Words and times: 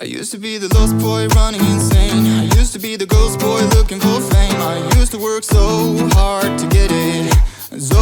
I 0.00 0.04
used 0.04 0.30
to 0.30 0.38
be 0.38 0.58
the 0.58 0.72
lost 0.78 0.96
boy 0.98 1.26
running 1.34 1.60
insane. 1.60 2.24
I 2.24 2.44
used 2.56 2.72
to 2.72 2.78
be 2.78 2.94
the 2.94 3.04
ghost 3.04 3.40
boy 3.40 3.62
looking 3.76 3.98
for 3.98 4.20
fame. 4.30 4.54
I 4.54 4.78
used 4.96 5.10
to 5.10 5.18
work 5.18 5.42
so 5.42 6.08
hard 6.12 6.56
to 6.56 6.68
get 6.68 6.92
it. 6.92 7.34
So 7.80 7.96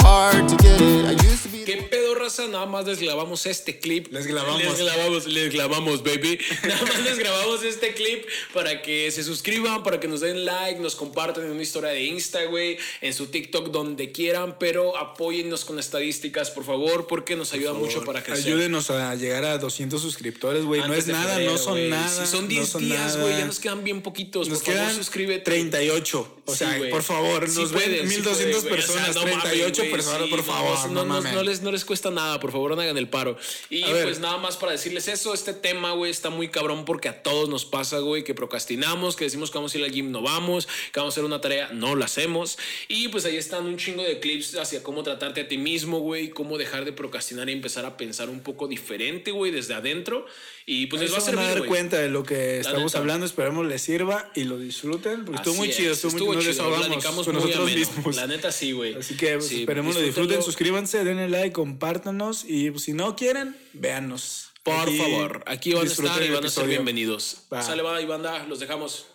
hard 0.00 0.48
to 0.48 0.56
get 0.56 0.80
it. 0.80 1.04
I 1.06 1.10
used 1.12 1.44
to. 1.44 1.45
¿Qué 1.66 1.78
pedo, 1.78 2.14
raza? 2.14 2.46
Nada 2.46 2.64
más 2.66 2.86
les 2.86 3.00
grabamos 3.00 3.44
este 3.44 3.80
clip. 3.80 4.12
Les 4.12 4.24
grabamos. 4.28 4.62
Les 4.62 4.78
grabamos, 4.78 5.26
les 5.26 5.52
grabamos, 5.52 6.04
baby. 6.04 6.38
Nada 6.62 6.82
más 6.82 7.02
les 7.04 7.18
grabamos 7.18 7.64
este 7.64 7.92
clip 7.92 8.24
para 8.54 8.82
que 8.82 9.10
se 9.10 9.24
suscriban, 9.24 9.82
para 9.82 9.98
que 9.98 10.06
nos 10.06 10.20
den 10.20 10.44
like, 10.44 10.78
nos 10.78 10.94
compartan 10.94 11.44
en 11.44 11.50
una 11.50 11.62
historia 11.62 11.90
de 11.90 12.04
Insta, 12.04 12.44
güey, 12.44 12.78
en 13.00 13.12
su 13.12 13.26
TikTok, 13.26 13.72
donde 13.72 14.12
quieran, 14.12 14.58
pero 14.60 14.96
apóyennos 14.96 15.64
con 15.64 15.80
estadísticas, 15.80 16.52
por 16.52 16.64
favor, 16.64 17.08
porque 17.08 17.34
nos 17.34 17.52
ayuda 17.52 17.72
mucho 17.72 18.04
para 18.04 18.22
crecer. 18.22 18.46
Ayúdenos 18.46 18.88
a 18.90 19.16
llegar 19.16 19.44
a 19.44 19.58
200 19.58 20.00
suscriptores, 20.00 20.64
güey. 20.64 20.82
No 20.82 20.94
es 20.94 21.08
nada, 21.08 21.30
febrero, 21.34 21.50
no 21.50 21.58
son 21.58 21.88
nada. 21.90 22.08
Si 22.26 22.30
son 22.30 22.42
no 22.44 22.48
10 22.48 22.68
son 22.68 22.82
días, 22.82 23.16
güey, 23.20 23.38
ya 23.38 23.44
nos 23.44 23.58
quedan 23.58 23.82
bien 23.82 24.02
poquitos. 24.02 24.48
Nos 24.48 24.58
por 24.58 24.66
favor, 24.68 24.80
quedan 24.82 24.94
suscríbete. 24.96 25.42
38. 25.42 26.32
O 26.48 26.52
Sí, 26.52 26.58
sea, 26.58 26.78
güey. 26.78 26.90
por 26.90 27.02
favor, 27.02 27.48
Sí 27.50 27.58
nos 27.60 27.72
pueden, 27.72 27.90
ven 27.90 28.08
sí 28.08 28.16
1200 28.18 28.62
pueden, 28.62 28.68
güey. 28.68 28.78
O 28.78 28.86
sea, 28.86 28.94
personas, 28.94 29.14
no 29.16 29.22
mames, 29.22 29.42
38 29.42 29.82
güey, 29.82 29.90
personas, 29.90 30.22
sí, 30.22 30.30
por 30.30 30.42
favor. 30.44 30.90
No, 30.90 31.04
No, 31.04 31.20
no 31.20 31.42
les, 31.42 31.60
no 31.66 31.72
les 31.72 31.84
cuesta 31.84 32.10
nada, 32.10 32.40
por 32.40 32.52
favor, 32.52 32.74
no 32.74 32.80
hagan 32.80 32.96
el 32.96 33.08
paro. 33.08 33.36
Y 33.68 33.82
A 33.82 33.92
ver. 33.92 34.04
pues 34.04 34.20
nada 34.20 34.38
más 34.38 34.56
para 34.56 34.72
decirles 34.72 35.08
eso, 35.08 35.34
este 35.34 35.52
tema, 35.52 35.92
güey, 35.92 36.10
está 36.10 36.30
muy 36.30 36.48
cabrón 36.48 36.84
porque 36.86 37.08
a 37.08 37.22
todos 37.22 37.48
nos 37.48 37.64
pasa, 37.66 37.98
güey, 37.98 38.24
que 38.24 38.32
procrastinamos, 38.34 39.16
que 39.16 39.24
decimos 39.24 39.50
que 39.50 39.58
vamos 39.58 39.74
a 39.74 39.78
ir 39.78 39.84
al 39.84 39.90
gym, 39.92 40.10
no 40.10 40.22
vamos, 40.22 40.66
que 40.92 41.00
vamos 41.00 41.12
a 41.12 41.14
hacer 41.14 41.24
una 41.24 41.40
tarea, 41.40 41.70
no 41.72 41.94
la 41.96 42.06
hacemos. 42.06 42.56
Y 42.88 43.08
pues 43.08 43.24
ahí 43.26 43.36
están 43.36 43.66
un 43.66 43.76
chingo 43.76 44.02
de 44.02 44.18
clips 44.20 44.54
hacia 44.56 44.82
cómo 44.82 45.02
tratarte 45.02 45.42
a 45.42 45.48
ti 45.48 45.58
mismo, 45.58 45.98
güey, 45.98 46.30
cómo 46.30 46.56
dejar 46.56 46.84
de 46.84 46.92
procrastinar 46.92 47.48
y 47.50 47.52
empezar 47.52 47.84
a 47.84 47.96
pensar 47.96 48.30
un 48.30 48.40
poco 48.40 48.68
diferente, 48.68 49.32
güey, 49.32 49.50
desde 49.52 49.74
adentro. 49.74 50.24
Y 50.68 50.86
pues 50.86 51.00
les 51.02 51.12
va 51.12 51.18
a 51.18 51.20
servir, 51.20 51.40
a 51.40 51.48
dar 51.48 51.58
güey. 51.58 51.68
cuenta 51.68 51.98
de 51.98 52.08
lo 52.08 52.24
que 52.24 52.58
estamos 52.58 52.92
neta. 52.92 52.98
hablando. 52.98 53.24
Esperemos 53.24 53.66
les 53.66 53.82
sirva 53.82 54.32
y 54.34 54.44
lo 54.44 54.58
disfruten. 54.58 55.24
Porque 55.24 55.36
estuvo 55.38 55.54
muy 55.54 55.68
es, 55.70 55.76
chido. 55.76 55.92
Estuvo, 55.92 56.10
muy 56.10 56.18
estuvo 56.20 56.34
nos 56.34 56.42
chido, 56.42 56.52
desahogamos 56.54 56.86
platicamos 56.88 57.24
con 57.26 57.34
muy 57.36 57.42
nosotros 57.44 57.70
ameno. 57.70 57.78
mismos. 57.94 58.16
La 58.16 58.26
neta 58.26 58.50
sí, 58.50 58.72
güey. 58.72 58.94
Así 58.94 59.16
que 59.16 59.34
pues, 59.34 59.46
Sí, 59.46 59.60
esperemos 59.60 59.94
lo 59.94 60.00
disfruten. 60.00 60.42
Suscríbanse, 60.42 61.04
denle 61.04 61.28
like, 61.28 61.45
compártanos. 61.52 62.44
Y 62.46 62.70
pues, 62.70 62.84
si 62.84 62.92
no 62.92 63.16
quieren, 63.16 63.56
véannos. 63.72 64.52
Por 64.62 64.74
Aquí 64.74 64.98
favor, 64.98 65.44
aquí 65.46 65.74
van 65.74 65.86
a 65.86 65.90
estar 65.90 66.22
y 66.22 66.30
van 66.30 66.44
a 66.44 66.48
ser 66.48 66.66
bienvenidos. 66.66 67.42
Va. 67.52 67.62
Sale, 67.62 67.82
va 67.82 68.00
y 68.00 68.06
banda, 68.06 68.44
los 68.46 68.58
dejamos. 68.58 69.06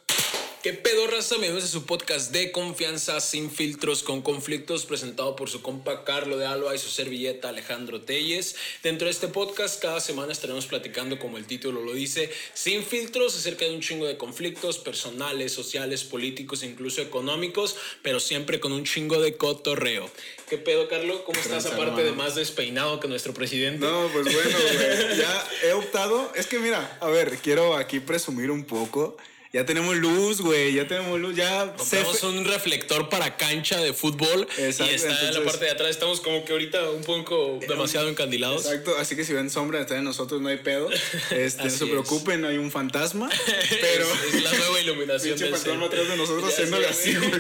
¿Qué 0.64 0.74
pedo, 0.74 1.08
raza? 1.08 1.38
Bienvenidos 1.38 1.64
a 1.64 1.74
su 1.74 1.88
podcast 1.88 2.32
de 2.32 2.52
confianza 2.52 3.20
sin 3.20 3.50
filtros 3.50 4.04
con 4.04 4.22
conflictos 4.22 4.86
presentado 4.86 5.36
por 5.36 5.50
su 5.50 5.64
compa 5.64 6.04
Carlo 6.04 6.38
de 6.38 6.46
Alba 6.46 6.76
y 6.76 6.78
su 6.78 6.90
servilleta 6.90 7.50
Alejandro 7.50 8.02
Telles. 8.02 8.56
Dentro 8.84 9.06
de 9.06 9.12
este 9.12 9.28
podcast 9.28 9.82
cada 9.82 10.00
semana 10.00 10.32
estaremos 10.32 10.68
platicando, 10.68 11.18
como 11.18 11.40
el 11.40 11.48
título 11.48 11.82
lo 11.82 11.94
dice, 11.94 12.32
sin 12.54 12.84
filtros 12.84 13.36
acerca 13.36 13.66
de 13.66 13.74
un 13.74 13.82
chingo 13.82 14.06
de 14.06 14.18
conflictos 14.18 14.78
personales, 14.78 15.52
sociales, 15.52 16.04
políticos, 16.04 16.62
incluso 16.62 17.02
económicos, 17.02 17.76
pero 18.04 18.20
siempre 18.20 18.60
con 18.60 18.72
un 18.72 18.84
chingo 18.84 19.20
de 19.20 19.38
cotorreo. 19.38 20.12
¿Qué 20.48 20.60
pedo, 20.60 20.88
Carlo? 20.88 21.26
¿Cómo 21.26 21.40
estás 21.40 21.66
aparte 21.66 22.04
de 22.04 22.12
más 22.12 22.36
despeinado 22.36 23.00
que 23.00 23.08
nuestro 23.08 23.34
presidente? 23.34 23.84
No, 23.84 24.08
pues 24.14 24.26
bueno, 24.26 24.58
güey. 24.60 25.18
Ya 25.18 25.48
he 25.64 25.74
optado. 25.74 26.32
Es 26.36 26.46
que 26.46 26.60
mira, 26.60 27.00
a 27.02 27.08
ver, 27.08 27.40
quiero 27.40 27.76
aquí 27.76 28.00
presumir 28.00 28.52
un 28.52 28.64
poco. 28.64 29.18
Ya 29.54 29.66
tenemos 29.66 29.98
luz, 29.98 30.40
güey. 30.40 30.74
Ya 30.74 30.88
tenemos 30.88 31.20
luz. 31.20 31.36
Ya 31.36 31.74
Compramos 31.76 32.24
un 32.24 32.46
reflector 32.46 33.10
para 33.10 33.36
cancha 33.36 33.78
de 33.82 33.92
fútbol 33.94 34.48
Exacto, 34.58 34.90
y 34.92 34.96
está 34.96 35.08
en 35.10 35.14
la 35.16 35.20
entonces- 35.28 35.52
parte 35.52 35.66
de 35.66 35.72
atrás. 35.72 35.90
Estamos 35.90 36.22
como 36.22 36.46
que 36.46 36.54
ahorita 36.54 36.90
un 36.90 37.04
poco 37.04 37.60
demasiado 37.68 38.08
encandilados. 38.08 38.66
Exacto, 38.66 38.96
así 38.98 39.18
que 39.18 39.26
si 39.26 39.34
ven 39.34 39.50
sombra 39.50 39.80
detrás 39.80 40.00
de 40.00 40.04
nosotros 40.06 40.40
no 40.40 40.48
hay 40.48 40.56
pedo. 40.58 40.90
Este, 41.32 41.64
no 41.66 41.70
se 41.70 41.86
preocupen, 41.86 42.40
no 42.40 42.48
hay 42.48 42.58
un 42.58 42.72
fantasma. 42.72 43.30
Pero 43.82 44.06
es, 44.30 44.36
es 44.36 44.44
la 44.44 44.54
nueva 44.54 44.80
iluminación 44.84 45.38
del 45.38 45.52
fantasma 45.54 45.86
atrás 45.88 46.08
de 46.08 46.16
nosotros 46.16 46.54
haciéndole 46.54 46.88
así, 46.88 47.14
güey. 47.16 47.30
De 47.32 47.38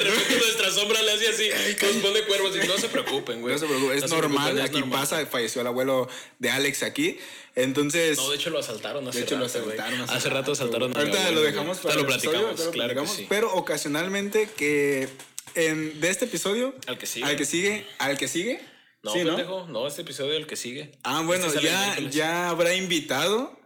repente 0.00 0.36
nuestra 0.36 0.70
sombra 0.72 1.00
le 1.02 1.12
hace 1.12 1.28
así, 1.28 1.48
nos 1.82 1.96
pone 2.02 2.22
cuervos 2.24 2.56
y 2.62 2.66
no 2.66 2.76
se 2.78 2.88
preocupen, 2.88 3.40
güey. 3.42 3.54
no 3.54 3.60
se 3.60 3.66
preocupen, 3.66 3.96
es 3.98 4.10
No 4.10 4.16
normal. 4.16 4.52
preocupen, 4.54 4.58
es 4.64 4.70
aquí 4.70 4.80
normal. 4.80 5.00
pasa, 5.00 5.26
falleció 5.26 5.60
el 5.60 5.68
abuelo 5.68 6.08
de 6.40 6.50
Alex 6.50 6.82
aquí. 6.82 7.18
Entonces, 7.56 8.16
No, 8.18 8.30
de 8.30 8.36
hecho 8.36 8.50
lo 8.50 8.58
asaltaron 8.58 9.06
hace 9.06 9.18
de 9.18 9.24
hecho 9.24 9.36
lo 9.36 9.46
rato, 9.46 9.62
güey. 9.62 9.78
asaltaron. 9.78 10.10
Hace 10.10 10.28
rato 10.30 10.52
asaltaron 10.52 10.92
a 10.96 10.98
Ahorita 10.98 11.30
lo 11.30 11.40
dejamos 11.42 11.78
Ahorita 11.78 11.82
para 11.88 11.94
lo 11.94 12.00
episodio, 12.02 12.30
platicamos, 12.32 12.46
ahorita 12.50 12.64
lo 12.64 12.72
claro 12.72 12.88
que 12.88 12.94
platicamos, 12.94 13.16
sí. 13.16 13.26
Pero 13.28 13.54
ocasionalmente 13.54 14.48
que 14.56 15.08
en, 15.54 16.00
de 16.00 16.10
este 16.10 16.24
episodio 16.24 16.74
Al 16.86 16.98
que 16.98 17.06
sigue. 17.06 17.24
al 17.26 17.36
que 17.36 17.44
sigue, 17.44 17.86
al 17.98 18.18
que 18.18 18.28
sigue. 18.28 18.60
No, 19.04 19.12
Sí, 19.12 19.18
¿no? 19.22 19.36
pendejo, 19.36 19.66
no, 19.68 19.86
este 19.86 20.02
episodio 20.02 20.32
el 20.34 20.46
que 20.46 20.56
sigue. 20.56 20.92
Ah, 21.04 21.22
bueno, 21.24 21.46
Este 21.46 21.60
ya, 21.62 21.98
ya 22.10 22.48
habrá 22.48 22.74
invitado. 22.74 23.56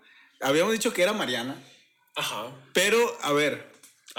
Habíamos 0.41 0.73
dicho 0.73 0.93
que 0.93 1.03
era 1.03 1.13
Mariana. 1.13 1.57
Ajá. 2.17 2.51
Pero, 2.75 3.17
a 3.23 3.33
ver, 3.33 3.68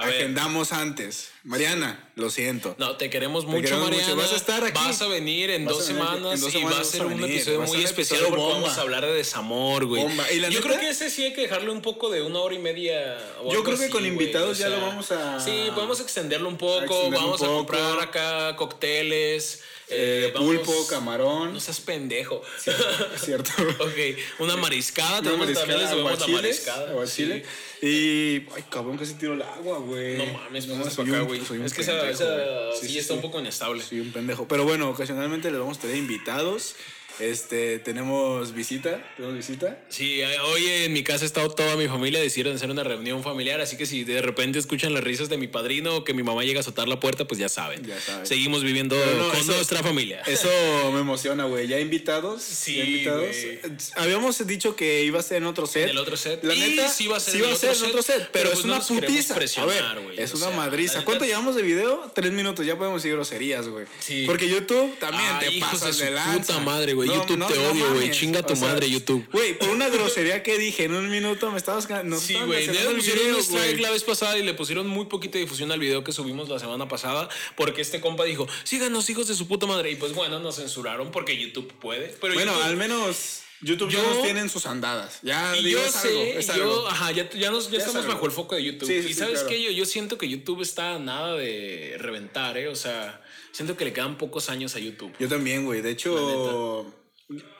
A 0.01 0.05
ver. 0.05 0.15
agendamos 0.15 0.71
antes. 0.73 1.31
Mariana, 1.43 2.09
lo 2.15 2.29
siento. 2.29 2.75
No, 2.77 2.97
te 2.97 3.09
queremos 3.09 3.45
mucho, 3.45 3.61
queremos 3.61 3.89
mucho. 3.89 3.97
Mariana. 4.01 4.21
Vas 4.21 4.33
a 4.33 4.35
estar 4.35 4.63
aquí. 4.63 4.73
Vas 4.83 5.01
a 5.01 5.07
venir 5.07 5.49
en 5.51 5.65
Vas 5.65 5.75
dos 5.77 5.87
venir 5.87 6.01
semanas 6.03 6.33
En 6.33 6.41
dos 6.41 6.55
y 6.55 6.63
va 6.63 6.79
a 6.79 6.83
ser 6.83 7.01
a 7.01 7.05
un 7.05 7.23
episodio 7.23 7.61
muy 7.61 7.83
especial 7.83 8.19
porque 8.21 8.35
bomba. 8.37 8.53
vamos 8.61 8.77
a 8.77 8.81
hablar 8.81 9.05
de 9.05 9.13
desamor, 9.13 9.85
güey. 9.85 10.01
Yo 10.03 10.09
neta- 10.09 10.61
creo 10.61 10.79
que 10.79 10.89
ese 10.89 11.09
sí 11.09 11.23
hay 11.23 11.33
que 11.33 11.41
dejarle 11.41 11.71
un 11.71 11.81
poco 11.81 12.09
de 12.09 12.21
una 12.21 12.39
hora 12.39 12.55
y 12.55 12.59
media. 12.59 13.17
o 13.41 13.51
Yo 13.53 13.63
creo 13.63 13.77
que 13.77 13.83
así, 13.85 13.91
con 13.91 14.01
güey. 14.01 14.11
invitados 14.11 14.57
O 14.57 14.59
ya 14.59 14.67
sea, 14.67 14.77
lo 14.77 14.85
vamos 14.85 15.11
a- 15.11 15.39
Sí, 15.39 15.69
podemos 15.73 15.99
extenderlo 16.01 16.49
un 16.49 16.57
poco. 16.57 16.79
extenderlo 16.83 17.19
vamos 17.19 17.41
un 17.41 17.47
a 17.47 17.49
comprar 17.49 17.99
acá 17.99 18.55
cócteles. 18.57 19.61
Eh, 19.91 20.31
vamos- 20.33 20.55
pulpo, 20.57 20.87
camarón. 20.87 21.53
No 21.53 21.59
seas 21.59 21.79
pendejo. 21.79 22.41
Cierto. 23.17 23.51
ok, 23.79 24.17
una 24.39 24.55
mariscada. 24.55 25.19
Una 25.19 25.31
la 25.45 25.89
aguachiles, 25.89 26.41
mariscada. 26.41 26.89
aguachile. 26.91 27.43
Sí. 27.79 27.85
Y. 27.87 28.35
Ay, 28.55 28.63
cabrón, 28.69 28.97
casi 28.97 29.13
tiro 29.15 29.33
el 29.33 29.41
agua, 29.41 29.79
güey. 29.79 30.17
No 30.17 30.25
mames, 30.33 30.67
No, 30.67 30.75
pásate 30.75 30.95
soy 30.95 31.05
para 31.05 31.17
acá, 31.17 31.27
güey. 31.27 31.41
Es 31.65 31.73
que 31.73 31.81
esa, 31.81 31.91
pendejo, 31.93 32.23
esa 32.23 32.25
güey. 32.35 32.77
sí, 32.81 32.97
está 32.99 33.13
un 33.13 33.21
poco 33.21 33.39
inestable. 33.39 33.81
Soy 33.83 33.99
un 34.01 34.11
pendejo. 34.11 34.47
Pero 34.47 34.63
bueno, 34.65 34.89
ocasionalmente 34.89 35.49
les 35.49 35.59
vamos 35.59 35.77
a 35.77 35.81
tener 35.81 35.95
invitados. 35.97 36.75
Este, 37.19 37.79
tenemos 37.79 38.53
visita. 38.53 39.03
Tenemos 39.17 39.35
visita. 39.37 39.77
Sí, 39.89 40.21
eh, 40.21 40.39
hoy 40.39 40.65
en 40.67 40.93
mi 40.93 41.03
casa 41.03 41.23
ha 41.23 41.27
estado 41.27 41.49
toda 41.49 41.75
mi 41.75 41.87
familia, 41.87 42.19
decidieron 42.21 42.55
hacer 42.55 42.69
una 42.69 42.83
reunión 42.83 43.23
familiar, 43.23 43.59
así 43.61 43.75
que 43.77 43.85
si 43.85 44.03
de 44.03 44.21
repente 44.21 44.57
escuchan 44.59 44.93
las 44.93 45.03
risas 45.03 45.27
de 45.29 45.37
mi 45.37 45.47
padrino 45.47 45.97
o 45.97 46.03
que 46.03 46.13
mi 46.13 46.23
mamá 46.23 46.43
llega 46.43 46.59
a 46.59 46.61
azotar 46.61 46.87
la 46.87 46.99
puerta, 46.99 47.25
pues 47.25 47.39
ya 47.39 47.49
saben. 47.49 47.83
Ya 47.85 47.99
saben. 47.99 48.25
Seguimos 48.25 48.63
viviendo 48.63 48.95
no, 48.95 49.29
con 49.29 49.37
eso- 49.37 49.51
nuestra 49.53 49.83
familia. 49.83 50.21
Eso 50.25 50.47
me 50.93 50.99
emociona, 51.01 51.45
güey. 51.45 51.67
Ya 51.67 51.79
invitados. 51.79 52.41
Sí, 52.41 52.75
ya 52.75 52.83
invitados. 52.85 53.21
güey. 53.21 53.59
Habíamos 53.95 54.45
dicho 54.47 54.75
que 54.75 55.03
iba 55.03 55.19
a 55.19 55.23
ser 55.23 55.37
en 55.37 55.45
otro 55.45 55.67
set. 55.67 55.83
En 55.83 55.89
el 55.89 55.97
otro 55.97 56.15
set. 56.15 56.43
La 56.43 56.55
neta, 56.55 56.87
sí 56.87 57.07
va 57.07 57.17
a 57.17 57.19
ser 57.19 57.33
sí 57.33 57.39
el 57.43 57.51
a 57.51 57.55
ser 57.55 57.71
otro 57.71 57.83
en 57.85 57.89
otro 57.91 58.01
set, 58.01 58.15
set. 58.17 58.29
Pero, 58.31 58.31
pero 58.31 58.49
es 58.49 58.53
pues 58.55 58.65
no 58.65 58.75
una 58.75 58.85
putiza. 58.85 59.35
A 59.61 59.65
ver, 59.65 59.83
es 60.17 60.33
una 60.33 60.47
sea, 60.47 60.55
madriza. 60.55 61.03
¿Cuánto 61.03 61.25
llevamos 61.25 61.55
de 61.55 61.61
video? 61.63 62.11
Tres 62.15 62.31
minutos. 62.31 62.65
Ya 62.65 62.77
podemos 62.77 63.01
decir 63.03 63.15
groserías, 63.15 63.67
güey. 63.67 63.85
Sí. 63.99 64.23
Porque 64.25 64.47
YouTube 64.47 64.97
también 64.99 65.29
Ay, 65.39 65.55
te 65.55 65.59
pasas 65.59 65.97
de 65.97 66.05
de, 66.05 66.11
lanza. 66.11 66.53
puta 66.53 66.59
madre, 66.59 66.93
güey. 66.93 67.08
YouTube 67.13 67.47
te 67.47 67.57
odio, 67.57 67.93
güey. 67.93 68.11
Chinga 68.11 68.43
tu 68.43 68.55
madre, 68.55 68.89
YouTube. 68.89 69.27
Güey, 69.31 69.57
por 69.57 69.69
una 69.69 69.89
grosería 69.89 70.43
que 70.43 70.57
dije 70.57 70.83
en 70.85 70.93
un 70.93 71.09
minuto 71.09 71.51
me 71.51 71.57
estabas... 71.57 71.87
nos 72.05 72.21
Sí, 72.21 72.35
güey. 72.45 72.67
Le 72.67 72.73
pusieron 72.95 73.33
un 73.35 73.39
strike 73.41 73.79
la 73.79 73.91
vez 73.91 74.03
pasada 74.03 74.37
y 74.37 74.43
le 74.43 74.53
pusieron 74.53 74.87
muy 74.87 75.05
poquita 75.05 75.37
difusión 75.37 75.71
al 75.71 75.79
video 75.79 76.03
que 76.03 76.11
subimos 76.11 76.49
la 76.49 76.59
semana 76.59 76.87
pasada 76.87 77.29
porque 77.55 77.81
este 77.81 77.99
compa 78.01 78.23
dijo, 78.25 78.47
síganos 78.63 79.09
hijos 79.09 79.27
de 79.27 79.35
su 79.35 79.47
puta 79.47 79.65
madre. 79.65 79.91
Y 79.91 79.95
pues 79.95 80.13
bueno, 80.13 80.39
nos 80.39 80.55
censuraron 80.57 81.11
porque 81.11 81.37
YouTube 81.37 81.71
puede. 81.79 82.07
Pero 82.21 82.33
Bueno, 82.33 82.53
YouTube- 82.53 82.63
al 82.65 82.75
menos 82.77 83.41
YouTube 83.61 83.89
Yo- 83.89 84.01
ya 84.01 84.09
nos 84.09 84.21
tienen 84.23 84.49
sus 84.49 84.65
andadas. 84.65 85.19
Ya, 85.21 85.55
Y 85.57 85.63
digo, 85.65 85.79
yo 85.81 85.85
es 85.85 85.91
sé, 85.93 86.07
algo, 86.07 86.21
es 86.23 86.47
yo, 86.47 86.53
algo. 86.53 86.87
ajá, 86.87 87.11
ya, 87.11 87.29
ya, 87.31 87.51
nos, 87.51 87.65
ya 87.65 87.71
Ya 87.71 87.77
es 87.79 87.87
estamos 87.87 88.07
bajo 88.07 88.25
el 88.25 88.31
foco 88.31 88.55
de 88.55 88.63
YouTube. 88.63 88.87
Sí, 88.87 89.01
sí, 89.01 89.09
y 89.09 89.13
sí, 89.13 89.19
sabes 89.19 89.39
claro. 89.39 89.49
qué, 89.49 89.61
yo, 89.63 89.71
yo 89.71 89.85
siento 89.85 90.17
que 90.17 90.29
YouTube 90.29 90.61
está 90.61 90.97
nada 90.99 91.33
de 91.35 91.95
reventar, 91.99 92.57
¿eh? 92.57 92.69
O 92.69 92.75
sea, 92.75 93.21
siento 93.51 93.75
que 93.75 93.83
le 93.83 93.91
quedan 93.91 94.17
pocos 94.17 94.49
años 94.49 94.75
a 94.75 94.79
YouTube. 94.79 95.11
Yo 95.19 95.27
también, 95.27 95.65
güey. 95.65 95.81
De 95.81 95.91
hecho, 95.91 96.85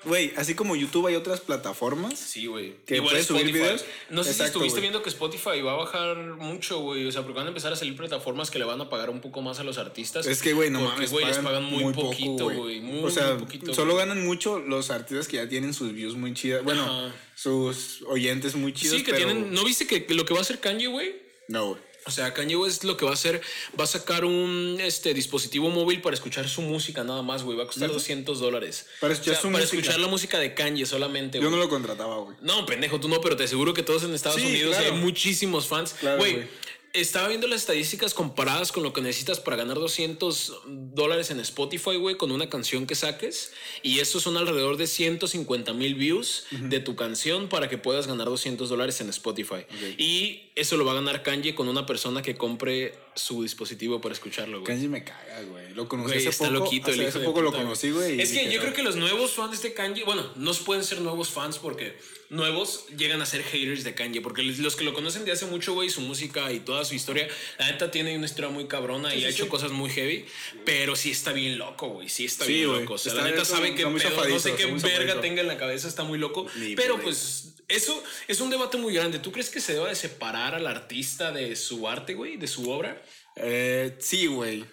güey, 0.03 0.33
así 0.35 0.55
como 0.55 0.75
YouTube 0.75 1.07
hay 1.07 1.15
otras 1.15 1.41
plataformas. 1.41 2.17
Sí, 2.17 2.47
güey. 2.47 2.75
Que 2.85 2.95
Igual 2.95 3.11
puedes 3.11 3.27
subir 3.27 3.41
Spotify. 3.41 3.63
videos. 3.63 3.85
No 4.09 4.23
sé 4.23 4.33
si 4.33 4.41
estuviste 4.43 4.79
viendo 4.81 5.03
que 5.03 5.09
Spotify 5.09 5.61
va 5.61 5.73
a 5.73 5.75
bajar 5.75 6.17
mucho, 6.37 6.79
güey. 6.79 7.05
O 7.05 7.11
sea, 7.11 7.21
porque 7.21 7.37
van 7.37 7.45
a 7.45 7.49
empezar 7.49 7.71
a 7.71 7.75
salir 7.75 7.95
plataformas 7.95 8.49
que 8.49 8.57
le 8.59 8.65
van 8.65 8.81
a 8.81 8.89
pagar 8.89 9.09
un 9.09 9.21
poco 9.21 9.41
más 9.41 9.59
a 9.59 9.63
los 9.63 9.77
artistas. 9.77 10.25
Es 10.25 10.41
que, 10.41 10.53
güey, 10.53 10.69
no 10.69 10.79
Porque, 10.79 10.93
mames, 10.95 11.11
güey, 11.11 11.25
les 11.25 11.37
pagan 11.37 11.63
muy, 11.65 11.93
poco, 11.93 12.09
poquito, 12.09 12.49
güey. 12.49 12.81
Muy, 12.81 13.03
o 13.03 13.09
sea, 13.11 13.33
muy 13.33 13.43
poquito. 13.43 13.73
solo 13.73 13.95
ganan 13.95 14.25
mucho 14.25 14.59
los 14.59 14.89
artistas 14.89 15.27
que 15.27 15.37
ya 15.37 15.47
tienen 15.47 15.73
sus 15.73 15.93
views 15.93 16.15
muy 16.15 16.33
chidas. 16.33 16.63
Bueno, 16.63 16.83
Ajá. 16.83 17.13
sus 17.35 18.01
oyentes 18.07 18.55
muy 18.55 18.73
chidos. 18.73 18.97
Sí, 18.97 19.03
que 19.03 19.11
pero- 19.13 19.25
tienen. 19.27 19.53
¿No 19.53 19.63
viste 19.63 19.85
que 19.85 20.05
lo 20.13 20.25
que 20.25 20.33
va 20.33 20.39
a 20.39 20.43
hacer 20.43 20.59
Kanye, 20.59 20.87
güey? 20.87 21.15
No, 21.47 21.69
güey. 21.69 21.88
O 22.09 22.11
sea, 22.11 22.33
Kanye 22.33 22.55
West 22.57 22.83
lo 22.83 22.97
que 22.97 23.05
va 23.05 23.11
a 23.11 23.13
hacer, 23.13 23.39
va 23.79 23.85
a 23.85 23.87
sacar 23.87 24.25
un 24.25 24.77
este, 24.81 25.13
dispositivo 25.13 25.69
móvil 25.69 26.01
para 26.01 26.15
escuchar 26.15 26.49
su 26.49 26.61
música 26.61 27.03
nada 27.03 27.21
más, 27.21 27.43
güey. 27.43 27.57
Va 27.57 27.63
a 27.63 27.67
costar 27.67 27.91
200 27.91 28.39
dólares. 28.39 28.87
Para 28.99 29.13
escuchar 29.13 29.33
O 29.33 29.35
sea, 29.35 29.41
su 29.41 29.47
para 29.51 29.63
música. 29.63 29.77
escuchar 29.77 29.99
la 29.99 30.07
música 30.07 30.39
de 30.39 30.53
Kanye 30.53 30.85
solamente, 30.85 31.37
Yo 31.37 31.43
güey. 31.47 31.51
no 31.51 31.57
lo 31.63 31.69
contrataba, 31.69 32.17
güey. 32.17 32.35
No, 32.41 32.65
pendejo, 32.65 32.99
tú 32.99 33.07
no, 33.07 33.21
pero 33.21 33.37
te 33.37 33.45
aseguro 33.45 33.73
que 33.73 33.83
todos 33.83 34.03
en 34.03 34.13
Estados 34.13 34.41
Sí, 34.41 34.47
Unidos 34.47 34.75
claro. 34.75 34.93
hay 34.95 34.99
muchísimos 34.99 35.67
fans. 35.67 35.95
Güey. 36.17 36.47
Estaba 36.93 37.27
viendo 37.27 37.47
las 37.47 37.61
estadísticas 37.61 38.13
comparadas 38.13 38.71
con 38.71 38.83
lo 38.83 38.93
que 38.93 39.01
necesitas 39.01 39.39
para 39.39 39.57
ganar 39.57 39.77
200 39.77 40.61
dólares 40.67 41.29
en 41.31 41.39
Spotify, 41.39 41.95
güey, 41.97 42.15
con 42.15 42.31
una 42.31 42.49
canción 42.49 42.87
que 42.87 42.95
saques. 42.95 43.51
Y 43.83 43.99
estos 43.99 44.23
son 44.23 44.37
alrededor 44.37 44.77
de 44.77 44.87
150 44.87 45.73
mil 45.73 45.95
views 45.95 46.45
de 46.51 46.79
tu 46.79 46.95
canción 46.95 47.47
para 47.47 47.69
que 47.69 47.77
puedas 47.77 48.07
ganar 48.07 48.27
200 48.27 48.69
dólares 48.69 48.99
en 49.01 49.09
Spotify. 49.09 49.65
Y 49.97 50.49
eso 50.55 50.77
lo 50.77 50.85
va 50.85 50.93
a 50.93 50.95
ganar 50.95 51.23
Kanye 51.23 51.55
con 51.55 51.69
una 51.69 51.85
persona 51.85 52.21
que 52.21 52.35
compre 52.35 52.97
su 53.15 53.43
dispositivo 53.43 54.01
para 54.01 54.13
escucharlo, 54.13 54.61
güey. 54.61 54.67
Kanji 54.67 54.87
me 54.87 55.03
caga, 55.03 55.41
güey. 55.43 55.73
Lo 55.73 55.87
conocí 55.87 56.07
Güey, 56.09 56.19
hace 56.19 56.29
está 56.29 56.47
poco. 56.47 56.59
loquito 56.59 56.87
el 56.87 56.93
hace, 56.93 57.01
hijo 57.01 57.09
hace 57.09 57.19
de 57.19 57.25
poco 57.25 57.41
lo 57.41 57.51
conocí, 57.51 57.91
güey. 57.91 58.19
Es 58.19 58.31
que 58.31 58.51
yo 58.51 58.59
creo 58.59 58.73
que 58.73 58.83
los 58.83 58.95
nuevos 58.95 59.31
fans 59.31 59.61
de 59.61 59.73
Kanye, 59.73 60.03
bueno, 60.03 60.25
no 60.35 60.53
pueden 60.53 60.83
ser 60.83 61.01
nuevos 61.01 61.29
fans 61.29 61.57
porque 61.57 61.97
nuevos 62.29 62.85
llegan 62.97 63.21
a 63.21 63.25
ser 63.25 63.43
haters 63.43 63.83
de 63.83 63.93
Kanye. 63.95 64.21
Porque 64.21 64.43
los 64.43 64.75
que 64.75 64.83
lo 64.83 64.93
conocen 64.93 65.25
de 65.25 65.31
hace 65.31 65.45
mucho, 65.45 65.73
güey, 65.73 65.89
su 65.89 66.01
música 66.01 66.51
y 66.51 66.59
toda 66.59 66.85
su 66.85 66.95
historia, 66.95 67.27
la 67.57 67.71
neta 67.71 67.91
tiene 67.91 68.15
una 68.15 68.25
historia 68.25 68.49
muy 68.49 68.67
cabrona 68.67 69.13
y 69.15 69.25
ha 69.25 69.29
hecho 69.29 69.49
cosas 69.49 69.71
muy 69.71 69.89
heavy. 69.89 70.25
Pero 70.65 70.95
sí 70.95 71.11
está 71.11 71.31
bien 71.33 71.57
loco, 71.57 71.89
güey. 71.89 72.09
Sí 72.09 72.25
está 72.25 72.45
bien 72.45 72.67
loco. 72.67 72.93
O 72.93 72.97
sea, 72.97 73.11
Está- 73.13 73.23
la 73.23 73.29
neta 73.31 73.45
sabe 73.45 73.75
que 73.75 73.83
no 73.83 74.39
sé 74.39 74.55
qué 74.55 74.65
verga 74.65 75.21
tenga 75.21 75.41
en 75.41 75.47
la 75.47 75.57
cabeza, 75.57 75.87
está 75.87 76.03
muy 76.03 76.17
loco. 76.19 76.47
Ni 76.55 76.75
pero 76.75 76.99
pues. 76.99 77.45
Eso 77.67 78.03
es 78.27 78.41
un 78.41 78.49
debate 78.49 78.77
muy 78.77 78.95
grande. 78.95 79.19
¿Tú 79.19 79.31
crees 79.31 79.51
que 79.51 79.61
se 79.61 79.73
deba 79.73 79.87
de 79.89 79.95
separar 79.95 80.55
al 80.55 80.65
artista 80.65 81.31
de 81.31 81.55
su 81.55 81.87
arte, 81.87 82.15
güey? 82.15 82.35
De 82.35 82.47
su 82.47 82.67
obra? 82.71 82.99
Eh, 83.35 83.95
sí, 83.99 84.25
güey. 84.25 84.65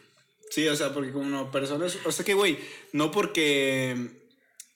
Sí, 0.51 0.67
o 0.67 0.75
sea, 0.75 0.95
porque 0.95 1.13
como 1.13 1.51
personas. 1.51 1.99
O 2.07 2.11
sea 2.13 2.25
que, 2.25 2.33
güey, 2.33 2.57
no 2.93 3.11
porque 3.11 3.97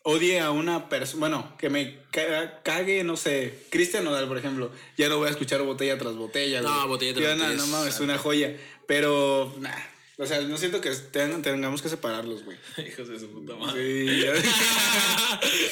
odie 0.02 0.40
a 0.40 0.50
una 0.50 0.88
persona. 0.88 1.20
Bueno, 1.20 1.56
que 1.58 1.68
me 1.70 1.98
ca- 2.10 2.60
cague, 2.62 3.04
no 3.04 3.16
sé. 3.16 3.54
Cristian 3.70 4.04
Nodal, 4.04 4.26
por 4.28 4.38
ejemplo. 4.38 4.70
Ya 4.96 5.08
no 5.08 5.18
voy 5.18 5.28
a 5.28 5.30
escuchar 5.30 5.62
botella 5.62 5.98
tras 5.98 6.14
botella, 6.16 6.60
No, 6.62 6.74
güey. 6.74 6.88
botella 6.88 7.14
tras 7.14 7.26
botella 7.36 7.46
No, 7.48 7.52
es- 7.52 7.58
no 7.58 7.66
mames, 7.66 7.94
es 7.94 8.00
una 8.00 8.18
joya. 8.18 8.56
Pero, 8.86 9.54
nah. 9.58 9.70
O 10.18 10.26
sea, 10.26 10.38
no 10.42 10.58
siento 10.58 10.82
que 10.82 10.90
tengan- 10.90 11.40
tengamos 11.40 11.80
que 11.80 11.88
separarlos, 11.88 12.44
güey. 12.44 12.58
Hijos 12.86 13.08
de 13.08 13.18
su 13.18 13.30
puta 13.30 13.54
madre. 13.56 13.80
Sí, 13.82 14.24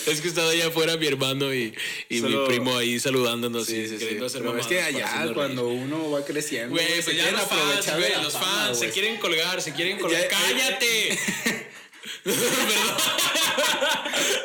es 0.11 0.21
que 0.23 0.29
estaba 0.29 0.51
allá 0.51 0.69
afuera 0.69 0.97
mi 0.97 1.07
hermano 1.07 1.53
y, 1.53 1.75
y 2.09 2.21
Solo- 2.21 2.43
mi 2.43 2.47
primo 2.49 2.77
ahí 2.79 2.99
saludándonos 2.99 3.67
Sí, 3.67 3.77
y 3.77 3.89
sí, 3.89 3.95
sí. 3.95 3.99
queriendo 3.99 4.25
hacer 4.27 4.41
Pero 4.43 4.57
es 4.59 4.67
que 4.67 4.81
allá, 4.81 5.33
cuando 5.35 5.69
reír. 5.69 5.83
uno 5.83 6.11
va 6.11 6.25
creciendo, 6.25 6.71
Güey, 6.75 6.87
se 6.87 7.03
pues 7.03 7.17
ya 7.17 7.23
quieren 7.25 7.35
los 7.35 7.43
fans, 7.49 7.61
aprovechar 7.61 8.01
de 8.01 8.09
güey, 8.09 8.23
los 8.23 8.33
fama, 8.33 8.47
fans 8.67 8.79
se 8.79 8.91
quieren 8.91 9.17
colgar, 9.19 9.61
se 9.61 9.73
quieren 9.75 9.99
colgar. 9.99 10.23
Ya- 10.23 10.29
¡Cállate! 10.29 11.19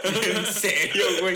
En 0.04 0.54
serio, 0.54 1.06
güey. 1.22 1.36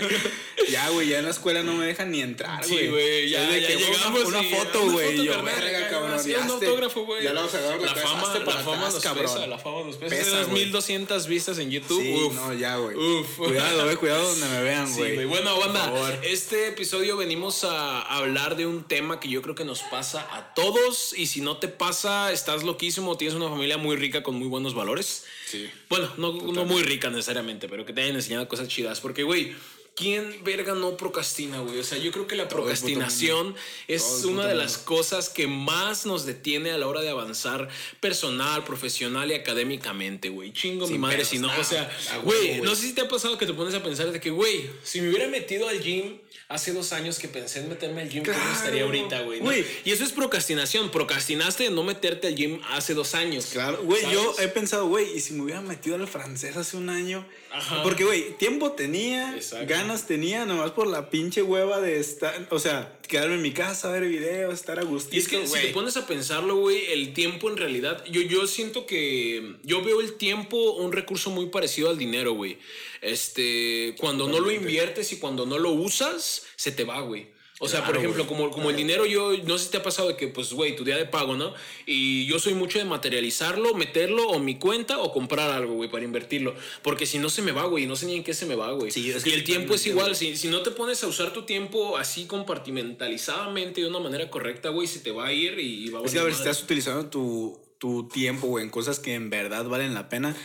Ya, 0.70 0.88
güey, 0.90 1.08
ya 1.08 1.18
en 1.20 1.24
la 1.24 1.30
escuela 1.30 1.62
no 1.62 1.72
me 1.74 1.86
dejan 1.86 2.10
ni 2.10 2.20
entrar, 2.20 2.62
Sí, 2.62 2.74
güey. 2.74 2.88
güey, 2.90 3.30
ya, 3.30 3.40
ya 3.42 3.66
que, 3.66 3.74
güey, 3.76 3.86
llegamos 3.86 4.24
Una, 4.24 4.42
foto, 4.42 4.90
güey. 4.90 5.24
Yo, 5.24 5.42
verga, 5.42 5.88
cabrón. 5.88 6.20
ya 6.26 6.40
un 6.40 6.50
autógrafo, 6.50 7.04
güey. 7.06 7.24
Ya 7.24 7.32
la 7.32 7.40
vamos 7.40 7.54
a 7.54 7.58
agarrar 7.58 7.80
La 7.80 7.94
fama, 7.94 8.20
la 8.34 8.52
fama 8.62 8.72
atrás, 8.76 8.94
nos 8.94 9.02
cabrón. 9.02 9.24
pesa, 9.26 9.46
la 9.46 9.58
fama 9.58 9.82
nos 9.86 9.96
pesa. 9.96 10.14
Pesa, 10.16 10.28
Esas 10.28 10.48
güey. 10.48 10.64
1200 10.66 11.26
vistas 11.26 11.58
en 11.58 11.70
YouTube. 11.70 12.02
Sí, 12.02 12.12
uf. 12.12 12.34
no, 12.34 12.52
ya, 12.52 12.76
güey. 12.76 12.96
Uf. 12.96 13.36
Cuidado, 13.38 13.90
eh, 13.90 13.96
cuidado 13.96 14.28
donde 14.28 14.46
me 14.48 14.62
vean, 14.62 14.86
Sí, 14.88 14.98
güey. 14.98 15.14
güey. 15.14 15.26
Bueno, 15.26 15.58
banda, 15.58 16.18
este 16.22 16.68
episodio 16.68 17.16
venimos 17.16 17.64
a 17.64 18.02
hablar 18.02 18.56
de 18.56 18.66
un 18.66 18.84
tema 18.84 19.20
que 19.20 19.28
yo 19.30 19.40
creo 19.42 19.54
que 19.54 19.64
nos 19.64 19.80
pasa 19.82 20.26
a 20.30 20.52
todos. 20.54 21.14
Y 21.16 21.26
si 21.28 21.40
no 21.40 21.56
te 21.56 21.68
pasa, 21.68 22.30
estás 22.32 22.62
loquísimo, 22.62 23.16
tienes 23.16 23.34
una 23.34 23.48
familia 23.48 23.78
muy 23.78 23.96
rica 23.96 24.22
con 24.22 24.34
muy 24.34 24.48
buenos 24.48 24.74
valores. 24.74 25.24
Sí. 25.46 25.70
Bueno, 25.88 26.10
no, 26.18 26.32
no 26.52 26.64
muy 26.64 26.82
rica 26.82 27.08
necesariamente, 27.10 27.68
pero 27.68 27.86
que 27.86 27.92
te 27.92 28.02
hayan 28.02 28.16
enseñado 28.16 28.46
cosas 28.48 28.68
chidas. 28.68 29.00
Porque, 29.00 29.22
güey, 29.22 29.54
¿quién 29.98 30.44
verga 30.44 30.74
no 30.74 30.96
procrastina, 30.96 31.60
güey? 31.60 31.78
O 31.78 31.84
sea, 31.84 31.98
yo 31.98 32.12
creo 32.12 32.26
que 32.26 32.36
la 32.36 32.48
procrastinación 32.48 33.54
es 33.88 34.24
una 34.24 34.46
de 34.46 34.54
las 34.54 34.78
cosas 34.78 35.28
que 35.28 35.46
más 35.46 36.06
nos 36.06 36.24
detiene 36.24 36.70
a 36.70 36.78
la 36.78 36.86
hora 36.86 37.00
de 37.00 37.10
avanzar 37.10 37.68
personal, 38.00 38.64
profesional 38.64 39.30
y 39.30 39.34
académicamente, 39.34 40.28
güey. 40.28 40.52
Chingo 40.52 40.86
mi 40.86 40.98
madre, 40.98 41.24
si 41.24 41.38
no, 41.38 41.50
o 41.58 41.64
sea, 41.64 41.90
a 42.12 42.18
huevo, 42.20 42.24
güey, 42.24 42.48
güey. 42.48 42.60
no 42.60 42.74
sé 42.76 42.82
si 42.82 42.94
te 42.94 43.00
ha 43.00 43.08
pasado 43.08 43.36
que 43.38 43.46
te 43.46 43.54
pones 43.54 43.74
a 43.74 43.82
pensar 43.82 44.12
de 44.12 44.20
que, 44.20 44.30
güey, 44.30 44.70
si 44.84 45.00
me 45.00 45.08
hubiera 45.08 45.28
metido 45.28 45.68
al 45.68 45.80
gym 45.80 46.18
hace 46.48 46.72
dos 46.72 46.92
años 46.94 47.18
que 47.18 47.28
pensé 47.28 47.60
en 47.60 47.68
meterme 47.68 48.00
al 48.02 48.08
gym, 48.08 48.24
¿cómo 48.24 48.34
Claro. 48.36 48.52
estaría 48.52 48.82
ahorita, 48.84 49.20
güey? 49.22 49.42
Y 49.84 49.92
eso 49.92 50.02
es 50.02 50.12
procrastinación. 50.12 50.90
Procrastinaste 50.90 51.64
de 51.64 51.70
no 51.70 51.82
meterte 51.84 52.26
al 52.26 52.34
gym 52.34 52.60
hace 52.70 52.94
dos 52.94 53.14
años. 53.14 53.46
Claro, 53.52 53.82
güey, 53.82 54.02
yo 54.10 54.34
he 54.40 54.48
pensado, 54.48 54.86
güey, 54.88 55.14
y 55.14 55.20
si 55.20 55.34
me 55.34 55.42
hubiera 55.42 55.60
metido 55.60 55.96
al 55.96 56.08
francés 56.08 56.56
hace 56.56 56.76
un 56.78 56.88
año. 56.88 57.26
Ajá. 57.50 57.82
Porque, 57.82 58.04
güey, 58.04 58.36
tiempo 58.36 58.72
tenía, 58.72 59.34
Exacto. 59.34 59.66
ganas 59.68 60.06
tenía, 60.06 60.44
nomás 60.44 60.72
por 60.72 60.86
la 60.86 61.10
pinche 61.10 61.42
hueva 61.42 61.80
de 61.80 61.98
estar, 61.98 62.46
o 62.50 62.58
sea, 62.58 62.98
quedarme 63.08 63.36
en 63.36 63.42
mi 63.42 63.52
casa, 63.52 63.90
ver 63.90 64.06
videos, 64.06 64.54
estar 64.54 64.78
a 64.78 64.82
gustito. 64.82 65.16
Y 65.16 65.18
es 65.18 65.28
que 65.28 65.46
si 65.46 65.58
te 65.60 65.68
pones 65.68 65.96
a 65.96 66.06
pensarlo, 66.06 66.56
güey, 66.56 66.92
el 66.92 67.14
tiempo 67.14 67.48
en 67.48 67.56
realidad, 67.56 68.04
yo, 68.04 68.20
yo 68.20 68.46
siento 68.46 68.86
que 68.86 69.56
yo 69.62 69.82
veo 69.82 70.00
el 70.00 70.14
tiempo 70.14 70.72
un 70.74 70.92
recurso 70.92 71.30
muy 71.30 71.46
parecido 71.46 71.88
al 71.88 71.98
dinero, 71.98 72.32
güey. 72.32 72.58
Este, 73.00 73.94
cuando 73.98 74.28
no 74.28 74.40
lo 74.40 74.50
inviertes 74.50 75.12
y 75.12 75.18
cuando 75.18 75.46
no 75.46 75.58
lo 75.58 75.70
usas, 75.70 76.44
se 76.56 76.72
te 76.72 76.84
va, 76.84 77.00
güey. 77.00 77.37
O 77.60 77.66
sea, 77.68 77.80
por 77.80 77.94
Claro, 77.94 78.00
ejemplo, 78.00 78.24
güey. 78.24 78.36
como, 78.36 78.50
como 78.52 78.70
el 78.70 78.76
dinero, 78.76 79.04
yo 79.04 79.32
no 79.44 79.58
sé 79.58 79.64
si 79.64 79.70
te 79.72 79.78
ha 79.78 79.82
pasado 79.82 80.08
de 80.08 80.16
que, 80.16 80.28
pues, 80.28 80.52
güey, 80.52 80.76
tu 80.76 80.84
día 80.84 80.96
de 80.96 81.06
pago, 81.06 81.34
¿no? 81.36 81.54
Y 81.86 82.24
yo 82.26 82.38
soy 82.38 82.54
mucho 82.54 82.78
de 82.78 82.84
materializarlo, 82.84 83.74
meterlo 83.74 84.28
o 84.28 84.38
mi 84.38 84.58
cuenta 84.58 84.98
o 84.98 85.12
comprar 85.12 85.50
algo, 85.50 85.74
güey, 85.74 85.90
para 85.90 86.04
invertirlo. 86.04 86.54
Porque 86.82 87.04
si 87.04 87.18
no 87.18 87.28
se 87.30 87.42
me 87.42 87.50
va, 87.50 87.64
güey, 87.64 87.86
no 87.86 87.96
sé 87.96 88.06
ni 88.06 88.14
en 88.14 88.22
qué 88.22 88.32
se 88.32 88.46
me 88.46 88.54
va, 88.54 88.70
güey. 88.72 88.92
Sí, 88.92 89.12
y 89.24 89.30
el 89.32 89.42
tiempo 89.42 89.74
es 89.74 89.84
igual, 89.86 90.14
si, 90.14 90.36
si 90.36 90.46
no 90.48 90.62
te 90.62 90.70
pones 90.70 91.02
a 91.02 91.08
usar 91.08 91.32
tu 91.32 91.42
tiempo 91.46 91.96
así 91.96 92.26
compartimentalizadamente 92.26 93.80
de 93.80 93.88
una 93.88 93.98
manera 94.00 94.30
correcta, 94.30 94.68
güey, 94.70 94.86
se 94.86 95.00
te 95.00 95.10
va 95.10 95.26
a 95.26 95.32
ir 95.32 95.58
y 95.58 95.88
va 95.90 96.00
a 96.00 96.02
Es 96.04 96.12
que 96.12 96.18
a 96.18 96.22
ver, 96.24 96.32
si 96.34 96.40
estás 96.40 96.62
utilizando 96.62 97.06
tu, 97.10 97.60
tu 97.78 98.08
tiempo, 98.08 98.46
güey, 98.46 98.64
en 98.64 98.70
cosas 98.70 98.98
que 99.00 99.14
en 99.14 99.30
verdad 99.30 99.64
valen 99.66 99.94
la 99.94 100.08
pena, 100.08 100.36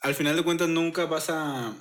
al 0.00 0.14
final 0.14 0.36
de 0.36 0.42
cuentas 0.42 0.68
nunca 0.68 1.06
vas 1.06 1.30
a... 1.30 1.74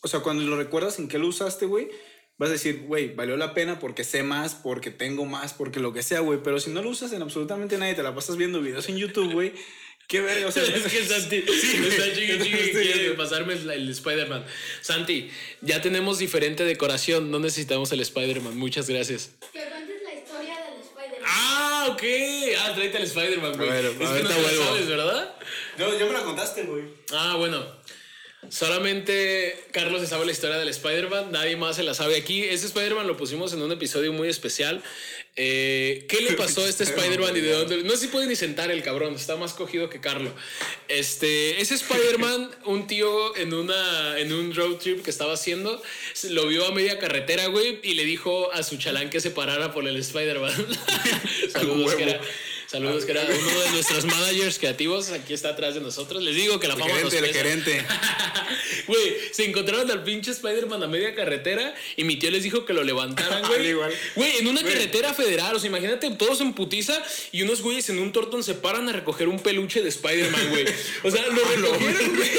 O 0.00 0.06
sea, 0.08 0.20
cuando 0.20 0.44
lo 0.44 0.56
recuerdas 0.56 0.98
en 0.98 1.08
qué 1.08 1.18
lo 1.18 1.26
usaste, 1.26 1.66
güey, 1.66 1.88
vas 2.38 2.48
a 2.50 2.52
decir, 2.52 2.84
güey, 2.86 3.14
valió 3.14 3.36
la 3.36 3.52
pena 3.52 3.78
porque 3.78 4.04
sé 4.04 4.22
más, 4.22 4.54
porque 4.54 4.90
tengo 4.90 5.26
más, 5.26 5.52
porque 5.52 5.80
lo 5.80 5.92
que 5.92 6.02
sea, 6.02 6.20
güey. 6.20 6.40
Pero 6.42 6.60
si 6.60 6.70
no 6.70 6.82
lo 6.82 6.90
usas 6.90 7.12
en 7.12 7.22
absolutamente 7.22 7.76
nadie, 7.78 7.94
te 7.94 8.02
la 8.02 8.14
pasas 8.14 8.36
viendo 8.36 8.60
videos 8.60 8.88
en 8.88 8.96
YouTube, 8.96 9.32
güey. 9.32 9.52
Qué 10.06 10.22
verga, 10.22 10.46
o 10.46 10.50
sea... 10.50 10.62
es 10.74 10.84
que 10.84 11.04
Santi 11.04 11.44
me 11.46 11.88
está 11.88 12.14
chingue, 12.14 12.38
chingue 12.42 12.64
Sí, 12.64 12.70
quiere 12.70 13.10
sí. 13.10 13.14
pasarme 13.14 13.52
el, 13.52 13.70
el 13.70 13.88
Spider-Man. 13.90 14.42
Santi, 14.80 15.30
ya 15.60 15.82
tenemos 15.82 16.18
diferente 16.18 16.64
decoración. 16.64 17.30
No 17.30 17.38
necesitamos 17.40 17.92
el 17.92 18.00
Spider-Man. 18.00 18.56
Muchas 18.56 18.88
gracias. 18.88 19.32
Que 19.52 19.60
cuentes 19.64 20.02
la 20.02 20.14
historia 20.14 20.54
del 20.64 20.80
Spider-Man. 20.80 21.26
Ah, 21.26 21.88
ok. 21.90 22.02
Ah, 22.58 22.72
tráete 22.74 22.96
el 22.96 23.02
Spider-Man, 23.02 23.52
güey. 23.58 23.68
Ver, 23.68 23.84
es 23.84 23.92
que 23.92 24.04
no 24.04 24.28
te 24.28 24.42
la 24.42 24.64
sabes, 24.64 24.88
¿verdad? 24.88 25.36
No, 25.76 25.98
ya 25.98 26.06
me 26.06 26.12
la 26.12 26.22
contaste, 26.22 26.62
güey. 26.62 26.84
Ah, 27.12 27.34
bueno. 27.36 27.77
Solamente 28.50 29.56
Carlos 29.72 30.00
se 30.00 30.06
sabe 30.06 30.24
la 30.24 30.32
historia 30.32 30.58
del 30.58 30.68
Spider-Man, 30.68 31.32
nadie 31.32 31.56
más 31.56 31.76
se 31.76 31.82
la 31.82 31.92
sabe 31.92 32.16
aquí. 32.16 32.44
Ese 32.44 32.66
Spider-Man 32.66 33.06
lo 33.06 33.16
pusimos 33.16 33.52
en 33.52 33.60
un 33.62 33.72
episodio 33.72 34.12
muy 34.12 34.28
especial. 34.28 34.82
Eh, 35.36 36.06
¿Qué 36.08 36.20
le 36.22 36.32
pasó 36.32 36.64
a 36.64 36.68
este 36.68 36.84
Spider-Man 36.84 37.36
y 37.36 37.40
de 37.40 37.52
dónde? 37.52 37.82
No 37.84 37.90
sé 37.92 37.98
si 37.98 38.06
puede 38.08 38.26
ni 38.26 38.36
sentar 38.36 38.70
el 38.70 38.82
cabrón, 38.82 39.14
está 39.14 39.36
más 39.36 39.52
cogido 39.54 39.90
que 39.90 40.00
Carlos. 40.00 40.32
Este, 40.88 41.60
ese 41.60 41.74
Spider-Man, 41.74 42.50
un 42.64 42.86
tío 42.86 43.36
en, 43.36 43.52
una, 43.54 44.18
en 44.18 44.32
un 44.32 44.54
road 44.54 44.76
trip 44.76 45.02
que 45.04 45.10
estaba 45.10 45.34
haciendo, 45.34 45.80
se- 46.14 46.30
lo 46.30 46.46
vio 46.46 46.66
a 46.66 46.72
media 46.72 46.98
carretera, 46.98 47.46
güey, 47.46 47.80
y 47.82 47.94
le 47.94 48.04
dijo 48.04 48.50
a 48.52 48.62
su 48.62 48.78
chalán 48.78 49.10
que 49.10 49.20
se 49.20 49.30
parara 49.30 49.72
por 49.72 49.86
el 49.86 49.96
Spider-Man. 49.96 50.54
Saludos, 51.52 51.94
que 51.96 52.02
era, 52.04 52.20
saludos, 52.70 53.04
que 53.04 53.12
era 53.12 53.22
uno 53.22 53.60
de 53.60 53.70
nuestros 53.70 54.04
managers 54.04 54.58
creativos, 54.58 55.10
aquí 55.10 55.32
está 55.32 55.50
atrás 55.50 55.74
de 55.74 55.80
nosotros. 55.80 56.22
Les 56.22 56.34
digo 56.34 56.60
que 56.60 56.68
la 56.68 56.74
El 56.74 56.80
fama 56.80 57.00
nos 57.00 57.12
gerente, 57.12 57.18
el 57.18 57.32
pesa. 57.32 57.44
gerente. 57.44 57.86
Güey, 58.86 59.16
se 59.32 59.44
encontraron 59.44 59.90
al 59.90 60.02
pinche 60.02 60.30
Spider-Man 60.30 60.82
a 60.82 60.86
media 60.86 61.14
carretera 61.14 61.74
y 61.96 62.04
mi 62.04 62.16
tío 62.16 62.30
les 62.30 62.42
dijo 62.42 62.64
que 62.64 62.72
lo 62.72 62.82
levantaran, 62.82 63.42
güey. 63.46 63.72
Güey, 64.16 64.38
en 64.38 64.46
una 64.48 64.62
carretera 64.62 65.12
federal, 65.12 65.56
o 65.56 65.60
sea, 65.60 65.68
imagínate 65.68 66.10
todos 66.12 66.40
en 66.40 66.54
putiza 66.54 67.02
y 67.32 67.42
unos 67.42 67.60
güeyes 67.60 67.88
en 67.90 67.98
un 67.98 68.12
tortón 68.12 68.42
se 68.42 68.54
paran 68.54 68.88
a 68.88 68.92
recoger 68.92 69.28
un 69.28 69.40
peluche 69.40 69.82
de 69.82 69.88
Spider-Man, 69.90 70.48
güey. 70.50 70.64
O 71.04 71.10
sea, 71.10 71.26
lo 71.26 71.44
recogieron, 71.44 72.16
güey. 72.16 72.30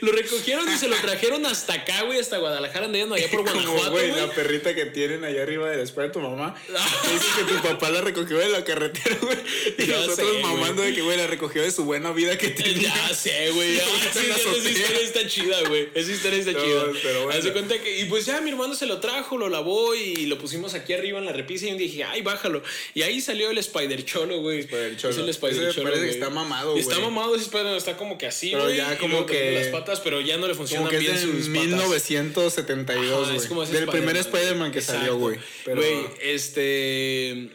Lo 0.00 0.12
recogieron 0.12 0.72
y 0.72 0.76
se 0.78 0.88
lo 0.88 0.96
trajeron 0.96 1.46
hasta 1.46 1.74
acá, 1.74 2.02
güey, 2.02 2.18
hasta 2.18 2.38
Guadalajara, 2.38 2.86
andando 2.86 3.14
allá 3.14 3.30
por 3.30 3.42
Guanajuato, 3.42 3.92
güey, 3.92 4.10
la 4.12 4.30
perrita 4.32 4.74
que 4.74 4.86
tienen 4.86 5.24
allá 5.24 5.42
arriba 5.42 5.70
de 5.70 5.76
la 5.78 5.82
espalda 5.82 6.08
de 6.08 6.12
tu 6.14 6.20
mamá. 6.20 6.54
Dice 6.68 7.26
que 7.38 7.54
tu 7.54 7.62
papá 7.62 7.90
la 7.90 8.00
recogió 8.00 8.38
de 8.38 8.48
la 8.48 8.64
carretera, 8.64 9.16
güey. 9.22 9.38
Y 9.78 9.86
Ya 9.86 9.96
nosotros 9.96 10.28
sé, 10.36 10.42
mamando 10.42 10.82
de 10.82 10.94
que, 10.94 11.02
güey, 11.02 11.16
la 11.16 11.26
recogió 11.26 11.62
de 11.62 11.70
su 11.70 11.84
buena 11.84 12.12
vida 12.12 12.36
que 12.38 12.48
tenía. 12.48 12.92
Ya 12.94 13.14
sé, 13.14 13.50
güey. 13.52 13.76
ya, 13.76 13.84
sí, 14.12 14.20
esa 14.30 14.68
historia 14.70 15.00
está 15.02 15.26
chida, 15.26 15.68
güey. 15.68 15.88
Esa 15.94 16.12
historia 16.12 16.38
está 16.38 16.52
No, 16.52 16.64
chida. 16.64 16.84
pero 17.02 17.24
bueno. 17.24 17.52
Cuenta 17.52 17.78
que. 17.80 18.00
Y 18.00 18.04
pues 18.06 18.26
ya 18.26 18.40
mi 18.40 18.50
hermano 18.50 18.74
se 18.74 18.86
lo 18.86 19.00
trajo, 19.00 19.36
lo 19.38 19.48
lavó 19.48 19.94
y 19.94 20.26
lo 20.26 20.38
pusimos 20.38 20.74
aquí 20.74 20.92
arriba 20.92 21.18
en 21.18 21.24
la 21.26 21.32
repisa. 21.32 21.66
Y 21.66 21.70
yo 21.70 21.76
dije, 21.76 22.04
ay, 22.04 22.22
bájalo. 22.22 22.62
Y 22.94 23.02
ahí 23.02 23.20
salió 23.20 23.50
el 23.50 23.58
Spider 23.58 24.04
Cholo, 24.04 24.40
güey. 24.40 24.60
Spider 24.60 24.96
Cholo. 24.96 25.12
Es 25.14 25.18
el 25.20 25.28
Spider 25.28 25.72
Cholo. 25.74 25.84
parece 25.90 26.04
que 26.06 26.10
está 26.12 26.30
mamado, 26.30 26.76
Está 26.76 26.96
güey. 26.96 27.06
mamado 27.06 27.34
ese 27.36 27.44
Spider, 27.44 27.76
está 27.76 27.96
como 27.96 28.18
que 28.18 28.26
así, 28.26 28.52
güey. 28.52 28.76
ya 28.76 28.98
como 28.98 29.24
que- 29.26 29.52
Las 29.52 29.68
patas, 29.68 30.00
pero 30.00 30.20
ya 30.20 30.36
no 30.36 30.46
le 30.46 30.54
Como 30.54 30.66
funcionan 30.66 30.88
que 30.90 30.98
bien 30.98 31.14
es 31.14 31.20
sus 31.22 31.30
en 31.46 31.52
patas. 31.52 31.66
1972, 31.66 33.22
Ajá, 33.28 33.30
es 33.32 33.36
güey. 33.36 33.48
como 33.48 33.66
Del 33.66 33.86
primer 33.88 34.16
Spider-Man. 34.16 34.72
Que 34.72 34.80
salió, 34.80 35.16
güey. 35.16 35.38
Güey, 35.66 36.06
este. 36.20 37.48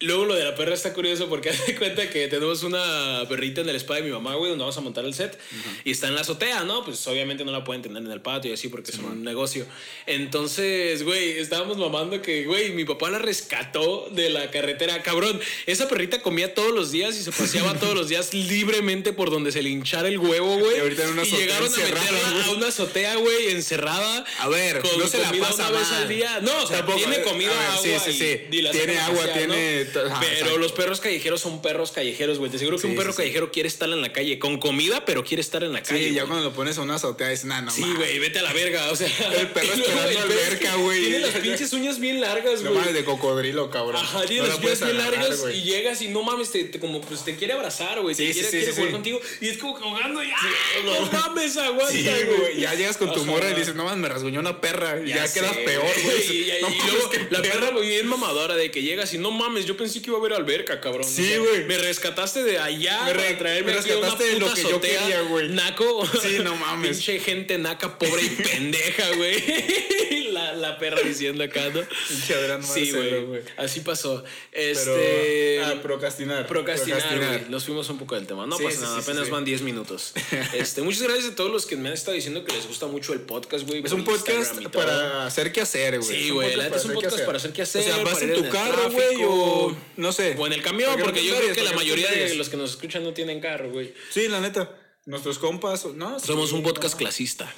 Luego 0.00 0.26
lo 0.26 0.34
de 0.34 0.44
la 0.44 0.54
perra 0.54 0.74
está 0.74 0.92
curioso 0.92 1.26
porque 1.28 1.48
haz 1.50 1.66
de 1.66 1.74
cuenta 1.74 2.10
que 2.10 2.28
tenemos 2.28 2.62
una 2.62 3.24
perrita 3.30 3.62
en 3.62 3.68
el 3.70 3.76
spa 3.76 3.94
de 3.96 4.02
mi 4.02 4.10
mamá, 4.10 4.34
güey, 4.34 4.50
donde 4.50 4.62
vamos 4.62 4.76
a 4.76 4.82
montar 4.82 5.04
el 5.06 5.14
set. 5.14 5.38
Y 5.84 5.92
está 5.92 6.08
en 6.08 6.14
la 6.14 6.20
azotea, 6.20 6.64
¿no? 6.64 6.84
Pues 6.84 7.06
obviamente 7.06 7.44
no 7.46 7.52
la 7.52 7.64
pueden 7.64 7.80
tener 7.82 8.02
en 8.02 8.10
el 8.10 8.20
patio 8.20 8.50
y 8.50 8.54
así 8.54 8.68
porque 8.68 8.90
es 8.90 8.98
un 8.98 9.24
negocio. 9.24 9.66
Entonces, 10.06 11.02
güey, 11.02 11.38
estábamos 11.38 11.78
mamando 11.78 12.20
que, 12.20 12.44
güey, 12.44 12.72
mi 12.72 12.84
papá 12.84 13.10
la 13.10 13.18
rescató 13.18 14.08
de 14.10 14.28
la 14.30 14.50
carretera. 14.50 15.02
Cabrón, 15.02 15.40
esa 15.66 15.88
perrita 15.88 16.20
comía 16.20 16.54
todos 16.54 16.74
los 16.74 16.90
días 16.92 17.16
y 17.16 17.22
se 17.22 17.32
paseaba 17.32 17.74
todos 17.78 17.94
los 17.94 18.08
días 18.08 18.34
libremente 18.34 19.12
por 19.12 19.30
donde 19.30 19.52
se 19.52 19.62
le 19.62 19.70
hinchara 19.70 20.08
el 20.08 20.18
huevo, 20.18 20.58
güey. 20.58 20.76
Y 20.76 20.80
ahorita 20.80 21.04
en 21.04 21.10
una 21.10 21.22
azotea 21.22 21.38
llegaron 21.46 21.64
a 21.64 21.66
encerrada, 21.68 22.10
meterla 22.12 22.30
güey. 22.32 22.42
a 22.44 22.50
una 22.52 22.66
azotea, 22.68 23.14
güey, 23.16 23.46
encerrada. 23.50 24.24
A 24.40 24.48
ver, 24.48 24.80
con 24.80 24.98
no 24.98 25.06
se 25.08 25.18
la 25.18 25.32
pasa 25.32 25.68
una 25.68 25.78
vez 25.78 25.88
mal. 25.90 26.02
al 26.02 26.08
día. 26.08 26.40
No, 26.42 26.62
o 26.62 26.66
sea, 26.66 26.78
Tampoco, 26.78 26.98
tiene 26.98 27.22
comida, 27.22 27.50
a 27.52 27.80
ver, 27.80 27.94
agua. 27.94 28.00
sí, 28.04 28.10
sí, 28.10 28.10
y- 28.10 28.18
sí. 28.18 28.40
y 28.58 28.70
Tiene 28.70 28.98
agua, 28.98 29.32
tiene 29.32 29.85
ajá, 29.88 30.20
Pero 30.20 30.32
exacto. 30.32 30.58
los 30.58 30.72
perros 30.72 31.00
callejeros 31.00 31.40
son 31.40 31.62
perros 31.62 31.92
callejeros, 31.92 32.38
güey. 32.38 32.50
Te 32.50 32.56
aseguro 32.56 32.76
que 32.76 32.82
Sí, 32.82 32.88
un 32.88 32.96
perro 32.96 33.12
sí, 33.12 33.18
callejero 33.18 33.50
quiere 33.52 33.68
estar 33.68 33.88
en 33.88 34.00
la 34.02 34.12
calle 34.12 34.38
con 34.38 34.58
comida, 34.58 35.04
pero 35.04 35.24
quiere 35.24 35.40
estar 35.40 35.62
en 35.64 35.72
la 35.72 35.82
calle. 35.82 36.08
Sí, 36.08 36.14
ya 36.14 36.26
cuando 36.26 36.44
lo 36.44 36.52
pones 36.52 36.78
a 36.78 36.82
una 36.82 36.96
azotea 36.96 37.28
nah, 37.44 37.60
no 37.60 37.70
Sí, 37.70 37.82
güey, 37.96 38.18
vete 38.18 38.38
a 38.38 38.42
la 38.42 38.52
verga. 38.52 38.90
O 38.90 38.96
sea, 38.96 39.08
El 39.08 39.48
perro 39.48 39.72
esperando 39.74 40.10
es 40.10 40.16
alberca, 40.16 40.74
güey. 40.76 41.00
Tiene 41.00 41.18
las 41.20 41.30
pinches 41.36 41.72
uñas 41.72 41.98
bien 41.98 42.20
largas, 42.20 42.62
No 42.62 42.70
güey. 42.70 42.80
mames, 42.80 42.94
de 42.94 43.04
cocodrilo, 43.04 43.70
cabrón. 43.70 44.02
Ajá, 44.02 44.24
tiene 44.24 44.42
No 44.42 44.48
las 44.48 44.58
la 44.58 44.64
uñas 44.66 44.80
bien 44.84 44.98
largas 44.98 45.44
y 45.54 45.62
llegas 45.62 46.02
y 46.02 46.08
no 46.08 46.22
mames, 46.22 46.50
te, 46.50 46.64
te- 46.64 46.78
como 46.80 47.00
pues 47.00 47.24
te 47.24 47.36
quiere 47.36 47.52
abrazar, 47.54 48.00
güey. 48.00 48.14
Sí, 48.14 48.26
te 48.28 48.32
quiere, 48.32 48.48
quiere 48.50 48.72
jugar 48.72 48.90
contigo 48.92 49.20
y 49.40 49.48
es 49.48 49.58
como 49.58 49.74
jugando 49.74 50.22
y 50.22 50.30
¡ah! 50.30 50.50
no 50.84 51.12
mames, 51.12 51.56
aguanta, 51.56 51.94
güey. 51.94 52.60
Ya 52.60 52.74
llegas 52.74 52.96
con 52.96 53.12
tu 53.12 53.24
morra 53.24 53.50
y 53.50 53.54
dices, 53.54 53.74
no 53.74 53.84
mames, 53.84 53.98
me 53.98 54.08
rasguñó 54.08 54.40
una 54.40 54.60
perra. 54.60 55.00
Y 55.04 55.08
ya, 55.08 55.30
quedas 55.32 55.56
peor, 55.58 55.84
güey. 56.04 56.36
Y, 56.36 56.52
No 56.60 56.68
luego 56.68 57.10
la 57.30 57.42
perra, 57.42 57.70
güey, 57.70 57.88
bien 57.88 58.06
mamadora 58.06 58.56
de 58.56 58.70
que 58.70 58.82
llegas 58.82 59.12
y 59.14 59.18
no 59.18 59.30
mames, 59.30 59.66
yo 59.66 59.75
pensé 59.76 60.00
que 60.02 60.08
iba 60.10 60.16
a 60.16 60.20
haber 60.20 60.32
alberca, 60.32 60.80
cabrón. 60.80 61.04
Sí, 61.04 61.36
güey. 61.36 61.64
Me 61.64 61.78
rescataste 61.78 62.42
de 62.44 62.58
allá 62.58 63.04
Me 63.04 63.12
re- 63.12 63.34
traerme 63.34 63.72
me 63.72 63.76
rescataste 63.78 64.24
de 64.24 64.38
lo 64.40 64.52
que 64.54 64.62
yo 64.62 64.80
quería, 64.80 65.22
güey. 65.22 65.48
Naco. 65.50 66.06
Sí, 66.20 66.38
no 66.42 66.56
mames. 66.56 66.96
Pinche 66.98 67.18
gente 67.20 67.58
naca, 67.58 67.98
pobre 67.98 68.22
y 68.22 68.28
pendeja, 68.42 69.10
güey. 69.16 69.42
la, 70.32 70.52
la 70.54 70.78
perra 70.78 71.00
diciendo 71.02 71.42
acá, 71.44 71.68
¿no? 71.70 71.80
Pinche 72.08 72.34
Sí, 72.62 72.92
güey. 72.92 73.42
Así 73.56 73.80
pasó. 73.80 74.22
Pero, 74.50 74.70
Este. 74.70 75.60
ah, 75.64 75.80
procrastinar. 75.82 76.46
Procrastinar, 76.46 77.02
güey. 77.16 77.48
Nos 77.48 77.64
fuimos 77.64 77.88
un 77.90 77.98
poco 77.98 78.14
del 78.14 78.26
tema. 78.26 78.46
No 78.46 78.56
Sí, 78.58 78.64
pasa 78.64 78.76
sí, 78.76 78.82
nada, 78.82 79.02
sí, 79.02 79.10
apenas 79.10 79.30
van 79.30 79.44
10 79.44 79.62
minutos. 79.62 80.12
Este, 80.52 80.82
muchas 80.82 81.02
gracias 81.02 81.32
a 81.32 81.34
todos 81.34 81.50
los 81.50 81.66
que 81.66 81.76
me 81.76 81.88
han 81.88 81.94
estado 81.94 82.14
diciendo 82.14 82.44
que 82.44 82.52
les 82.52 82.66
gusta 82.66 82.86
mucho 82.86 83.12
el 83.12 83.20
podcast, 83.20 83.66
güey. 83.66 83.82
Es 83.84 83.92
un 83.92 84.04
podcast 84.04 84.54
para 84.72 85.26
hacer 85.26 85.52
qué 85.52 85.60
hacer, 85.60 85.98
güey. 85.98 86.22
Sí, 86.22 86.30
güey, 86.30 86.52
es 86.58 86.84
un 86.84 86.92
podcast 86.94 87.20
para 87.24 87.38
hacer 87.38 87.52
qué 87.52 87.62
hacer, 87.62 87.82
O 87.82 87.84
sea, 87.84 88.04
vas 88.04 88.22
en 88.22 88.34
tu 88.34 88.48
carro, 88.48 88.90
güey, 88.90 89.06
tráfico, 89.08 89.65
o 89.66 89.76
no 89.96 90.12
sé. 90.12 90.34
O 90.38 90.46
en 90.46 90.52
el 90.52 90.62
camión, 90.62 90.98
porque 91.02 91.24
yo 91.24 91.36
creo 91.36 91.54
que 91.54 91.62
la 91.62 91.72
mayoría 91.72 92.10
de 92.10 92.34
los 92.34 92.48
que 92.48 92.56
nos 92.56 92.70
escuchan 92.70 93.02
no 93.04 93.12
tienen 93.12 93.40
carro, 93.40 93.70
güey. 93.70 93.92
Sí, 94.10 94.28
la 94.28 94.40
neta. 94.40 94.78
Nuestros 95.06 95.38
compas, 95.38 95.86
¿no? 95.86 96.18
Somos 96.18 96.52
un 96.52 96.62
podcast 96.62 96.96
clasista. 96.96 97.52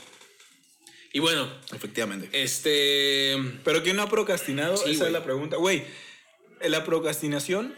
Y 1.12 1.20
bueno, 1.20 1.50
Efectivamente. 1.72 2.28
este. 2.32 3.36
Pero 3.64 3.82
¿quién 3.82 3.96
no 3.96 4.02
ha 4.02 4.08
procrastinado? 4.10 4.76
Sí, 4.76 4.90
Esa 4.90 5.06
es 5.06 5.12
la 5.12 5.24
pregunta. 5.24 5.56
Güey, 5.56 5.84
la 6.60 6.84
procrastinación 6.84 7.74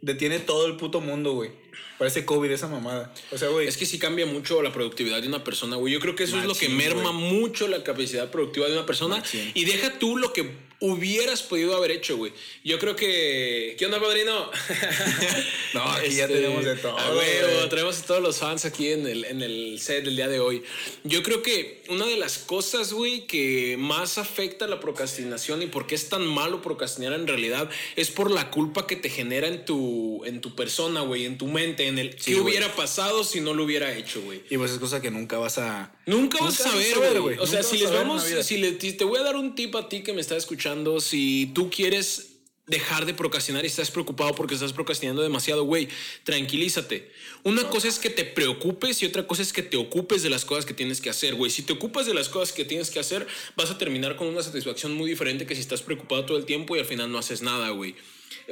detiene 0.00 0.40
todo 0.40 0.66
el 0.66 0.76
puto 0.76 1.00
mundo, 1.00 1.32
güey. 1.32 1.50
Parece 1.98 2.24
COVID 2.24 2.50
esa 2.50 2.66
mamada. 2.66 3.14
O 3.30 3.38
sea, 3.38 3.48
güey. 3.48 3.68
Es 3.68 3.76
que 3.76 3.86
sí 3.86 3.98
cambia 3.98 4.26
mucho 4.26 4.60
la 4.60 4.72
productividad 4.72 5.22
de 5.22 5.28
una 5.28 5.44
persona, 5.44 5.76
güey. 5.76 5.92
Yo 5.92 6.00
creo 6.00 6.16
que 6.16 6.24
eso 6.24 6.38
es 6.38 6.44
lo 6.44 6.54
que 6.54 6.68
merma 6.68 7.12
mucho 7.12 7.68
la 7.68 7.84
capacidad 7.84 8.30
productiva 8.30 8.66
de 8.66 8.72
una 8.72 8.86
persona. 8.86 9.18
Machín. 9.18 9.52
Y 9.54 9.64
deja 9.64 9.98
tú 10.00 10.16
lo 10.16 10.32
que 10.32 10.50
hubieras 10.82 11.42
podido 11.42 11.76
haber 11.76 11.92
hecho, 11.92 12.16
güey. 12.16 12.32
Yo 12.64 12.78
creo 12.78 12.94
que. 12.96 13.76
¿Qué 13.78 13.86
onda, 13.86 14.00
padrino? 14.00 14.50
No, 15.74 15.82
aquí 15.90 16.14
ya 16.16 16.28
tenemos 16.28 16.64
de 16.64 16.76
todo, 16.76 16.98
A 16.98 17.14
huevo, 17.16 17.48
güey. 17.56 17.68
traemos 17.70 17.98
a 18.00 18.02
todos 18.04 18.22
los 18.22 18.36
fans 18.38 18.66
aquí 18.66 18.88
en 18.88 19.06
el, 19.06 19.24
en 19.24 19.40
el 19.40 19.78
set 19.80 20.04
del 20.04 20.16
día 20.16 20.28
de 20.28 20.38
hoy. 20.38 20.62
Yo 21.04 21.22
creo 21.22 21.42
que 21.42 21.82
una 21.88 22.04
de 22.06 22.18
las 22.18 22.36
cosas, 22.36 22.92
güey, 22.92 23.26
que 23.26 23.76
más 23.78 24.18
afecta 24.18 24.66
la 24.66 24.80
procrastinación 24.80 25.62
y 25.62 25.66
por 25.66 25.86
qué 25.86 25.94
es 25.94 26.10
tan 26.10 26.26
malo 26.26 26.60
procrastinar 26.60 27.14
en 27.14 27.26
realidad 27.26 27.70
es 27.96 28.10
por 28.10 28.30
la 28.30 28.50
culpa 28.50 28.86
que 28.86 28.96
te 28.96 29.08
genera 29.08 29.48
en 29.48 29.64
tu, 29.64 30.22
en 30.26 30.42
tu 30.42 30.54
persona, 30.54 31.00
güey, 31.00 31.24
en 31.24 31.38
tu 31.38 31.46
mente, 31.46 31.86
en 31.86 31.98
el 31.98 32.12
Sí, 32.20 32.32
qué 32.32 32.40
güey. 32.40 32.44
hubiera 32.56 32.74
pasado 32.76 33.24
si 33.24 33.40
no 33.40 33.54
lo 33.54 33.64
hubiera 33.64 33.96
hecho, 33.96 34.20
güey. 34.20 34.42
Y 34.50 34.58
pues 34.58 34.72
es 34.72 34.78
cosa 34.78 35.00
que 35.00 35.10
nunca 35.10 35.38
vas 35.38 35.56
a. 35.56 35.94
Nunca 36.06 36.38
vas 36.42 36.60
a 36.60 36.70
saber, 36.70 37.20
güey. 37.20 37.38
O 37.38 37.46
sea, 37.46 37.62
si 37.62 37.78
les 37.78 37.90
vamos, 37.92 38.22
si 38.44 38.56
le- 38.58 38.72
te 38.72 39.04
voy 39.04 39.18
a 39.18 39.22
dar 39.22 39.36
un 39.36 39.54
tip 39.54 39.74
a 39.76 39.88
ti 39.88 40.02
que 40.02 40.12
me 40.12 40.20
estás 40.20 40.38
escuchando, 40.38 41.00
si 41.00 41.50
tú 41.54 41.70
quieres 41.70 42.28
dejar 42.66 43.06
de 43.06 43.12
procrastinar 43.14 43.64
y 43.64 43.66
estás 43.66 43.90
preocupado 43.90 44.34
porque 44.34 44.54
estás 44.54 44.72
procrastinando 44.72 45.20
demasiado, 45.22 45.64
güey, 45.64 45.88
tranquilízate. 46.24 47.10
Una 47.42 47.68
cosa 47.68 47.88
es 47.88 47.98
que 47.98 48.08
te 48.08 48.24
preocupes 48.24 49.02
y 49.02 49.06
otra 49.06 49.26
cosa 49.26 49.42
es 49.42 49.52
que 49.52 49.62
te 49.62 49.76
ocupes 49.76 50.22
de 50.22 50.30
las 50.30 50.44
cosas 50.44 50.64
que 50.64 50.72
tienes 50.72 51.00
que 51.00 51.10
hacer, 51.10 51.34
güey. 51.34 51.50
Si 51.50 51.62
te 51.62 51.72
ocupas 51.72 52.06
de 52.06 52.14
las 52.14 52.28
cosas 52.28 52.52
que 52.54 52.64
tienes 52.64 52.90
que 52.90 53.00
hacer, 53.00 53.26
vas 53.56 53.70
a 53.70 53.78
terminar 53.78 54.16
con 54.16 54.28
una 54.28 54.42
satisfacción 54.42 54.94
muy 54.94 55.10
diferente 55.10 55.44
que 55.44 55.54
si 55.54 55.60
estás 55.60 55.82
preocupado 55.82 56.24
todo 56.24 56.38
el 56.38 56.44
tiempo 56.46 56.76
y 56.76 56.78
al 56.78 56.86
final 56.86 57.10
no 57.10 57.18
haces 57.18 57.42
nada, 57.42 57.70
güey. 57.70 57.94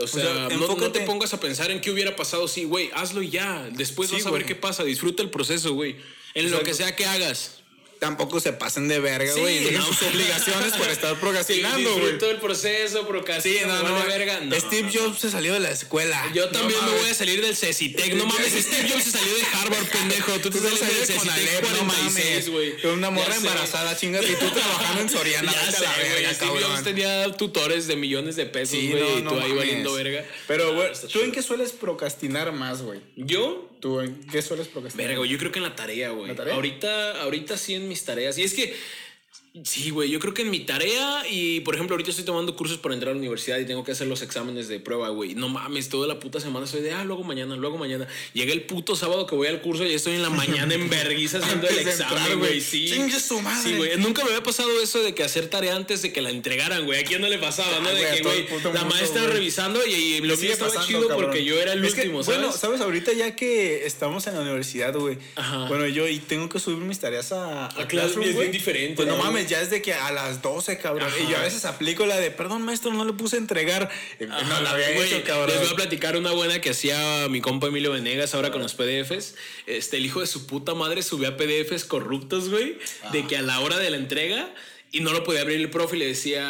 O 0.00 0.06
sea, 0.06 0.22
sea, 0.48 0.56
no- 0.58 0.76
no, 0.76 0.92
te 0.92 1.00
pongas 1.00 1.32
a 1.32 1.40
pensar 1.40 1.70
en 1.70 1.80
qué 1.80 1.90
hubiera 1.90 2.14
pasado 2.16 2.48
si, 2.48 2.64
güey, 2.64 2.90
hazlo 2.94 3.22
y 3.22 3.30
ya. 3.30 3.68
Después 3.72 4.10
Sí, 4.10 4.16
vas 4.16 4.26
a 4.26 4.30
ver 4.30 4.44
qué 4.44 4.54
pasa. 4.56 4.84
Disfruta 4.84 5.22
el 5.22 5.30
proceso, 5.30 5.72
güey. 5.72 5.96
En 6.34 6.50
lo 6.50 6.62
que 6.62 6.74
sea 6.74 6.94
que 6.96 7.06
hagas. 7.06 7.56
Tampoco 7.98 8.40
se 8.40 8.54
pasen 8.54 8.88
de 8.88 8.98
verga, 8.98 9.30
Sí, 9.30 9.38
güey. 9.40 9.58
dejen 9.58 9.76
no. 9.80 9.84
sus 9.86 10.00
obligaciones 10.04 10.72
por 10.72 10.88
estar 10.88 11.10
Sí, 11.12 11.16
procrastinando, 11.20 11.90
güey. 11.92 12.00
disfruto 12.12 12.30
el 12.30 12.36
proceso, 12.38 13.00
Sí, 13.00 13.04
procrastino, 13.06 13.66
no, 13.82 13.88
no. 13.90 14.06
verga. 14.06 14.40
No. 14.40 14.58
Steve 14.58 14.90
Jobs 14.90 15.18
se 15.20 15.30
salió 15.30 15.52
de 15.52 15.60
la 15.60 15.70
escuela. 15.70 16.18
Yo 16.32 16.48
también 16.48 16.80
me 16.82 16.92
voy 16.98 17.10
a 17.10 17.12
salir 17.14 17.42
del 17.42 17.54
CECITEC. 17.54 18.14
No 18.14 18.24
mames, 18.24 18.54
Steve 18.54 18.88
Jobs 18.88 19.04
se 19.04 19.10
salió 19.10 19.34
de 19.34 19.42
Harvard, 19.52 19.84
pendejo. 19.88 20.32
Tú 20.40 20.48
te 20.48 20.60
sales 20.60 20.80
del 20.80 21.06
CECITEC 21.08 21.30
Alep, 21.30 21.62
no 21.62 21.68
46, 21.92 22.24
mames. 22.24 22.48
güey. 22.48 22.86
Una 22.94 23.10
morra 23.10 23.36
embarazada, 23.36 23.94
chingate. 23.94 24.32
Y 24.32 24.34
tú 24.36 24.48
trabajando 24.48 25.02
en 25.02 25.08
Soriana. 25.10 25.52
Ya 25.66 25.70
sé, 25.70 25.84
güey. 25.84 26.34
Steve 26.34 26.62
Jobs 26.64 26.82
tenía 26.82 27.32
tutores 27.32 27.86
de 27.86 27.96
millones 27.96 28.34
de 28.36 28.46
pesos, 28.46 28.78
Sí, 28.78 28.88
güey. 28.92 29.02
no, 29.02 29.18
y 29.18 29.22
no 29.22 29.30
tú 29.34 29.40
ahí 29.40 29.52
valiendo 29.52 29.92
verga. 29.92 30.24
Pero, 30.48 30.72
güey, 30.74 30.88
¿tú 31.12 31.20
en 31.20 31.32
qué 31.32 31.42
sueles 31.42 31.72
procrastinar 31.72 32.50
más, 32.52 32.80
güey? 32.80 33.00
¿Yo? 33.16 33.69
¿Tú 33.80 34.00
en 34.00 34.20
qué 34.26 34.42
sueles 34.42 34.68
procrastinar? 34.68 35.16
Güey, 35.16 35.30
yo 35.30 35.38
creo 35.38 35.50
que 35.50 35.58
en 35.58 35.64
la 35.64 35.74
tarea, 35.74 36.10
güey. 36.10 36.28
¿La 36.28 36.34
tarea? 36.34 36.54
Ahorita, 36.54 37.22
ahorita 37.22 37.56
sí 37.56 37.74
en 37.74 37.88
mis 37.88 38.04
tareas. 38.04 38.36
Y 38.38 38.42
es 38.42 38.54
que, 38.54 38.76
sí, 39.64 39.90
güey, 39.90 40.08
yo 40.10 40.20
creo 40.20 40.32
que 40.32 40.42
en 40.42 40.50
mi 40.50 40.60
tarea 40.60 41.24
y, 41.28 41.60
por 41.60 41.74
ejemplo, 41.74 41.94
ahorita 41.94 42.10
estoy 42.10 42.24
tomando 42.24 42.54
cursos 42.54 42.78
para 42.78 42.94
entrar 42.94 43.10
a 43.10 43.14
la 43.14 43.18
universidad 43.18 43.58
y 43.58 43.66
tengo 43.66 43.82
que 43.82 43.92
hacer 43.92 44.06
los 44.06 44.22
exámenes 44.22 44.68
de 44.68 44.78
prueba, 44.78 45.08
güey. 45.08 45.34
No 45.34 45.48
mames, 45.48 45.88
toda 45.88 46.06
la 46.06 46.20
puta 46.20 46.38
semana 46.40 46.66
soy 46.66 46.82
de, 46.82 46.92
ah, 46.92 47.04
luego 47.04 47.24
mañana, 47.24 47.56
luego 47.56 47.76
mañana. 47.76 48.06
Llega 48.32 48.52
el 48.52 48.62
puto 48.62 48.94
sábado 48.94 49.26
que 49.26 49.34
voy 49.34 49.48
al 49.48 49.60
curso 49.60 49.84
y 49.84 49.92
estoy 49.92 50.14
en 50.14 50.22
la 50.22 50.30
mañana 50.30 50.74
en 50.74 50.88
vergüenza 50.88 51.38
haciendo 51.42 51.68
el 51.68 51.78
examen, 51.80 52.38
güey. 52.38 52.60
Sí. 52.60 52.88
Sí, 53.62 53.74
güey. 53.76 53.96
Nunca 53.98 54.22
me 54.24 54.30
había 54.30 54.42
pasado 54.42 54.68
eso 54.80 55.02
de 55.02 55.14
que 55.14 55.24
hacer 55.24 55.48
tarea 55.48 55.74
antes 55.74 56.02
de 56.02 56.12
que 56.12 56.22
la 56.22 56.30
entregaran, 56.30 56.84
güey. 56.86 57.00
¿A 57.00 57.04
quién 57.04 57.20
no 57.20 57.28
le 57.28 57.38
pasaba, 57.38 57.80
no? 57.80 57.88
Ah, 57.88 57.92
De 57.92 58.16
que, 58.16 58.22
güey, 58.22 58.46
la 58.72 58.84
maestra 58.84 59.22
güey. 59.22 59.34
revisando 59.34 59.84
y, 59.86 59.92
y 59.92 60.20
lo 60.20 60.36
mío 60.36 60.52
estaba 60.52 60.70
pasando, 60.70 60.86
chido 60.86 61.08
cabrón. 61.08 61.26
porque 61.26 61.44
yo 61.44 61.58
era 61.60 61.72
el 61.72 61.84
Es 61.84 61.94
que, 61.94 62.02
último, 62.02 62.22
¿sabes? 62.22 62.40
Bueno, 62.40 62.52
¿sabes? 62.56 62.80
Ahorita 62.80 63.12
ya 63.12 63.34
que 63.34 63.84
estamos 63.84 64.26
en 64.26 64.34
la 64.34 64.40
universidad, 64.42 64.94
güey. 64.94 65.18
Bueno, 65.68 65.86
yo 65.88 66.06
y 66.06 66.18
tengo 66.20 66.48
que 66.48 66.60
subir 66.60 66.78
mis 66.78 67.00
tareas 67.00 67.32
a, 67.32 67.66
a 67.66 67.66
A 67.66 67.88
Classroom, 67.88 67.88
Classroom, 67.88 68.28
es 68.28 68.36
bien 68.38 68.52
diferente, 68.52 68.94
Pues 68.96 69.08
no 69.08 69.16
¿no, 69.16 69.22
mames, 69.40 69.50
ya 69.50 69.60
es 69.60 69.70
de 69.70 69.82
que 69.82 69.94
a 69.94 70.10
las 70.12 70.42
12, 70.42 70.78
cabrón. 70.78 71.08
Ajá. 71.08 71.18
Y 71.18 71.30
yo 71.30 71.36
a 71.36 71.42
veces 71.42 71.64
aplico 71.64 72.06
la 72.06 72.16
de, 72.16 72.30
perdón, 72.30 72.62
maestro, 72.62 72.92
no 72.92 73.04
le 73.04 73.12
puse 73.12 73.36
a 73.36 73.38
entregar. 73.38 73.90
No 74.20 74.60
la 74.60 74.70
había 74.70 74.90
hecho, 74.90 75.22
cabrón. 75.24 75.48
Les 75.48 75.60
voy 75.60 75.72
a 75.72 75.76
platicar 75.76 76.16
una 76.16 76.32
buena 76.32 76.60
que 76.60 76.70
hacía 76.70 77.28
mi 77.28 77.40
compa 77.40 77.68
Emilio 77.68 77.92
Venegas 77.92 78.34
ahora 78.34 78.50
con 78.50 78.62
los 78.62 78.74
PDFs. 78.74 79.34
Este, 79.66 79.96
el 79.96 80.06
hijo 80.06 80.20
de 80.20 80.26
su 80.26 80.46
puta 80.46 80.74
madre 80.74 81.02
subía 81.02 81.36
PDFs 81.36 81.84
corruptos, 81.84 82.48
güey, 82.48 82.78
de 83.12 83.26
que 83.26 83.36
a 83.36 83.42
la 83.42 83.60
hora 83.60 83.78
de 83.78 83.90
la 83.90 83.96
entrega 83.96 84.48
y 84.92 85.00
no 85.00 85.12
lo 85.12 85.22
podía 85.22 85.42
abrir 85.42 85.60
el 85.60 85.70
profe 85.70 85.94
y 85.96 86.00
le 86.00 86.06
decía, 86.08 86.42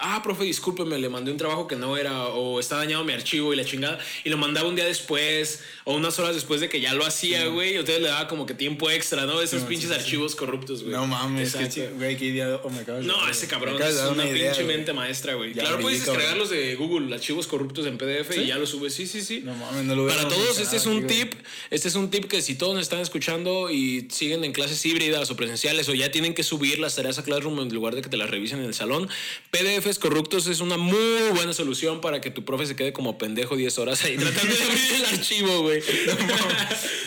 ah, 0.00 0.20
profe, 0.24 0.42
discúlpeme, 0.44 0.98
le 0.98 1.08
mandé 1.08 1.30
un 1.30 1.36
trabajo 1.36 1.68
que 1.68 1.76
no 1.76 1.96
era 1.96 2.26
o 2.28 2.58
está 2.58 2.76
dañado 2.78 3.04
mi 3.04 3.12
archivo 3.12 3.52
y 3.52 3.56
la 3.56 3.64
chingada. 3.64 4.00
Y 4.24 4.30
lo 4.30 4.36
mandaba 4.36 4.68
un 4.68 4.74
día 4.74 4.84
después 4.84 5.62
o 5.84 5.94
unas 5.94 6.18
horas 6.18 6.34
después 6.34 6.60
de 6.60 6.68
que 6.68 6.80
ya 6.80 6.92
lo 6.94 7.06
hacía, 7.06 7.46
güey. 7.46 7.74
Y 7.74 7.76
entonces 7.76 8.02
le 8.02 8.08
daba 8.08 8.26
como 8.26 8.46
que 8.46 8.54
tiempo 8.54 8.90
extra, 8.90 9.26
¿no? 9.26 9.40
Esos 9.40 9.60
Sí, 9.60 9.66
pinches 9.68 9.90
sí, 9.90 9.94
sí. 9.94 10.00
archivos 10.00 10.34
corruptos, 10.34 10.82
güey. 10.82 10.92
No 10.94 11.06
mames. 11.06 11.54
Güey, 11.96 12.16
qué 12.16 12.24
idea. 12.24 12.60
oh, 12.64 12.68
me 12.70 12.80
acabas 12.80 13.02
de- 13.02 13.06
No, 13.06 13.28
ese 13.28 13.46
cabrón 13.46 13.80
es 13.80 13.94
una, 14.10 14.26
idea, 14.28 14.52
pinche 14.52 14.64
mente 14.64 14.92
maestra, 14.92 15.34
güey. 15.34 15.52
Claro, 15.52 15.78
puedes 15.78 16.00
descargar 16.00 16.22
cabrón. 16.30 16.38
los 16.40 16.50
de 16.50 16.74
Google, 16.74 17.14
archivos 17.14 17.46
corruptos 17.46 17.86
en 17.86 17.96
PDF 17.96 18.30
y 18.36 18.40
¿Sí? 18.40 18.46
ya 18.46 18.58
los 18.58 18.70
subes. 18.70 18.92
Sí, 18.92 19.06
sí, 19.06 19.22
sí. 19.22 19.40
No 19.44 19.54
mames, 19.54 19.84
no 19.84 19.94
lo 19.94 20.02
hubiera 20.04 20.22
Para 20.22 20.34
todos, 20.34 20.58
este 20.58 20.78
es 20.78 20.86
un 20.86 21.06
tip. 21.06 21.34
Este 21.70 21.86
es 21.86 21.94
un 21.94 22.10
tip 22.10 22.24
que 22.24 22.42
si 22.42 22.56
todos 22.56 22.74
nos 22.74 22.82
están 22.82 22.98
escuchando 23.00 23.70
y 23.70 24.08
siguen 24.10 24.42
en 24.42 24.52
clases 24.52 24.84
híbridas 24.84 25.30
o 25.30 25.36
presenciales 25.36 25.88
o 25.88 25.94
ya 25.94 26.10
tienen 26.10 26.34
que 26.34 26.42
subir 26.42 26.80
las 26.80 26.96
tareas 26.96 27.20
a 27.20 27.22
Classroom 27.22 27.60
en 27.60 27.68
lugar 27.72 27.83
de 27.92 28.02
que 28.02 28.08
te 28.08 28.16
las 28.16 28.30
revisen 28.30 28.60
en 28.60 28.66
el 28.66 28.74
salón, 28.74 29.08
PDFs 29.50 29.98
corruptos 29.98 30.46
es 30.46 30.60
una 30.60 30.76
muy 30.78 31.30
buena 31.34 31.52
solución 31.52 32.00
para 32.00 32.20
que 32.20 32.30
tu 32.30 32.44
profe 32.44 32.66
se 32.66 32.76
quede 32.76 32.92
como 32.92 33.18
pendejo 33.18 33.56
10 33.56 33.78
horas 33.80 34.04
ahí 34.04 34.16
tratando 34.18 34.54
de 34.54 34.62
abrir 34.62 34.92
el 34.94 35.04
archivo, 35.06 35.60
güey. 35.62 35.82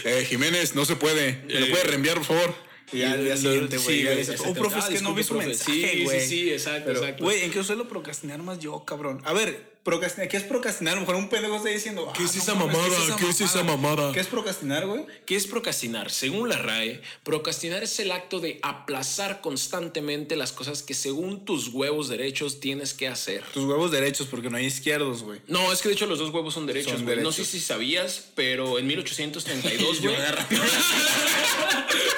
Eh, 0.03 0.25
Jiménez, 0.29 0.75
no 0.75 0.85
se 0.85 0.95
puede. 0.95 1.41
¿Me 1.47 1.59
lo 1.61 1.65
Eh, 1.65 1.69
puede 1.69 1.83
reenviar, 1.85 2.15
por 2.17 2.25
favor? 2.25 2.55
Y 2.93 3.01
al 3.03 3.23
día 3.23 3.35
siguiente, 3.35 3.79
sí, 3.79 4.03
güey. 4.03 4.19
exacto. 4.19 4.43
oh, 4.47 4.53
profe, 4.53 4.79
es 4.79 4.85
que 4.85 5.01
no 5.01 5.13
vi 5.13 5.23
su 5.23 5.29
profe. 5.33 5.47
mensaje, 5.47 5.71
Sí, 5.73 6.07
sí, 6.07 6.27
sí, 6.27 6.51
exacto, 6.51 6.83
Pero, 6.85 6.99
exacto. 6.99 7.23
Güey, 7.25 7.43
¿en 7.43 7.51
qué 7.51 7.63
suelo 7.63 7.87
procrastinar 7.89 8.41
más 8.43 8.59
yo, 8.59 8.85
cabrón? 8.85 9.21
A 9.25 9.33
ver, 9.33 9.76
procrastinar, 9.87 10.27
¿qué 10.27 10.35
es 10.35 10.43
procrastinar? 10.43 10.91
A 10.91 10.95
lo 10.95 11.01
mejor 11.01 11.15
un 11.15 11.29
pendejo 11.29 11.55
está 11.55 11.69
diciendo, 11.69 12.11
¿Qué 12.13 12.23
"Ah, 12.23 12.25
es 12.25 12.35
no 12.35 12.41
esa 12.41 12.55
mamada? 12.55 13.15
¿Qué 13.17 13.29
es 13.29 13.39
esa 13.41 13.63
mamada?" 13.63 14.11
¿Qué 14.11 14.19
es 14.19 14.27
procrastinar, 14.27 14.85
güey? 14.85 15.05
¿Qué 15.25 15.37
es 15.37 15.47
procrastinar? 15.47 16.11
Según 16.11 16.49
la 16.49 16.57
RAE, 16.57 17.01
procrastinar 17.23 17.83
es 17.83 17.97
el 18.01 18.11
acto 18.11 18.41
de 18.41 18.59
aplazar 18.63 19.39
constantemente 19.39 20.35
las 20.35 20.51
cosas 20.51 20.83
que 20.83 20.93
según 20.93 21.45
tus 21.45 21.69
huevos 21.69 22.09
derechos 22.09 22.59
tienes 22.59 22.93
que 22.93 23.07
hacer. 23.07 23.43
Tus 23.53 23.63
huevos 23.63 23.89
derechos, 23.91 24.27
porque 24.29 24.49
no 24.49 24.57
hay 24.57 24.65
izquierdos, 24.65 25.23
güey. 25.23 25.39
No, 25.47 25.71
es 25.71 25.81
que 25.81 25.87
de 25.87 25.95
hecho 25.95 26.05
los 26.05 26.19
dos 26.19 26.31
huevos 26.33 26.53
son 26.53 26.65
derechos, 26.67 26.91
Son 26.91 27.03
güey. 27.05 27.15
No 27.15 27.29
derechos. 27.29 27.35
sé 27.35 27.45
si 27.45 27.61
sabías, 27.61 28.25
pero 28.35 28.79
en 28.79 28.87
1832, 28.87 29.97
Yo 30.01 30.11
güey. 30.11 30.21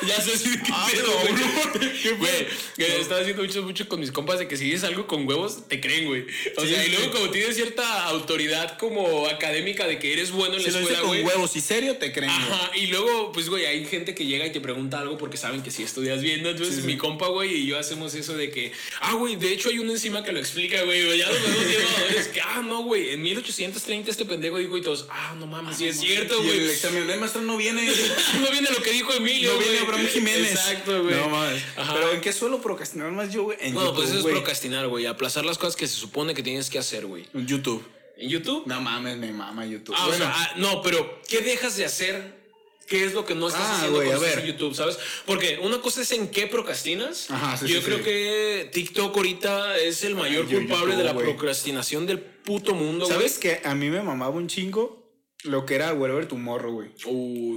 ya 0.08 0.22
sé 0.22 0.38
si 0.38 0.58
qué 0.60 0.72
Ah, 0.74 0.88
pedo. 0.92 1.12
¿Qué 2.02 2.12
Güey, 2.14 2.48
estaba 2.78 3.22
haciendo 3.22 3.44
mucho, 3.44 3.62
mucho 3.64 3.88
con 3.88 4.00
mis 4.00 4.12
compas 4.12 4.40
de 4.40 4.48
que 4.48 4.58
si 4.58 4.66
dices 4.66 4.84
algo 4.86 5.06
con 5.08 5.28
huevos, 5.28 5.68
te 5.68 5.80
creen, 5.80 6.08
güey. 6.08 6.26
O 6.58 6.62
Sí, 6.62 6.70
sea, 6.70 6.86
y 6.86 6.90
luego 6.92 7.12
como 7.12 7.30
tienes 7.30 7.58
cierta 7.64 8.06
autoridad 8.06 8.78
como 8.78 9.28
académica 9.28 9.86
de 9.86 10.00
que 10.00 10.14
eres 10.14 10.32
bueno 10.32 10.56
en 10.56 10.64
Si 10.64 10.72
la 10.72 10.80
escuela, 10.80 11.00
con 11.00 11.08
güey. 11.10 11.24
huevos 11.24 11.56
y 11.56 11.62
serio, 11.62 11.98
te 11.98 12.12
creen, 12.14 12.32
güey. 12.48 12.84
Y 12.84 12.88
luego, 12.88 13.32
pues, 13.34 13.50
güey, 13.50 13.66
hay 13.66 13.86
gente 13.86 14.16
que 14.16 14.26
llega 14.26 14.46
y 14.46 14.52
te 14.52 14.62
pregunta 14.62 15.00
algo 15.00 15.18
porque 15.18 15.36
saben 15.38 15.62
que 15.62 15.72
si 15.72 15.84
estudias 15.84 16.22
bien, 16.22 16.42
¿no? 16.44 16.50
Entonces, 16.50 16.76
Sí, 16.76 16.82
sí. 16.82 16.88
mi 16.88 16.98
compa, 16.98 17.28
güey, 17.28 17.54
y 17.54 17.66
yo 17.68 17.78
hacemos 17.78 18.14
eso 18.14 18.36
de 18.38 18.50
que, 18.52 18.72
ah, 19.02 19.14
güey, 19.16 19.36
de 19.36 19.52
hecho 19.52 19.70
hay 19.70 19.80
una 19.80 19.92
enzima 19.92 20.24
que 20.24 20.32
lo 20.32 20.40
explica, 20.40 20.82
güey, 20.84 21.18
ya 21.18 21.28
los 21.30 21.42
vemos 21.42 21.66
llevadores, 21.68 22.28
que, 22.30 22.42
ah, 22.42 22.62
no, 22.66 22.84
güey, 22.84 23.10
en 23.10 23.22
1830 23.22 24.10
este 24.12 24.24
pendejo 24.26 24.58
dijo 24.58 24.78
y 24.78 24.82
todos, 24.82 25.08
ah, 25.10 25.36
no 25.38 25.46
mames, 25.48 25.76
sí 25.78 25.88
es 25.88 26.00
cierto, 26.00 26.36
Y 26.44 26.50
el 26.50 26.56
güey. 26.60 26.70
examen 26.70 27.08
de 27.08 27.18
maestro 27.18 27.42
no 27.42 27.58
viene. 27.58 27.82
no 28.42 28.52
viene 28.52 28.70
lo 28.72 28.82
que 28.82 28.92
dijo 28.92 29.12
Emilio, 29.14 29.52
No 29.54 29.58
viene 29.60 29.74
güey. 29.80 29.86
Abraham 29.86 30.08
Jiménez. 30.08 30.52
Exacto, 30.52 31.04
güey. 31.04 31.16
No 31.16 31.30
mames. 31.30 31.62
Ajá. 31.76 31.94
Pero 31.96 32.12
¿en 32.14 32.22
qué 32.22 32.32
suelo 32.32 32.62
procrastinar 32.62 33.12
más 33.12 33.34
yo, 33.34 33.44
güey? 33.44 33.58
En 33.62 33.74
Bueno, 33.74 33.90
YouTube, 33.90 33.96
pues 33.98 34.10
eso 34.10 34.18
es 34.20 34.24
güey. 34.24 34.36
procrastinar, 34.36 34.88
güey, 34.88 35.06
aplazar 35.06 35.44
las 35.46 35.58
cosas 35.58 35.76
que 35.76 35.88
se 35.88 35.96
supone 35.96 36.34
que 36.34 36.44
tienes 36.44 36.70
que 36.70 36.80
hacer, 36.80 37.06
güey. 37.06 37.26
YouTube. 37.50 37.84
¿En 38.18 38.30
YouTube? 38.30 38.64
No 38.68 38.82
mames, 38.82 39.18
me 39.18 39.32
mama 39.32 39.66
YouTube. 39.66 39.96
Ah, 39.98 40.08
Bueno, 40.08 40.26
o 40.26 40.28
sea, 40.28 40.34
ah, 40.36 40.54
no, 40.58 40.82
pero 40.82 41.22
¿qué 41.28 41.42
dejas 41.42 41.76
de 41.78 41.86
hacer? 41.86 42.38
¿Qué 42.88 43.06
es 43.06 43.14
lo 43.14 43.24
que 43.26 43.36
no 43.36 43.48
estás 43.48 43.62
Ah, 43.64 43.76
haciendo 43.78 44.00
a 44.02 44.18
ver. 44.20 44.44
YouTube, 44.46 44.74
sabes? 44.74 44.98
Porque 45.26 45.60
una 45.62 45.80
cosa 45.80 46.02
es 46.02 46.12
en 46.12 46.28
qué 46.30 46.48
procrastinas. 46.48 47.30
Ajá, 47.30 47.56
sí, 47.56 47.68
Yo 47.68 47.80
sí, 47.80 47.86
creo 47.86 47.98
sí. 48.00 48.04
que 48.04 48.70
TikTok 48.74 49.16
ahorita 49.16 49.78
es 49.78 50.04
el 50.04 50.16
mayor 50.16 50.48
yo- 50.48 50.58
culpable 50.58 50.96
YouTube, 50.96 50.98
de 50.98 51.04
la 51.04 51.16
procrastinación 51.16 52.06
del 52.08 52.20
puto 52.20 52.74
mundo, 52.74 53.06
güey. 53.06 53.16
¿Sabes 53.18 53.38
que 53.38 53.62
A 53.64 53.76
mí 53.76 53.90
me 53.90 54.02
mamaba 54.02 54.32
un 54.36 54.48
chingo 54.48 55.08
lo 55.44 55.66
que 55.66 55.76
era 55.76 55.94
Wherever 55.94 56.28
Tomorrow, 56.28 56.74
güey. 56.74 56.90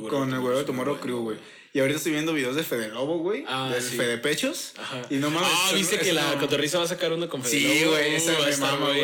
Con 0.09 0.33
el 0.33 0.39
Wherever 0.41 0.65
Tomorrow 0.67 1.01
Crew, 1.01 1.23
güey. 1.23 1.39
Y 1.75 1.81
ahorita 1.81 1.97
estoy 1.97 2.13
viendo 2.13 2.35
videos 2.35 2.55
de 2.55 2.65
Fede 2.65 2.89
Lobo, 2.89 3.17
güey. 3.21 3.45
Ah, 3.49 3.71
de 3.75 3.81
sí. 3.81 3.97
Fede 3.97 4.19
Pechos. 4.19 4.75
Ajá. 4.77 5.01
Y 5.09 5.15
no 5.15 5.31
mames. 5.31 5.49
Ah, 5.51 5.71
viste 5.75 5.99
que 5.99 6.13
la 6.13 6.35
no- 6.35 6.41
cotorriza 6.41 6.77
va 6.77 6.85
a 6.85 6.89
sacar 6.89 7.15
uno 7.15 7.31
con 7.31 7.43
Fede 7.43 7.51
Sí, 7.53 7.81
Lobo? 7.85 7.93
güey, 7.93 8.15
ese 8.15 8.31
Uh, 8.33 8.45
estar 8.45 8.59
mama, 8.79 8.87
güey. 8.89 9.01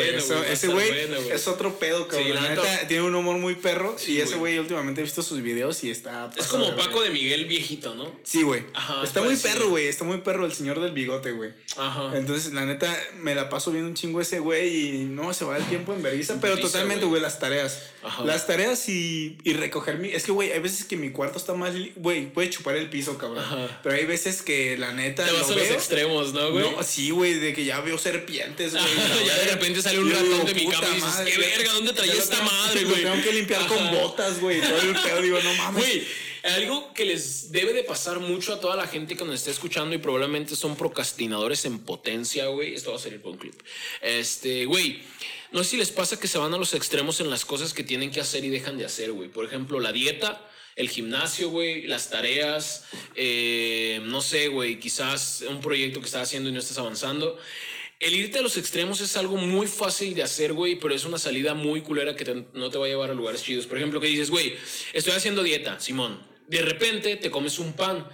Ese 0.51 0.67
güey 0.67 1.07
güey. 1.07 1.31
es 1.31 1.47
otro 1.47 1.79
pedo, 1.79 2.07
cabrón. 2.07 2.27
Sí, 2.27 2.33
la 2.33 2.41
neta- 2.41 2.61
neta, 2.61 2.87
tiene 2.87 3.01
un 3.03 3.15
humor 3.15 3.37
muy 3.39 3.55
perro. 3.55 3.95
Sí, 3.97 4.13
y 4.13 4.17
ese 4.21 4.35
güey. 4.35 4.39
güey 4.53 4.59
últimamente 4.59 5.01
he 5.01 5.03
visto 5.03 5.23
sus 5.23 5.41
videos 5.41 5.83
y 5.83 5.89
está. 5.89 6.29
Es 6.37 6.45
como 6.45 6.75
Paco 6.75 7.01
de 7.01 7.09
Miguel 7.09 7.45
viejito, 7.45 7.95
¿no? 7.95 8.11
Sí, 8.23 8.43
güey. 8.43 8.63
Ajá, 8.75 9.03
Está 9.03 9.21
muy 9.21 9.29
parecido. 9.29 9.53
perro, 9.55 9.69
güey. 9.69 9.87
Está 9.87 10.03
muy 10.03 10.17
perro 10.19 10.45
el 10.45 10.53
señor 10.53 10.79
del 10.79 10.91
bigote, 10.91 11.31
güey. 11.31 11.49
Ajá. 11.75 12.15
Entonces, 12.15 12.53
la 12.53 12.67
neta, 12.67 12.95
me 13.17 13.33
la 13.33 13.49
paso 13.49 13.71
viendo 13.71 13.89
un 13.89 13.95
chingo 13.95 14.21
ese 14.21 14.37
güey 14.39 14.91
y 15.01 15.05
no 15.05 15.33
se 15.33 15.43
va 15.43 15.57
el 15.57 15.63
tiempo 15.65 15.91
en 15.95 16.03
vergüenza, 16.03 16.37
pero 16.39 16.55
totalmente, 16.59 17.05
güey. 17.05 17.09
güey, 17.13 17.21
las 17.23 17.39
tareas. 17.39 17.81
Ajá. 18.03 18.23
Las 18.25 18.45
tareas 18.45 18.87
y, 18.89 19.39
y 19.43 19.53
recoger 19.53 19.97
mi. 19.97 20.09
Es 20.09 20.23
que, 20.23 20.31
güey, 20.31 20.51
hay 20.51 20.59
veces 20.59 20.85
que 20.85 20.97
mi 20.97 21.09
cuarto 21.09 21.39
está 21.39 21.55
más. 21.55 21.73
Güey, 21.95 22.27
puede 22.31 22.49
chupar 22.59 22.75
el 22.77 22.89
piso, 22.89 23.17
cabrón. 23.17 23.39
Ajá. 23.43 23.79
Pero 23.81 23.95
hay 23.95 24.05
veces 24.05 24.41
que 24.43 24.77
la 24.77 24.93
neta. 24.93 25.25
Te 25.25 25.31
lo 25.31 25.39
vas 25.39 25.47
a 25.49 25.55
los 25.55 25.63
veo- 25.63 25.73
extremos, 25.73 26.33
¿no, 26.33 26.51
güey? 26.51 26.69
No, 26.69 26.83
sí, 26.83 27.09
güey, 27.09 27.33
de 27.33 27.53
que 27.53 27.65
ya 27.65 27.79
veo 27.81 27.97
serpientes, 27.97 28.73
güey. 28.73 29.25
Ya 29.25 29.37
de 29.37 29.45
repente 29.51 29.81
sale 29.81 29.99
un 29.99 30.11
ratón 30.11 30.45
de 30.45 30.53
mi 30.53 30.67
cama 30.67 30.87
y 30.91 30.95
dices, 30.95 31.01
madre, 31.09 31.31
"¿Qué 31.31 31.37
güey". 31.37 31.49
verga? 31.49 31.73
¿Dónde 31.73 31.93
traía 31.93 32.13
esta 32.13 32.35
tengo- 32.37 32.51
madre, 32.51 32.83
güey? 32.83 33.03
tengo 33.03 33.23
que 33.23 33.33
limpiar 33.33 33.67
con 33.67 33.91
botas, 33.91 34.39
güey. 34.39 34.61
Todo 34.61 34.81
el 34.81 34.95
pedo, 34.95 35.21
digo, 35.21 35.39
no 35.41 35.53
mames. 35.55 35.83
Güey, 35.85 36.07
algo 36.43 36.93
que 36.93 37.05
les 37.05 37.51
debe 37.51 37.73
de 37.73 37.83
pasar 37.83 38.19
mucho 38.19 38.53
a 38.53 38.59
toda 38.61 38.75
la 38.75 38.87
gente 38.87 39.17
que 39.17 39.25
nos 39.25 39.35
está 39.35 39.51
escuchando 39.51 39.93
y 39.95 39.97
probablemente 39.97 40.55
son 40.55 40.75
procrastinadores 40.77 41.65
en 41.65 41.79
potencia, 41.79 42.47
güey. 42.47 42.73
Esto 42.75 42.91
va 42.91 42.97
a 42.97 42.99
salir 42.99 43.21
por 43.21 43.31
un 43.33 43.37
clip. 43.37 43.59
Este, 44.01 44.65
güey, 44.65 45.01
no 45.51 45.63
sé 45.63 45.71
si 45.71 45.77
les 45.77 45.89
pasa 45.91 46.19
que 46.19 46.27
se 46.27 46.37
van 46.37 46.53
a 46.53 46.57
los 46.57 46.73
extremos 46.73 47.19
en 47.19 47.29
las 47.29 47.43
cosas 47.43 47.73
que 47.73 47.83
tienen 47.83 48.11
que 48.11 48.21
hacer 48.21 48.45
y 48.45 48.49
dejan 48.49 48.77
de 48.77 48.85
hacer, 48.85 49.11
güey. 49.11 49.29
Por 49.29 49.45
ejemplo, 49.45 49.79
la 49.79 49.91
dieta. 49.91 50.45
El 50.79 50.89
gimnasio, 50.89 51.49
güey, 51.49 51.87
las 51.87 52.09
tareas, 52.09 52.85
eh, 53.13 53.99
no 54.05 54.21
sé, 54.21 54.47
güey, 54.47 54.79
quizás 54.79 55.43
un 55.49 55.59
proyecto 55.59 55.99
que 55.99 56.05
estás 56.05 56.21
haciendo 56.23 56.49
y 56.49 56.53
no 56.53 56.59
estás 56.59 56.77
avanzando. 56.77 57.37
El 57.99 58.15
irte 58.15 58.39
a 58.39 58.41
los 58.41 58.55
extremos 58.55 59.01
es 59.01 59.17
algo 59.17 59.35
muy 59.35 59.67
fácil 59.67 60.15
de 60.15 60.23
hacer, 60.23 60.53
güey, 60.53 60.79
pero 60.79 60.95
es 60.95 61.03
una 61.03 61.17
salida 61.19 61.53
muy 61.53 61.81
culera 61.81 62.15
que 62.15 62.23
te- 62.23 62.45
no 62.53 62.69
te 62.69 62.77
va 62.77 62.85
a 62.85 62.87
llevar 62.87 63.09
a 63.11 63.13
lugares 63.13 63.43
chidos. 63.43 63.67
Por 63.67 63.77
ejemplo, 63.77 63.99
que 63.99 64.07
dices, 64.07 64.29
güey, 64.31 64.55
estoy 64.93 65.11
haciendo 65.11 65.43
dieta, 65.43 65.81
Simón. 65.81 66.25
De 66.47 66.61
repente 66.61 67.17
te 67.17 67.29
comes 67.29 67.59
un 67.59 67.73
pan. 67.73 68.07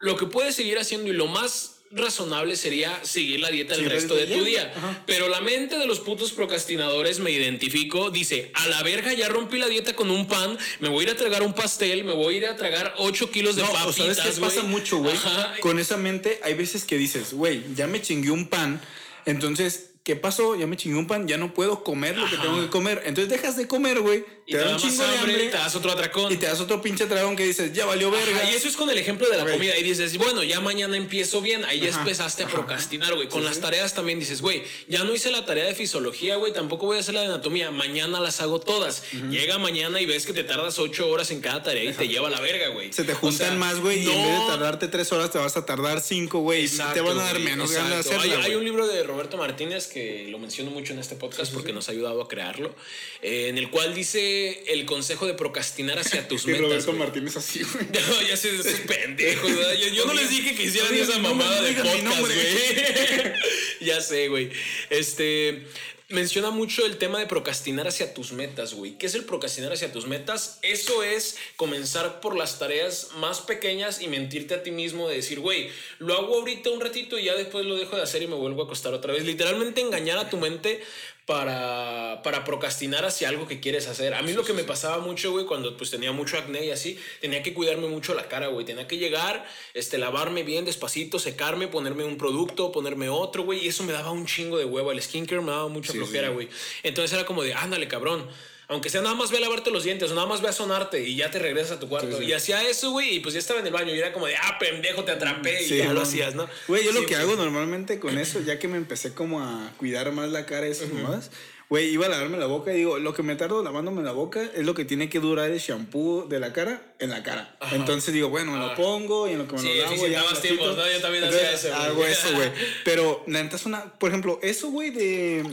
Lo 0.00 0.16
que 0.16 0.26
puedes 0.26 0.56
seguir 0.56 0.78
haciendo 0.80 1.08
y 1.10 1.12
lo 1.12 1.28
más 1.28 1.73
razonable 1.94 2.56
sería 2.56 2.98
seguir 3.04 3.40
la 3.40 3.50
dieta 3.50 3.74
el 3.74 3.88
resto 3.88 4.14
de 4.14 4.26
tu 4.26 4.44
día. 4.44 4.72
ajá. 4.76 5.02
Pero 5.06 5.28
la 5.28 5.40
mente 5.40 5.78
de 5.78 5.86
los 5.86 6.00
putos 6.00 6.32
procrastinadores 6.32 7.20
me 7.20 7.30
identifico, 7.30 8.10
dice, 8.10 8.50
a 8.54 8.66
la 8.68 8.82
verga 8.82 9.12
ya 9.12 9.28
rompí 9.28 9.58
la 9.58 9.68
dieta 9.68 9.94
con 9.94 10.10
un 10.10 10.26
pan, 10.26 10.58
me 10.80 10.88
voy 10.88 11.04
a 11.04 11.08
ir 11.08 11.14
a 11.14 11.16
tragar 11.16 11.42
un 11.42 11.54
pastel, 11.54 12.04
me 12.04 12.12
voy 12.12 12.34
a 12.34 12.36
ir 12.38 12.46
a 12.46 12.56
tragar 12.56 12.94
8 12.98 13.30
kilos 13.30 13.56
de 13.56 13.62
No, 13.62 13.68
papitas, 13.72 13.94
sabes 13.96 14.18
qué 14.18 14.30
güey. 14.30 14.40
pasa 14.40 14.62
mucho, 14.62 14.98
güey. 14.98 15.14
Con 15.60 15.78
esa 15.78 15.96
mente, 15.96 16.40
hay 16.42 16.54
veces 16.54 16.84
que 16.84 16.98
dices, 16.98 17.32
güey, 17.32 17.62
ya 17.74 17.86
me 17.86 18.02
chingué 18.02 18.30
un 18.30 18.48
pan. 18.48 18.80
Entonces, 19.26 19.90
¿qué 20.02 20.16
pasó? 20.16 20.54
Ya 20.56 20.66
me 20.66 20.76
chingué 20.76 20.98
un 20.98 21.06
pan, 21.06 21.26
ya 21.26 21.38
no 21.38 21.54
puedo 21.54 21.82
comer 21.82 22.16
lo 22.18 22.28
que 22.28 22.36
tengo 22.36 22.60
que 22.60 22.68
comer. 22.68 23.02
Entonces 23.06 23.30
dejas 23.30 23.56
de 23.56 23.66
comer, 23.66 24.00
güey. 24.00 24.24
Y 24.46 24.52
Te 24.52 24.58
te 24.58 24.64
da 24.64 24.72
un 24.72 24.76
chingo 24.76 25.02
de 25.06 25.16
hambre, 25.16 25.34
te 25.48 25.56
das 25.56 25.74
otro 25.74 25.90
atracón. 25.92 26.30
Y 26.30 26.36
te 26.36 26.44
das 26.44 26.60
otro 26.60 26.82
pinche 26.82 27.06
tragón 27.06 27.34
que 27.34 27.44
dices, 27.44 27.72
ya 27.72 27.86
valió 27.86 28.10
verga. 28.10 28.40
Ajá, 28.42 28.50
y 28.50 28.54
eso 28.54 28.68
es 28.68 28.76
con 28.76 28.90
el 28.90 28.98
ejemplo 28.98 29.26
de 29.30 29.38
la 29.38 29.42
Güey. 29.44 29.54
comida. 29.54 29.78
Y 29.78 29.82
dices, 29.82 30.18
bueno, 30.18 30.42
ya 30.42 30.60
mañana 30.60 30.98
empiezo 30.98 31.40
bien. 31.40 31.64
Ahí 31.64 31.80
ya 31.80 31.88
Ajá, 31.88 32.00
empezaste 32.00 32.42
a 32.42 32.48
procrastinar, 32.48 33.14
güey. 33.14 33.28
Con 33.28 33.40
Sí, 33.40 33.46
las 33.46 33.54
sí. 33.56 33.62
tareas 33.62 33.94
también 33.94 34.18
dices, 34.20 34.42
güey, 34.42 34.62
ya 34.86 35.02
no 35.02 35.14
hice 35.14 35.30
la 35.30 35.46
tarea 35.46 35.64
de 35.64 35.74
fisiología, 35.74 36.36
güey. 36.36 36.52
Tampoco 36.52 36.84
voy 36.84 36.98
a 36.98 37.00
hacer 37.00 37.14
la 37.14 37.22
de 37.22 37.28
anatomía. 37.28 37.70
Mañana 37.70 38.20
las 38.20 38.42
hago 38.42 38.60
todas. 38.60 39.02
Llega 39.30 39.56
mañana 39.56 39.98
y 40.02 40.04
ves 40.04 40.26
que 40.26 40.34
te 40.34 40.44
tardas 40.44 40.78
ocho 40.78 41.08
horas 41.08 41.30
en 41.30 41.40
cada 41.40 41.62
tarea 41.62 41.84
y 41.84 41.94
te 41.94 42.06
lleva 42.06 42.28
a 42.28 42.30
la 42.30 42.40
verga, 42.40 42.68
güey. 42.68 42.92
Se 42.92 43.04
te 43.04 43.12
O 43.12 43.16
juntan 43.16 43.48
sea, 43.48 43.56
más, 43.56 43.80
güey, 43.80 44.00
y 44.06 44.10
en 44.10 44.22
vez 44.22 44.40
de 44.40 44.46
tardarte 44.46 44.88
tres 44.88 45.10
horas, 45.12 45.30
te 45.30 45.38
vas 45.38 45.56
a 45.56 45.64
tardar 45.64 46.02
cinco, 46.02 46.40
güey. 46.40 46.64
Y 46.66 46.68
te 46.68 47.00
van 47.00 47.18
a 47.18 47.22
dar 47.24 47.38
menos 47.38 47.72
ganas 47.72 48.04
de. 48.06 48.14
Hay, 48.16 48.30
hay 48.32 48.54
un 48.56 48.64
libro 48.64 48.86
de 48.86 49.02
Roberto 49.04 49.38
Martínez 49.38 49.86
que 49.86 50.26
lo 50.28 50.38
menciono 50.38 50.70
mucho 50.70 50.92
en 50.92 50.98
este 50.98 51.14
podcast 51.16 51.50
porque 51.54 51.72
nos 51.72 51.88
ha 51.88 51.92
ayudado 51.92 52.20
a 52.20 52.28
crearlo, 52.28 52.74
eh, 53.22 53.46
en 53.48 53.56
el 53.56 53.70
cual 53.70 53.94
dice 53.94 54.33
el 54.66 54.86
consejo 54.86 55.26
de 55.26 55.34
procrastinar 55.34 55.98
hacia 55.98 56.26
tus 56.28 56.44
Y 56.44 56.48
metas. 56.48 56.62
Roberto 56.62 56.86
güey. 56.86 56.98
Martínez 56.98 57.36
así, 57.36 57.62
güey. 57.72 57.86
No, 57.86 58.22
ya 58.22 58.36
sé, 58.36 58.54
esos 58.54 58.80
pendejos, 58.80 59.56
¿verdad? 59.56 59.74
Yo, 59.74 59.88
yo 59.88 60.06
no 60.06 60.14
les 60.14 60.30
dije 60.30 60.54
que 60.54 60.64
hicieran 60.64 60.90
Oigan, 60.92 61.08
esa 61.08 61.18
no 61.18 61.28
mamada 61.30 61.62
de 61.62 61.74
podcast, 61.74 62.20
güey. 62.20 63.32
ya 63.80 64.00
sé, 64.00 64.28
güey. 64.28 64.50
Este 64.90 65.66
menciona 66.10 66.50
mucho 66.50 66.84
el 66.84 66.98
tema 66.98 67.18
de 67.18 67.26
procrastinar 67.26 67.88
hacia 67.88 68.14
tus 68.14 68.32
metas, 68.32 68.74
güey. 68.74 68.96
¿Qué 68.98 69.06
es 69.06 69.14
el 69.14 69.24
procrastinar 69.24 69.72
hacia 69.72 69.92
tus 69.92 70.06
metas? 70.06 70.58
Eso 70.62 71.02
es 71.02 71.36
comenzar 71.56 72.20
por 72.20 72.36
las 72.36 72.58
tareas 72.58 73.10
más 73.16 73.40
pequeñas 73.40 74.00
y 74.02 74.08
mentirte 74.08 74.54
a 74.54 74.62
ti 74.62 74.70
mismo 74.70 75.08
de 75.08 75.16
decir, 75.16 75.40
güey, 75.40 75.70
lo 75.98 76.14
hago 76.14 76.34
ahorita 76.36 76.70
un 76.70 76.80
ratito 76.80 77.18
y 77.18 77.24
ya 77.24 77.34
después 77.34 77.64
lo 77.64 77.76
dejo 77.76 77.96
de 77.96 78.02
hacer 78.02 78.22
y 78.22 78.26
me 78.26 78.36
vuelvo 78.36 78.62
a 78.62 78.64
acostar 78.66 78.92
otra 78.92 79.12
vez. 79.12 79.24
Literalmente 79.24 79.80
engañar 79.80 80.18
a 80.18 80.28
tu 80.28 80.36
mente 80.36 80.82
para, 81.26 82.20
para 82.22 82.44
procrastinar 82.44 83.04
hacia 83.04 83.28
algo 83.30 83.48
que 83.48 83.58
quieres 83.58 83.88
hacer. 83.88 84.14
A 84.14 84.22
mí 84.22 84.34
lo 84.34 84.44
que 84.44 84.52
me 84.52 84.62
pasaba 84.64 84.98
mucho, 84.98 85.32
güey, 85.32 85.46
cuando 85.46 85.76
pues 85.76 85.90
tenía 85.90 86.12
mucho 86.12 86.36
acné 86.36 86.66
y 86.66 86.70
así, 86.70 86.98
tenía 87.20 87.42
que 87.42 87.54
cuidarme 87.54 87.88
mucho 87.88 88.14
la 88.14 88.28
cara, 88.28 88.48
güey. 88.48 88.66
Tenía 88.66 88.86
que 88.86 88.98
llegar, 88.98 89.46
este, 89.72 89.96
lavarme 89.96 90.42
bien 90.42 90.66
despacito, 90.66 91.18
secarme, 91.18 91.68
ponerme 91.68 92.04
un 92.04 92.18
producto, 92.18 92.72
ponerme 92.72 93.08
otro, 93.08 93.44
güey. 93.44 93.64
Y 93.64 93.68
eso 93.68 93.84
me 93.84 93.92
daba 93.92 94.10
un 94.10 94.26
chingo 94.26 94.58
de 94.58 94.66
huevo. 94.66 94.92
El 94.92 95.00
skincare 95.00 95.40
me 95.40 95.52
daba 95.52 95.68
mucha 95.68 95.92
Sí, 95.92 95.98
flojera, 95.98 96.28
güey. 96.28 96.48
Entonces 96.82 97.12
era 97.14 97.24
como 97.24 97.42
de, 97.42 97.54
ándale, 97.54 97.88
cabrón. 97.88 98.28
Aunque 98.68 98.88
sea 98.88 99.02
nada 99.02 99.14
más 99.14 99.30
ve 99.30 99.36
a 99.36 99.40
lavarte 99.40 99.70
los 99.70 99.84
dientes 99.84 100.10
o 100.10 100.14
nada 100.14 100.26
más 100.26 100.40
ve 100.40 100.48
a 100.48 100.52
sonarte 100.52 101.02
y 101.06 101.16
ya 101.16 101.30
te 101.30 101.38
regresas 101.38 101.72
a 101.72 101.80
tu 101.80 101.88
cuarto. 101.88 102.10
Sí, 102.16 102.24
sí. 102.24 102.30
Y 102.30 102.32
hacía 102.32 102.66
eso, 102.68 102.90
güey, 102.92 103.16
y 103.16 103.20
pues 103.20 103.34
ya 103.34 103.40
estaba 103.40 103.60
en 103.60 103.66
el 103.66 103.72
baño 103.72 103.94
y 103.94 103.98
era 103.98 104.12
como 104.12 104.26
de, 104.26 104.36
ah, 104.36 104.56
pendejo, 104.58 105.04
te 105.04 105.12
atrapé 105.12 105.62
y 105.62 105.68
Sí, 105.68 105.76
ya 105.78 105.92
lo 105.92 106.00
hacías, 106.02 106.34
¿no? 106.34 106.48
Güey, 106.68 106.84
yo 106.84 106.92
lo 106.92 107.04
que 107.06 107.16
hago 107.16 107.36
normalmente 107.36 108.00
con 108.00 108.16
eso, 108.18 108.40
ya 108.40 108.58
que 108.58 108.66
me 108.68 108.76
empecé 108.78 109.12
como 109.14 109.40
a 109.42 109.70
cuidar 109.76 110.10
más 110.12 110.30
la 110.30 110.46
cara 110.46 110.66
y 110.66 110.70
esas 110.70 110.90
mamadas, 110.90 111.30
güey, 111.68 111.88
iba 111.90 112.06
a 112.06 112.08
lavarme 112.08 112.38
la 112.38 112.46
boca 112.46 112.72
y 112.72 112.76
digo, 112.78 112.98
lo 112.98 113.12
que 113.14 113.22
me 113.22 113.36
tardo 113.36 113.62
lavándome 113.62 114.02
la 114.02 114.12
boca 114.12 114.42
es 114.54 114.64
lo 114.64 114.74
que 114.74 114.84
tiene 114.84 115.08
que 115.10 115.18
durar 115.20 115.50
el 115.50 115.58
shampoo 115.58 116.26
de 116.28 116.40
la 116.40 116.52
cara 116.52 116.80
en 117.00 117.10
la 117.10 117.22
cara. 117.22 117.56
Ajá. 117.60 117.76
Entonces 117.76 118.14
digo, 118.14 118.28
bueno, 118.30 118.52
me 118.52 118.58
Ah. 118.58 118.68
lo 118.68 118.74
pongo 118.76 119.28
y 119.28 119.32
en 119.32 119.38
lo 119.38 119.46
que 119.48 119.54
me 119.56 119.60
Sí, 119.60 119.68
lo 119.74 119.82
lavo 119.84 120.06
ya 120.06 120.40
tiempos, 120.40 120.42
quito. 120.70 120.76
¿no? 120.76 120.90
Yo 120.90 121.00
también 121.00 121.24
Entonces, 121.24 121.54
hacía 121.54 121.70
eso. 121.70 121.74
Hago 121.76 122.04
eso, 122.06 122.32
güey. 122.34 122.50
Pero 122.84 123.24
la 123.26 123.42
neta 123.42 123.56
es 123.56 123.66
una, 123.66 123.92
por 123.94 124.08
ejemplo, 124.10 124.38
eso, 124.42 124.68
güey, 124.70 124.90
de... 124.90 125.44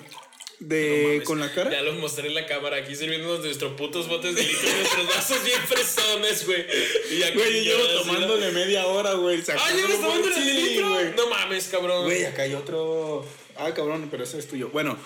De 0.63 1.17
No 1.17 1.23
con 1.23 1.39
la 1.39 1.51
cara. 1.51 1.71
Ya 1.71 1.81
los 1.81 1.97
mostré 1.97 2.27
en 2.27 2.35
la 2.35 2.45
cámara 2.45 2.77
aquí 2.77 2.95
sirviéndonos 2.95 3.39
nuestros 3.43 3.73
putos 3.73 4.07
botes 4.07 4.35
de 4.35 4.43
litro 4.43 4.69
nuestros 4.77 5.07
vasos 5.07 5.43
bien 5.43 5.59
fresones, 5.67 6.45
güey. 6.45 6.65
Y 7.11 7.17
ya 7.17 7.31
Güey, 7.33 7.65
yo 7.65 7.77
tomándole 8.03 8.51
media 8.51 8.85
hora, 8.85 9.13
güey. 9.13 9.41
Ah, 9.57 9.71
¿llevas 9.75 10.27
el 10.27 10.33
Sí, 10.35 10.51
litro? 10.53 10.89
güey. 10.93 11.15
No 11.17 11.27
mames, 11.31 11.67
cabrón. 11.67 12.03
Güey, 12.05 12.25
acá 12.25 12.43
hay 12.43 12.53
otro. 12.53 13.25
Ah, 13.57 13.73
cabrón, 13.73 14.07
pero 14.11 14.23
ese 14.23 14.37
es 14.37 14.47
tuyo. 14.47 14.69
Bueno, 14.69 14.97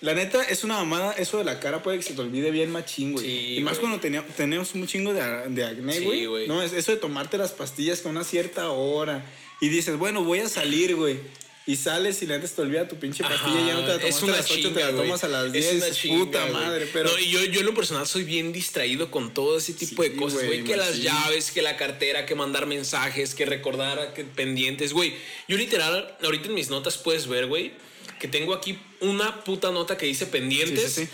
La 0.00 0.14
neta, 0.14 0.42
es 0.42 0.64
una 0.64 0.74
mamada. 0.78 1.12
Eso 1.12 1.38
de 1.38 1.44
la 1.44 1.60
cara 1.60 1.80
puede 1.82 1.98
que 1.98 2.02
se 2.02 2.14
te 2.14 2.20
olvide 2.22 2.50
bien 2.50 2.72
machín, 2.72 3.12
güey. 3.12 3.24
Sí, 3.24 3.54
y 3.58 3.60
más 3.60 3.74
güey. 3.74 3.80
cuando 3.82 4.00
tenía- 4.00 4.26
tenemos 4.36 4.74
un 4.74 4.84
chingo 4.88 5.12
de, 5.12 5.20
de 5.50 5.64
acné, 5.64 5.92
Sí, 5.98 6.04
güey. 6.04 6.26
güey. 6.26 6.48
no, 6.48 6.60
es 6.60 6.72
eso 6.72 6.90
de 6.92 6.96
tomarte 6.98 7.38
las 7.38 7.52
pastillas 7.52 8.00
con 8.00 8.16
una 8.16 8.24
cierta 8.24 8.70
hora. 8.70 9.24
Y 9.60 9.68
dices, 9.68 9.96
bueno, 9.98 10.24
voy 10.24 10.40
a 10.40 10.48
salir, 10.48 10.96
güey. 10.96 11.18
Y 11.64 11.76
sales 11.76 12.20
y 12.22 12.26
la 12.26 12.40
se 12.40 12.48
te 12.48 12.60
olvida 12.60 12.88
tu 12.88 12.96
pinche 12.96 13.22
pastilla. 13.22 13.56
Ajá, 13.56 13.66
ya 13.68 13.74
no 13.74 13.80
te 13.82 13.86
la 14.02 14.08
es 14.08 14.22
una 14.22 14.34
a 14.34 14.36
las 14.38 14.46
8, 14.50 14.54
te 14.54 14.62
chinga, 14.62 14.80
la 14.80 14.90
güey. 14.90 15.02
tomas 15.04 15.22
a 15.24 15.28
las 15.28 15.46
Es 15.46 15.52
10. 15.52 15.64
una 15.74 15.84
dices, 15.86 15.96
chinga, 15.98 16.24
puta 16.24 16.46
madre. 16.46 16.88
Pero 16.92 17.10
No, 17.10 17.18
y 17.20 17.30
yo, 17.30 17.44
yo 17.44 17.60
en 17.60 17.66
lo 17.66 17.74
personal 17.74 18.06
soy 18.06 18.24
bien 18.24 18.52
distraído 18.52 19.12
con 19.12 19.32
todo 19.32 19.58
ese 19.58 19.72
tipo 19.74 20.02
Sí, 20.02 20.08
de 20.08 20.16
cosas, 20.16 20.44
güey. 20.44 20.64
Que 20.64 20.76
las 20.76 20.98
llaves, 20.98 21.52
que 21.52 21.62
la 21.62 21.76
cartera, 21.76 22.26
que 22.26 22.34
mandar 22.34 22.66
mensajes, 22.66 23.34
que 23.36 23.46
recordar, 23.46 24.12
que 24.12 24.24
pendientes, 24.24 24.92
güey. 24.92 25.14
Yo 25.46 25.56
literal, 25.56 26.16
ahorita 26.24 26.48
en 26.48 26.54
mis 26.54 26.68
notas 26.68 26.98
puedes 26.98 27.28
ver, 27.28 27.46
güey, 27.46 27.70
que 28.18 28.26
tengo 28.26 28.54
aquí 28.54 28.78
una 29.00 29.44
puta 29.44 29.70
nota 29.70 29.96
que 29.96 30.06
dice 30.06 30.26
pendientes. 30.26 30.92
Sí. 30.94 31.08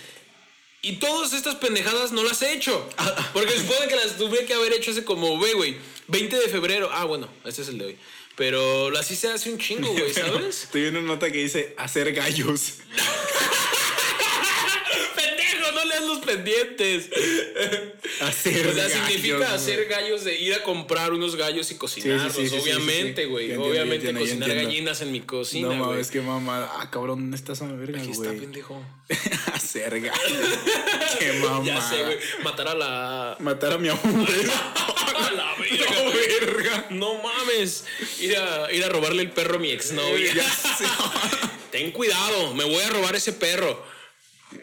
Y 0.81 0.93
todas 0.97 1.33
estas 1.33 1.57
pendejadas 1.57 2.13
no 2.13 2.23
las 2.23 2.41
he 2.41 2.53
hecho. 2.55 2.89
Porque 3.35 3.53
se 3.53 3.59
supone 3.67 3.89
que 3.89 3.97
las 3.97 4.17
tuve 4.17 4.47
que 4.47 4.55
haber 4.55 4.73
hecho 4.73 4.93
hace 4.93 5.05
como, 5.05 5.37
güey, 5.37 5.77
20 6.07 6.37
de 6.39 6.49
febrero. 6.49 6.89
Ah, 6.93 7.05
bueno, 7.05 7.29
este 7.45 7.63
es 7.63 7.69
el 7.69 7.79
de 7.79 7.85
hoy. 7.85 7.99
Pero 8.39 8.97
así 8.97 9.17
se 9.17 9.29
hace 9.31 9.51
un 9.51 9.59
chingo, 9.59 9.91
güey, 9.93 10.15
¿sabes? 10.15 10.63
Estoy 10.65 10.83
viendo 10.83 11.01
una 11.01 11.09
nota 11.15 11.31
que 11.31 11.39
dice 11.39 11.75
hacer 11.77 12.13
gallos. 12.13 12.75
¡Pendejo! 15.17 15.73
No 15.75 15.85
leas 15.85 16.03
los 16.05 16.19
pendientes. 16.21 17.11
Hacer 18.21 18.67
O 18.69 18.73
sea, 18.73 18.85
gallos, 18.85 18.93
significa 18.93 19.37
güey. 19.39 19.49
hacer 19.49 19.85
gallos 19.87 20.25
de 20.25 20.39
ir 20.39 20.55
a 20.55 20.63
comprar 20.63 21.13
unos 21.13 21.37
gallos 21.37 21.71
y 21.71 21.75
cocinarlos, 21.77 22.33
Sí, 22.35 22.43
sí, 22.43 22.49
sí, 22.49 22.55
sí, 22.57 22.63
obviamente, 22.63 23.27
güey. 23.27 23.53
Obviamente 23.55 24.09
entiendo, 24.11 24.21
cocinar 24.21 24.55
gallinas 24.55 25.01
en 25.03 25.13
mi 25.13 25.21
cocina, 25.21 25.69
No 25.69 25.87
mames, 25.87 26.11
qué 26.11 26.21
mamada. 26.21 26.71
Ah, 26.79 26.91
cabrón, 26.91 27.21
¿dónde 27.21 27.37
estás 27.37 27.61
a 27.63 27.67
verga, 27.67 28.01
Aquí 28.01 28.11
está, 28.13 28.31
pendejo. 28.31 28.81
hacer 29.53 30.01
gallos. 30.01 30.49
qué 31.19 31.33
mamada. 31.35 31.65
Ya 31.65 31.81
sé, 31.81 32.03
güey. 32.05 32.19
Matar 32.45 32.69
a 32.69 32.75
la. 32.75 33.37
Matar 33.41 33.73
a 33.73 33.79
mi 33.79 33.89
abuelo. 33.89 34.53
La 35.13 35.55
verga. 36.41 36.87
No 36.91 37.15
mames. 37.23 37.85
Ir 38.21 38.37
a, 38.37 38.73
ir 38.73 38.85
a 38.85 38.89
robarle 38.89 39.23
el 39.23 39.31
perro 39.31 39.57
a 39.57 39.59
mi 39.59 39.71
exnovia. 39.71 40.35
Ya 40.35 40.51
sé. 40.51 40.85
Ten 41.71 41.91
cuidado, 41.93 42.55
me 42.55 42.65
voy 42.65 42.83
a 42.83 42.89
robar 42.91 43.15
ese 43.17 43.33
perro. 43.33 43.85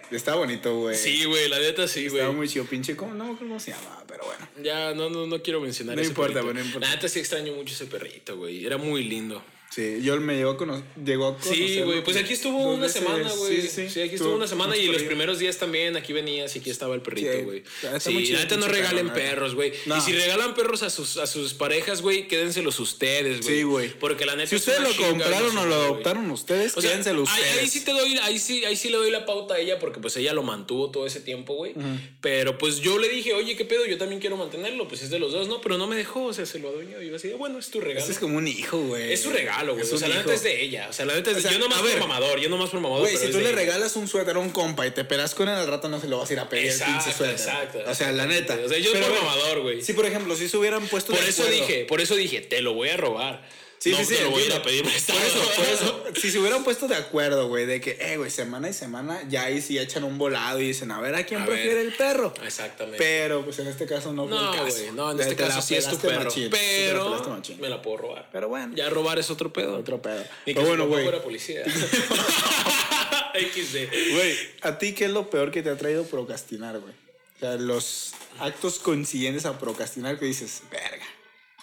Está 0.10 0.34
bonito, 0.36 0.76
güey. 0.80 0.98
Sí, 0.98 1.26
güey, 1.26 1.48
la 1.48 1.60
neta 1.60 1.88
sí, 1.88 2.08
güey. 2.08 2.22
Estaba 2.22 2.34
muy 2.34 2.48
chido, 2.50 2.66
pinche. 2.66 2.96
¿Cómo, 2.96 3.14
no 3.14 3.38
cómo 3.38 3.60
se 3.60 3.72
llama, 3.72 4.04
pero 4.08 4.26
bueno. 4.26 4.48
Ya, 4.64 4.94
no, 4.96 5.10
no, 5.10 5.28
no 5.28 5.42
quiero 5.44 5.62
mencionar 5.62 5.96
No 5.96 6.02
ese 6.02 6.10
importa, 6.10 6.34
perrito. 6.42 6.52
güey, 6.54 6.56
no 6.64 6.66
importa. 6.66 6.88
La 6.88 6.96
neta 6.96 7.08
sí 7.08 7.20
extraño 7.20 7.54
mucho 7.54 7.74
ese 7.74 7.86
perrito, 7.86 8.36
güey. 8.38 8.66
Era 8.66 8.78
muy 8.78 9.04
lindo. 9.04 9.44
Sí, 9.76 10.00
yo 10.02 10.16
me 10.22 10.38
llegó 10.38 10.52
a 10.52 10.58
conocer. 10.58 10.86
Llegó 11.04 11.28
a 11.28 11.44
Sí, 11.44 11.82
güey. 11.82 12.02
Pues 12.02 12.16
aquí 12.16 12.32
estuvo 12.32 12.58
una 12.76 12.84
veces. 12.84 13.02
semana, 13.02 13.30
güey. 13.34 13.62
Sí, 13.62 13.68
Sí, 13.68 13.90
sí, 13.90 14.02
aquí 14.02 14.16
estuvo 14.16 14.34
una 14.34 14.48
semana 14.48 14.78
y 14.78 14.88
los 14.88 15.04
primeros 15.04 15.38
días 15.38 15.58
también 15.58 15.98
aquí 15.98 16.14
venías 16.14 16.56
y 16.56 16.60
aquí 16.60 16.70
estaba 16.70 16.96
el 16.96 17.02
perrito, 17.02 17.44
güey. 17.44 17.64
Sí, 18.00 18.32
el 18.32 18.60
no 18.60 18.68
regalen 18.70 19.12
perros, 19.12 19.54
güey. 19.54 19.74
No. 19.86 19.98
Y 19.98 20.02
si 20.02 20.14
regalan 20.14 20.56
perros 20.56 20.82
a 20.84 20.90
sus, 20.90 21.18
a 21.18 21.28
sus 21.28 21.54
parejas, 21.54 22.02
güey, 22.02 22.30
quédenselos 22.30 22.80
ustedes, 22.80 23.42
güey. 23.42 23.58
Sí, 23.58 23.64
güey. 23.64 23.90
Porque 24.00 24.26
la 24.26 24.38
neta 24.38 24.50
Si 24.50 24.56
es 24.56 24.62
ustedes 24.62 24.80
lo 24.80 24.96
compraron 24.96 25.58
o 25.58 25.66
lo 25.66 25.76
adoptaron 25.76 26.32
ustedes, 26.32 26.78
O 26.78 26.82
sea, 26.82 26.92
quédenselo 26.92 27.24
ustedes. 27.24 27.58
ahí 27.60 27.68
sí 27.68 27.84
te 27.84 27.92
doy, 27.92 28.18
ahí 28.20 28.40
sí, 28.40 28.64
ahí 28.64 28.78
sí 28.78 28.88
le 28.90 28.96
doy 28.96 29.12
la 29.12 29.26
pauta 29.26 29.56
a 29.56 29.60
ella 29.60 29.78
porque 29.80 30.00
pues 30.00 30.16
ella 30.16 30.32
lo 30.34 30.44
mantuvo 30.44 30.90
todo 30.90 31.06
ese 31.06 31.20
tiempo, 31.20 31.54
güey. 31.54 31.74
Pero 32.22 32.58
pues 32.58 32.80
yo 32.80 32.98
le 32.98 33.10
dije, 33.10 33.34
oye, 33.34 33.58
¿qué 33.58 33.66
pedo? 33.66 33.86
Yo 33.86 33.98
también 33.98 34.22
quiero 34.22 34.38
mantenerlo, 34.38 34.88
pues 34.88 35.04
es 35.04 35.10
de 35.10 35.20
los 35.20 35.34
dos, 35.34 35.50
¿no? 35.50 35.60
Pero 35.60 35.78
no 35.78 35.88
me 35.88 35.98
dejó, 35.98 36.26
o 36.28 36.34
sea, 36.34 36.46
se 36.46 36.60
lo 36.60 36.70
adueñó 36.70 37.02
y 37.02 37.10
yo 37.10 37.18
así, 37.18 37.30
bueno, 37.32 37.60
es 37.60 37.70
tu 37.72 37.82
regalo. 37.82 38.06
Es 38.10 38.20
como 38.20 38.38
un 38.38 38.48
hijo, 38.48 38.80
güey. 38.80 39.12
Es 39.12 39.22
su 39.24 39.32
regalo, 39.32 39.65
güey. 39.74 39.86
Es 39.86 39.92
O 39.94 39.98
sea, 39.98 40.08
la 40.08 40.18
neta 40.18 40.34
es 40.34 40.44
de 40.44 40.62
ella. 40.62 40.88
O 40.90 40.94
sea, 40.94 41.06
la 41.06 41.14
neta 41.16 41.32
es 41.32 41.36
de 41.38 41.40
O 41.40 41.44
sea, 41.44 41.52
Yo 41.52 41.60
nomás 41.60 41.80
por 41.82 42.00
mamador, 42.00 42.40
yo 42.40 42.50
nomás 42.50 42.70
por 42.70 42.80
mamador. 42.80 43.02
Güey, 43.04 43.18
si 43.18 43.32
tú 43.32 43.40
le 43.40 43.48
ella. 43.50 43.56
regalas 43.56 43.96
un 43.96 44.08
suéter 44.08 44.36
a 44.36 44.40
un 44.40 44.50
compa 44.52 44.86
y 44.88 44.92
te 44.92 45.04
pelas 45.06 45.34
con 45.36 45.50
él 45.50 45.56
al 45.56 45.68
rato 45.68 45.90
no 45.90 46.00
se 46.00 46.08
lo 46.08 46.18
vas 46.20 46.30
a 46.30 46.34
ir 46.34 46.40
a 46.40 46.48
pedir 46.50 46.66
el 46.68 46.72
Exacto, 46.72 46.94
pinche 47.04 47.18
suéter. 47.18 47.36
exacto, 47.36 47.80
O 47.88 47.96
sea, 47.96 48.12
la 48.12 48.26
neta. 48.26 48.58
O 48.64 48.70
sea, 48.70 48.78
yo 48.78 48.92
Pero, 48.94 49.06
por 49.08 49.14
güey, 49.18 49.24
mamador, 49.26 49.62
güey. 49.62 49.82
Si, 49.82 49.94
por 49.94 50.06
ejemplo, 50.06 50.36
si 50.36 50.48
se 50.50 50.58
hubieran 50.58 50.88
puesto 50.88 51.14
Por 51.14 51.24
eso 51.24 51.44
acuerdo- 51.44 51.62
dije, 51.66 51.86
por 51.86 52.02
eso 52.02 52.16
dije, 52.16 52.42
te 52.42 52.62
lo 52.62 52.74
voy 52.74 52.90
a 52.90 52.98
robar. 52.98 53.44
Sí, 53.78 53.92
no 53.92 53.98
sí, 53.98 54.06
sí. 54.06 54.16
te 54.16 54.24
lo 54.24 54.32
voy 54.32 54.42
a 54.42 54.46
ir 54.46 54.52
a 54.54 54.56
entiendo. 54.56 54.82
pedir 54.82 54.84
prestado. 54.92 55.20
Por 55.20 55.28
eso, 55.28 55.54
por 55.56 55.66
eso, 55.66 56.04
si 56.22 56.32
se 56.32 56.40
hubieran 56.40 56.64
puesto 56.64 56.88
de 56.88 56.96
acuerdo, 56.96 57.48
güey, 57.48 57.66
de 57.66 57.80
que, 57.82 57.98
eh, 58.00 58.18
güey, 58.18 58.32
semana 58.32 58.70
y 58.70 58.74
semana, 58.74 59.22
ya 59.30 59.44
ahí 59.44 59.62
sí 59.62 59.78
echan 59.78 60.04
un 60.04 60.18
volado 60.18 60.60
y 60.60 60.68
dicen, 60.68 60.90
a 60.92 61.00
ver, 61.02 61.14
¿a 61.16 61.24
quién 61.26 61.42
A 61.42 61.46
prefiere 61.46 61.76
ver. 61.76 61.86
el 61.88 61.94
perro? 61.94 62.34
Exactamente. 62.44 62.98
Pero, 62.98 63.44
pues 63.44 63.60
en 63.60 63.68
este 63.68 63.86
caso 63.86 64.12
no 64.14 64.28
fue 64.28 64.36
no, 64.38 64.54
el 64.54 64.60
caso. 64.60 64.78
güey, 64.80 64.92
no, 64.94 65.12
en 65.12 65.18
Te- 65.18 65.24
este 65.24 65.36
caso 65.36 65.62
sí 65.62 65.76
es 65.76 65.88
tu 65.88 65.98
perro. 65.98 66.24
machín. 66.24 66.50
Te 66.50 66.58
pero 66.58 67.32
me 67.60 67.70
la 67.70 67.82
puedo 67.82 67.98
robar. 67.98 68.30
Pero 68.32 68.48
bueno. 68.50 68.74
Ya 68.76 68.90
robar 68.90 69.20
es 69.20 69.30
otro 69.30 69.52
pedo. 69.54 69.78
Otro 69.78 70.02
pedo. 70.02 70.24
Ni 70.46 70.54
que 70.54 70.60
Pero 70.62 70.68
bueno, 70.68 70.88
güey. 70.88 71.04
fuera 71.04 71.22
policía. 71.22 71.64
XD. 73.36 74.14
Güey, 74.14 74.38
¿a 74.62 74.78
ti 74.78 74.94
qué 74.94 75.06
es 75.06 75.12
lo 75.12 75.30
peor 75.30 75.52
que 75.52 75.62
te 75.62 75.70
ha 75.70 75.78
traído 75.78 76.06
procrastinar, 76.06 76.80
güey? 76.80 76.94
O 77.36 77.40
sea, 77.40 77.56
los 77.56 78.14
actos 78.40 78.80
coincidentes 78.80 79.46
a 79.46 79.60
procrastinar 79.60 80.18
que 80.18 80.26
dices, 80.26 80.62
verga, 80.72 81.06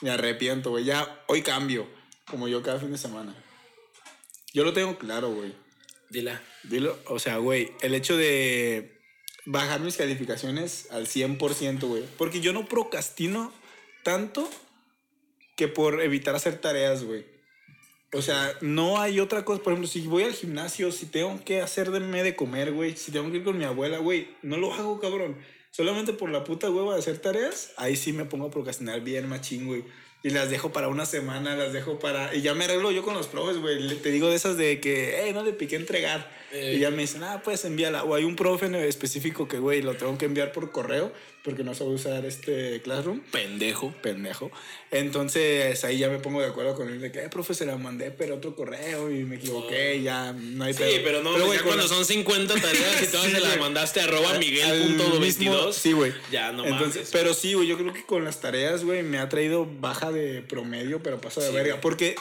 me 0.02 0.10
arrepiento, 0.10 0.70
güey, 0.70 0.84
ya 0.84 1.22
hoy 1.28 1.40
cambio, 1.42 1.86
como 2.26 2.48
yo 2.48 2.62
cada 2.62 2.78
fin 2.78 2.92
de 2.92 2.98
semana. 2.98 3.34
Yo 4.52 4.64
lo 4.64 4.72
tengo 4.72 4.98
claro, 4.98 5.32
güey. 5.32 5.54
Dila. 6.10 6.42
Dilo, 6.64 6.98
o 7.06 7.18
sea, 7.18 7.38
güey, 7.38 7.72
el 7.80 7.94
hecho 7.94 8.16
de 8.16 9.00
bajar 9.46 9.80
mis 9.80 9.96
calificaciones 9.96 10.88
al 10.90 11.06
100%, 11.06 11.80
güey. 11.86 12.04
Porque 12.18 12.40
yo 12.40 12.52
no 12.52 12.66
procrastino 12.66 13.52
tanto 14.02 14.48
que 15.56 15.68
por 15.68 16.00
evitar 16.00 16.34
hacer 16.34 16.60
tareas, 16.60 17.04
güey. 17.04 17.24
O 18.14 18.20
sea, 18.20 18.52
no 18.60 19.00
hay 19.00 19.20
otra 19.20 19.44
cosa. 19.44 19.62
Por 19.62 19.72
ejemplo, 19.72 19.88
si 19.88 20.02
voy 20.02 20.24
al 20.24 20.34
gimnasio, 20.34 20.92
si 20.92 21.06
tengo 21.06 21.42
que 21.44 21.62
hacerme 21.62 22.22
de 22.22 22.36
comer, 22.36 22.72
güey, 22.72 22.94
si 22.96 23.10
tengo 23.10 23.30
que 23.30 23.38
ir 23.38 23.44
con 23.44 23.56
mi 23.56 23.64
abuela, 23.64 23.98
güey, 23.98 24.28
no 24.42 24.58
lo 24.58 24.74
hago, 24.74 25.00
cabrón. 25.00 25.38
Solamente 25.70 26.12
por 26.12 26.28
la 26.28 26.44
puta 26.44 26.70
hueva 26.70 26.92
de 26.92 27.00
hacer 27.00 27.18
tareas, 27.18 27.72
ahí 27.78 27.96
sí 27.96 28.12
me 28.12 28.26
pongo 28.26 28.46
a 28.46 28.50
procrastinar 28.50 29.00
bien 29.00 29.28
machín, 29.28 29.66
güey. 29.66 29.84
Y 30.24 30.30
las 30.30 30.50
dejo 30.50 30.72
para 30.72 30.86
una 30.88 31.04
semana, 31.04 31.56
las 31.56 31.72
dejo 31.72 31.98
para... 31.98 32.32
Y 32.34 32.42
ya 32.42 32.54
me 32.54 32.64
arreglo 32.64 32.92
yo 32.92 33.02
con 33.02 33.14
los 33.14 33.26
profes, 33.26 33.56
güey. 33.58 33.96
Te 33.96 34.10
digo 34.12 34.28
de 34.30 34.36
esas 34.36 34.56
de 34.56 34.78
que, 34.80 35.28
eh, 35.28 35.32
no 35.32 35.42
le 35.42 35.52
piqué 35.52 35.74
entregar. 35.76 36.30
Eh. 36.52 36.74
Y 36.76 36.80
ya 36.80 36.90
me 36.90 36.98
dicen, 37.02 37.24
ah, 37.24 37.40
pues 37.42 37.64
envíala. 37.64 38.04
O 38.04 38.14
hay 38.14 38.22
un 38.24 38.36
profe 38.36 38.66
en 38.66 38.76
específico 38.76 39.48
que, 39.48 39.58
güey, 39.58 39.82
lo 39.82 39.96
tengo 39.96 40.16
que 40.18 40.26
enviar 40.26 40.52
por 40.52 40.70
correo 40.70 41.12
porque 41.42 41.64
no 41.64 41.74
sabe 41.74 41.90
usar 41.90 42.24
este 42.24 42.80
Classroom 42.82 43.20
Pendejo. 43.32 43.92
pendejo. 44.00 44.52
Entonces 44.92 45.82
ahí 45.84 45.98
ya 45.98 46.08
me 46.08 46.20
pongo 46.20 46.40
de 46.40 46.46
acuerdo 46.46 46.76
con 46.76 46.88
él 46.88 47.00
de 47.00 47.10
que, 47.10 47.24
eh, 47.24 47.28
profe, 47.28 47.52
se 47.54 47.66
la 47.66 47.76
mandé, 47.76 48.12
pero 48.12 48.36
otro 48.36 48.54
correo 48.54 49.10
y 49.10 49.24
me 49.24 49.36
equivoqué, 49.36 50.00
ya 50.02 50.32
no 50.32 50.62
hay 50.64 50.72
Sí, 50.72 50.78
pedo. 50.80 51.00
pero 51.02 51.22
no, 51.24 51.32
güey, 51.32 51.42
ya 51.54 51.56
con 51.58 51.66
cuando 51.66 51.82
la- 51.82 51.88
son 51.88 52.04
50 52.04 52.54
tareas 52.54 53.02
y 53.02 53.06
todas 53.08 53.26
Sí, 53.26 53.32
se 53.32 53.40
las 53.40 53.58
mandaste 53.58 54.00
a 54.00 54.04
arroba 54.04 54.30
Al 54.30 54.38
miguel.22. 54.38 55.18
mismo- 55.18 55.72
Sí, 55.72 55.92
güey. 55.92 56.12
Ya, 56.30 56.52
no 56.52 56.64
Entonces, 56.64 56.94
mames. 56.94 57.10
Pero 57.10 57.34
sí, 57.34 57.54
güey, 57.54 57.66
yo 57.66 57.76
creo 57.76 57.92
que 57.92 58.04
con 58.04 58.24
las 58.24 58.40
tareas, 58.40 58.84
güey, 58.84 59.02
me 59.02 59.18
ha 59.18 59.28
traído 59.28 59.64
de 60.12 60.42
promedio, 60.42 61.02
pero 61.02 61.20
paso 61.20 61.40
de 61.40 61.48
Sí, 61.48 61.54
verga. 61.54 61.72
güey. 61.72 61.80
Porque 61.82 62.14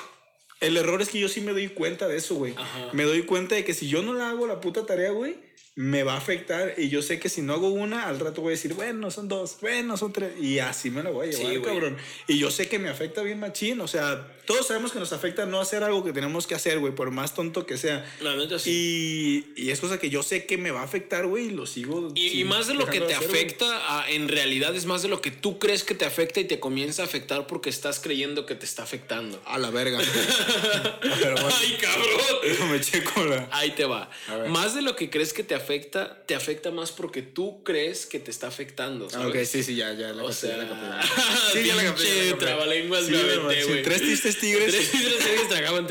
el 0.60 0.78
error 0.78 1.02
es 1.02 1.10
que 1.10 1.20
yo 1.20 1.28
sí 1.30 1.42
me 1.42 1.52
doy 1.52 1.68
cuenta 1.70 2.08
de 2.08 2.18
eso, 2.18 2.36
güey. 2.36 2.54
Ajá. 2.58 2.90
Me 2.94 3.04
doy 3.04 3.24
cuenta 3.24 3.56
de 3.56 3.64
que 3.64 3.74
si 3.74 3.88
yo 3.90 4.02
no 4.04 4.14
la 4.14 4.30
hago 4.30 4.48
la 4.48 4.62
puta 4.62 4.86
tarea, 4.86 5.12
güey, 5.12 5.36
me 5.76 6.04
va 6.04 6.14
a 6.14 6.18
afectar. 6.18 6.74
Y 6.78 6.90
yo 6.90 7.02
sé 7.02 7.20
que 7.20 7.30
si 7.30 7.42
no 7.42 7.54
hago 7.54 7.70
una, 7.70 8.08
al 8.08 8.20
rato 8.20 8.42
voy 8.42 8.50
a 8.50 8.56
decir, 8.58 8.74
bueno, 8.74 9.10
son 9.10 9.28
dos, 9.28 9.58
bueno, 9.62 9.98
son 9.98 10.12
tres. 10.14 10.32
Y 10.40 10.60
así 10.60 10.90
me 10.92 11.02
la 11.02 11.10
voy 11.10 11.30
a 11.30 11.32
llevar, 11.32 11.62
cabrón. 11.64 11.98
Y 12.28 12.38
yo 12.38 12.52
sé 12.52 12.68
que 12.68 12.78
me 12.80 12.90
afecta 12.90 13.24
bien 13.24 13.40
machín. 13.40 13.80
O 13.82 13.88
sea, 13.88 14.28
todos 14.52 14.68
sabemos 14.68 14.92
que 14.92 15.00
nos 15.00 15.14
afecta 15.14 15.46
no 15.46 15.60
hacer 15.62 15.84
algo 15.84 16.04
que 16.04 16.14
tenemos 16.14 16.48
que 16.48 16.56
hacer, 16.56 16.80
güey, 16.80 16.94
por 16.94 17.12
más 17.12 17.34
tonto 17.34 17.66
que 17.66 17.78
sea. 17.78 18.06
La 18.22 18.36
neta 18.36 18.60
sí. 18.60 19.46
Y, 19.56 19.64
y 19.64 19.72
es 19.72 19.80
cosa 19.80 20.00
que 20.00 20.10
yo 20.10 20.24
sé 20.24 20.46
que 20.46 20.58
me 20.58 20.72
va 20.72 20.82
a 20.82 20.84
afectar, 20.84 21.26
güey, 21.28 21.46
y 21.48 21.52
lo 21.52 21.66
sigo. 21.66 22.12
Y, 22.16 22.40
y 22.40 22.44
más 22.44 22.68
de 22.68 22.74
lo 22.74 22.86
que 22.88 23.00
te 23.02 23.14
hacer, 23.16 23.30
afecta, 23.30 24.00
a- 24.02 24.10
en 24.12 24.28
realidad 24.28 24.76
es 24.76 24.86
más 24.86 25.02
de 25.02 25.08
lo 25.08 25.22
que 25.22 25.32
tú 25.32 25.60
crees 25.60 25.84
que 25.84 25.96
te 25.96 26.06
afecta 26.06 26.40
y 26.40 26.46
te 26.46 26.60
comienza 26.60 27.02
a 27.02 27.06
afectar 27.06 27.48
porque 27.48 27.70
estás 27.70 28.00
creyendo 28.00 28.46
que 28.46 28.56
te 28.56 28.66
está 28.66 28.84
afectando. 28.84 29.42
A 29.46 29.58
la 29.58 29.70
verga. 29.70 30.00
Pero 31.02 31.34
bueno, 31.36 31.50
¡Ay, 31.60 31.78
cabrón! 31.80 32.72
me 32.72 32.80
checo 32.82 33.26
la. 33.26 33.48
Ahí 33.52 33.72
te 33.72 33.86
va. 33.86 34.10
Más 34.50 34.76
de 34.76 34.82
lo 34.82 34.96
que 34.96 35.10
crees 35.10 35.34
que 35.34 35.44
te 35.44 35.56
afecta, 35.56 36.24
te 36.26 36.36
afecta 36.36 36.72
más 36.72 36.92
porque 36.92 37.22
tú 37.22 37.64
crees 37.64 38.06
que 38.06 38.20
te 38.20 38.32
está 38.32 38.48
afectando. 38.48 39.08
Ah, 39.08 39.14
¿sabes? 39.14 39.28
ok, 39.30 39.44
sí, 39.46 39.64
sí, 39.64 39.76
ya, 39.76 39.94
ya 39.94 40.14
la 40.14 40.24
O 40.24 40.32
sea, 40.32 40.58
la. 40.58 41.02
Sí, 41.54 41.64
ya 41.66 41.76
la 41.76 41.84
capté, 41.84 42.34
trabalenguas 42.40 43.06
Sí, 43.06 43.12
me 43.12 43.22
güey, 43.24 43.34
aventé, 43.38 43.62
sí, 43.64 43.68
güey. 43.70 43.84
tres 43.84 44.02
tristes 44.02 44.40
tigres. 44.42 44.72
Tres 44.72 44.92
tigres 44.92 45.48
tragaban. 45.48 45.88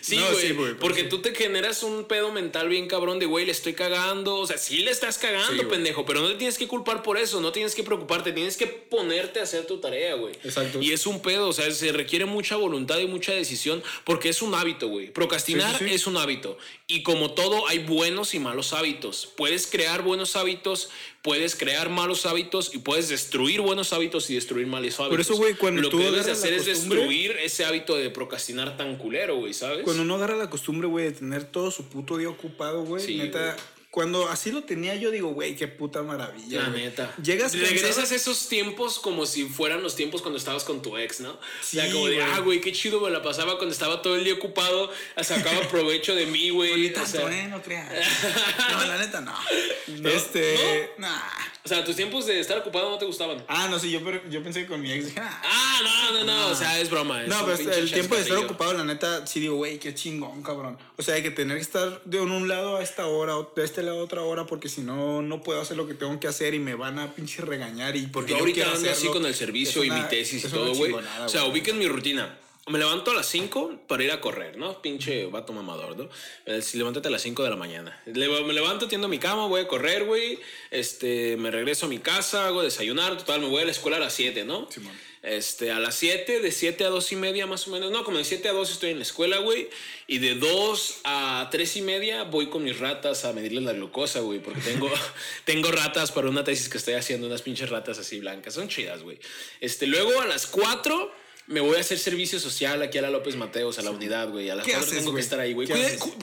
Sí, 0.00 0.16
No, 0.16 0.32
güey. 0.32 0.48
sí, 0.48 0.54
porque 0.80 1.02
sí. 1.02 1.08
tú 1.08 1.20
te 1.20 1.34
generas 1.34 1.82
un 1.82 2.04
pedo 2.04 2.32
mental 2.32 2.68
bien 2.68 2.88
cabrón 2.88 3.18
de, 3.18 3.26
güey, 3.26 3.46
le 3.46 3.52
estoy 3.52 3.74
cagando. 3.74 4.36
O 4.36 4.46
sea, 4.46 4.58
sí 4.58 4.78
le 4.78 4.90
estás 4.90 5.18
cagando, 5.18 5.62
Sí, 5.62 5.68
pendejo, 5.68 6.04
pero 6.04 6.20
no 6.20 6.28
te 6.28 6.34
tienes 6.36 6.58
que 6.58 6.66
culpar 6.66 7.02
por 7.02 7.18
eso. 7.18 7.40
No 7.40 7.52
tienes 7.52 7.74
que 7.74 7.82
preocuparte. 7.82 8.32
Tienes 8.32 8.56
que 8.56 8.66
ponerte 8.66 9.40
a 9.40 9.44
hacer 9.44 9.66
tu 9.66 9.78
tarea, 9.78 10.14
güey. 10.14 10.34
Exacto. 10.42 10.80
Y 10.80 10.92
es 10.92 11.06
un 11.06 11.22
pedo. 11.22 11.48
O 11.48 11.52
sea, 11.52 11.70
se 11.70 11.92
requiere 11.92 12.24
mucha 12.24 12.56
voluntad 12.56 12.98
y 12.98 13.06
mucha 13.06 13.32
decisión 13.32 13.82
porque 14.04 14.28
es 14.30 14.42
un 14.42 14.54
hábito, 14.54 14.88
güey. 14.88 15.12
Procrastinar 15.12 15.82
es 15.82 16.06
un 16.06 16.16
hábito. 16.16 16.58
Y 16.86 17.02
como 17.02 17.32
todo, 17.34 17.68
hay 17.68 17.78
buenos 17.78 18.34
y 18.34 18.38
malos 18.40 18.72
hábitos. 18.72 19.28
Puedes 19.36 19.66
crear 19.66 20.02
buenos 20.02 20.36
hábitos, 20.36 20.90
puedes 21.22 21.54
crear 21.54 21.88
malos 21.88 22.26
hábitos 22.26 22.74
y 22.74 22.78
puedes 22.78 23.08
destruir 23.08 23.60
buenos 23.60 23.92
hábitos 23.92 24.28
y 24.28 24.34
destruir 24.34 24.66
malos 24.66 24.98
hábitos. 24.98 25.20
eso, 25.20 25.36
güey, 25.36 25.54
cuando 25.54 25.82
Lo 25.82 25.88
tú 25.88 25.98
que 25.98 26.04
debes 26.04 26.26
hacer 26.26 26.52
es 26.52 26.66
destruir 26.66 27.36
ese 27.42 27.64
hábito 27.64 27.96
de 27.96 28.10
procrastinar 28.10 28.76
tan 28.76 28.96
culero, 28.96 29.36
güey, 29.36 29.54
¿sabes? 29.54 29.84
Cuando 29.84 30.02
uno 30.02 30.16
agarra 30.16 30.36
la 30.36 30.50
costumbre, 30.50 30.88
güey, 30.88 31.06
de 31.06 31.12
tener 31.12 31.44
todo 31.44 31.70
su 31.70 31.84
puto 31.84 32.18
día 32.18 32.28
ocupado, 32.28 32.84
güey, 32.84 33.04
Sí, 33.04 33.16
neta. 33.18 33.56
Cuando 33.92 34.30
así 34.30 34.50
lo 34.50 34.64
tenía, 34.64 34.94
yo 34.96 35.10
digo, 35.10 35.28
güey, 35.34 35.54
qué 35.54 35.68
puta 35.68 36.00
maravilla. 36.02 36.62
La 36.62 36.68
güey. 36.70 36.84
neta. 36.84 37.14
Llegas 37.22 37.52
Regresas 37.52 37.96
cansado- 37.96 38.16
esos 38.16 38.48
tiempos 38.48 38.98
como 38.98 39.26
si 39.26 39.44
fueran 39.44 39.82
los 39.82 39.94
tiempos 39.96 40.22
cuando 40.22 40.38
estabas 40.38 40.64
con 40.64 40.80
tu 40.80 40.96
ex, 40.96 41.20
¿no? 41.20 41.32
o 41.32 41.38
sea, 41.60 41.84
Sí, 41.84 41.92
como 41.92 42.06
de, 42.06 42.14
güey. 42.14 42.26
ah, 42.32 42.38
güey, 42.38 42.60
qué 42.62 42.72
chido 42.72 43.02
me 43.02 43.10
la 43.10 43.22
pasaba 43.22 43.58
cuando 43.58 43.72
estaba 43.74 44.00
todo 44.00 44.16
el 44.16 44.24
día 44.24 44.32
ocupado, 44.32 44.90
sacaba 45.22 45.60
provecho 45.70 46.14
de 46.14 46.24
mí, 46.24 46.48
güey. 46.48 46.90
O 46.94 47.06
sea, 47.06 47.28
no 47.48 47.60
creas. 47.62 47.92
No, 48.72 48.84
la 48.86 48.96
neta, 48.96 49.20
no. 49.20 49.34
este. 50.08 50.90
Nah. 50.96 51.20
O 51.64 51.68
sea, 51.68 51.84
tus 51.84 51.94
tiempos 51.94 52.26
de 52.26 52.40
estar 52.40 52.58
ocupado 52.58 52.90
no 52.90 52.98
te 52.98 53.04
gustaban. 53.04 53.44
Ah, 53.46 53.68
no 53.68 53.78
sé, 53.78 53.88
yo, 53.88 54.00
yo 54.28 54.42
pensé 54.42 54.62
que 54.62 54.66
con 54.66 54.80
mi 54.80 54.90
ex 54.90 55.06
dije, 55.06 55.20
ah. 55.20 55.42
Ah, 55.44 55.80
no, 56.12 56.18
no, 56.18 56.24
no, 56.24 56.46
o 56.48 56.54
sea, 56.56 56.80
es 56.80 56.90
broma. 56.90 57.22
es 57.22 57.28
No, 57.28 57.46
pero 57.46 57.70
el 57.72 57.90
tiempo 57.92 58.16
de 58.16 58.22
estar 58.22 58.36
ocupado, 58.38 58.72
la 58.72 58.84
neta, 58.84 59.24
sí 59.28 59.38
digo, 59.38 59.54
güey, 59.56 59.78
qué 59.78 59.94
chingón, 59.94 60.42
cabrón. 60.42 60.76
O 60.96 61.02
sea, 61.02 61.14
hay 61.14 61.22
que 61.22 61.30
tener 61.30 61.56
que 61.58 61.62
estar 61.62 62.02
de 62.04 62.20
un 62.20 62.48
lado 62.48 62.78
a 62.78 62.82
esta 62.82 63.06
hora, 63.06 63.34
de 63.54 63.64
este 63.64 63.84
lado 63.84 64.00
a 64.00 64.04
otra 64.04 64.22
hora, 64.22 64.44
porque 64.44 64.68
si 64.68 64.80
no, 64.80 65.22
no 65.22 65.40
puedo 65.42 65.60
hacer 65.60 65.76
lo 65.76 65.86
que 65.86 65.94
tengo 65.94 66.18
que 66.18 66.26
hacer 66.26 66.52
y 66.54 66.58
me 66.58 66.74
van 66.74 66.98
a 66.98 67.12
pinche 67.14 67.42
regañar. 67.42 67.94
Y 67.94 68.08
porque 68.08 68.32
Yo 68.32 68.38
yo 68.38 68.40
ahorita 68.42 68.72
ando 68.72 68.90
así 68.90 69.06
con 69.06 69.24
el 69.24 69.34
servicio 69.34 69.84
y 69.84 69.90
una- 69.90 70.02
mi 70.02 70.08
tesis 70.08 70.44
y 70.44 70.48
todo, 70.48 70.74
güey. 70.74 70.92
O 70.92 71.28
sea, 71.28 71.44
ubiquen 71.44 71.78
mi 71.78 71.86
rutina. 71.86 72.38
Me 72.68 72.78
levanto 72.78 73.10
a 73.10 73.14
las 73.14 73.26
5 73.26 73.80
para 73.88 74.04
ir 74.04 74.12
a 74.12 74.20
correr, 74.20 74.56
¿no? 74.56 74.80
Pinche 74.80 75.26
vato 75.26 75.52
mamador, 75.52 75.96
¿no? 75.96 76.08
Eh, 76.46 76.62
si 76.62 76.78
levántate 76.78 77.08
a 77.08 77.10
las 77.10 77.22
5 77.22 77.42
de 77.42 77.50
la 77.50 77.56
mañana. 77.56 78.00
Me 78.06 78.52
levanto, 78.52 78.86
tiendo 78.86 79.08
mi 79.08 79.18
cama, 79.18 79.46
voy 79.46 79.62
a 79.62 79.66
correr, 79.66 80.04
güey. 80.04 80.38
Este, 80.70 81.36
me 81.36 81.50
regreso 81.50 81.86
a 81.86 81.88
mi 81.88 81.98
casa, 81.98 82.46
hago 82.46 82.62
desayunar. 82.62 83.18
Total, 83.18 83.40
me 83.40 83.48
voy 83.48 83.62
a 83.62 83.64
la 83.64 83.72
escuela 83.72 83.96
a 83.96 84.00
las 84.00 84.12
7, 84.12 84.44
¿no? 84.44 84.70
Simón. 84.70 84.92
Este, 85.22 85.72
a 85.72 85.80
las 85.80 85.96
7, 85.96 86.40
de 86.40 86.52
7 86.52 86.84
a 86.84 86.88
2 86.88 87.12
y 87.12 87.16
media 87.16 87.46
más 87.48 87.66
o 87.66 87.72
menos. 87.72 87.90
No, 87.90 88.04
como 88.04 88.18
de 88.18 88.24
7 88.24 88.48
a 88.48 88.52
2 88.52 88.70
estoy 88.70 88.90
en 88.90 88.98
la 88.98 89.02
escuela, 89.02 89.38
güey. 89.38 89.68
Y 90.06 90.18
de 90.18 90.36
2 90.36 91.00
a 91.02 91.48
3 91.50 91.76
y 91.76 91.82
media 91.82 92.22
voy 92.22 92.48
con 92.48 92.62
mis 92.62 92.78
ratas 92.78 93.24
a 93.24 93.32
medirles 93.32 93.64
la 93.64 93.72
glucosa, 93.72 94.20
güey. 94.20 94.38
Porque 94.38 94.60
tengo, 94.60 94.88
tengo 95.44 95.72
ratas 95.72 96.12
para 96.12 96.28
una 96.28 96.44
tesis 96.44 96.68
que 96.68 96.78
estoy 96.78 96.94
haciendo, 96.94 97.26
unas 97.26 97.42
pinches 97.42 97.70
ratas 97.70 97.98
así 97.98 98.20
blancas. 98.20 98.54
Son 98.54 98.68
chidas, 98.68 99.02
güey. 99.02 99.18
Este, 99.60 99.88
luego 99.88 100.20
a 100.20 100.26
las 100.26 100.46
4 100.46 101.21
me 101.52 101.60
voy 101.60 101.76
a 101.76 101.80
hacer 101.80 101.98
servicio 101.98 102.40
social 102.40 102.82
aquí 102.82 102.98
a 102.98 103.02
la 103.02 103.10
López 103.10 103.36
Mateos, 103.36 103.78
a 103.78 103.82
la 103.82 103.90
unidad, 103.90 104.30
güey. 104.30 104.48
A 104.50 104.54
las 104.54 104.64
¿Qué 104.64 104.72
4 104.72 104.88
haces, 104.88 104.98
tengo 104.98 105.14
que 105.14 105.20
estar 105.20 105.38
ahí, 105.38 105.52
güey. 105.52 105.68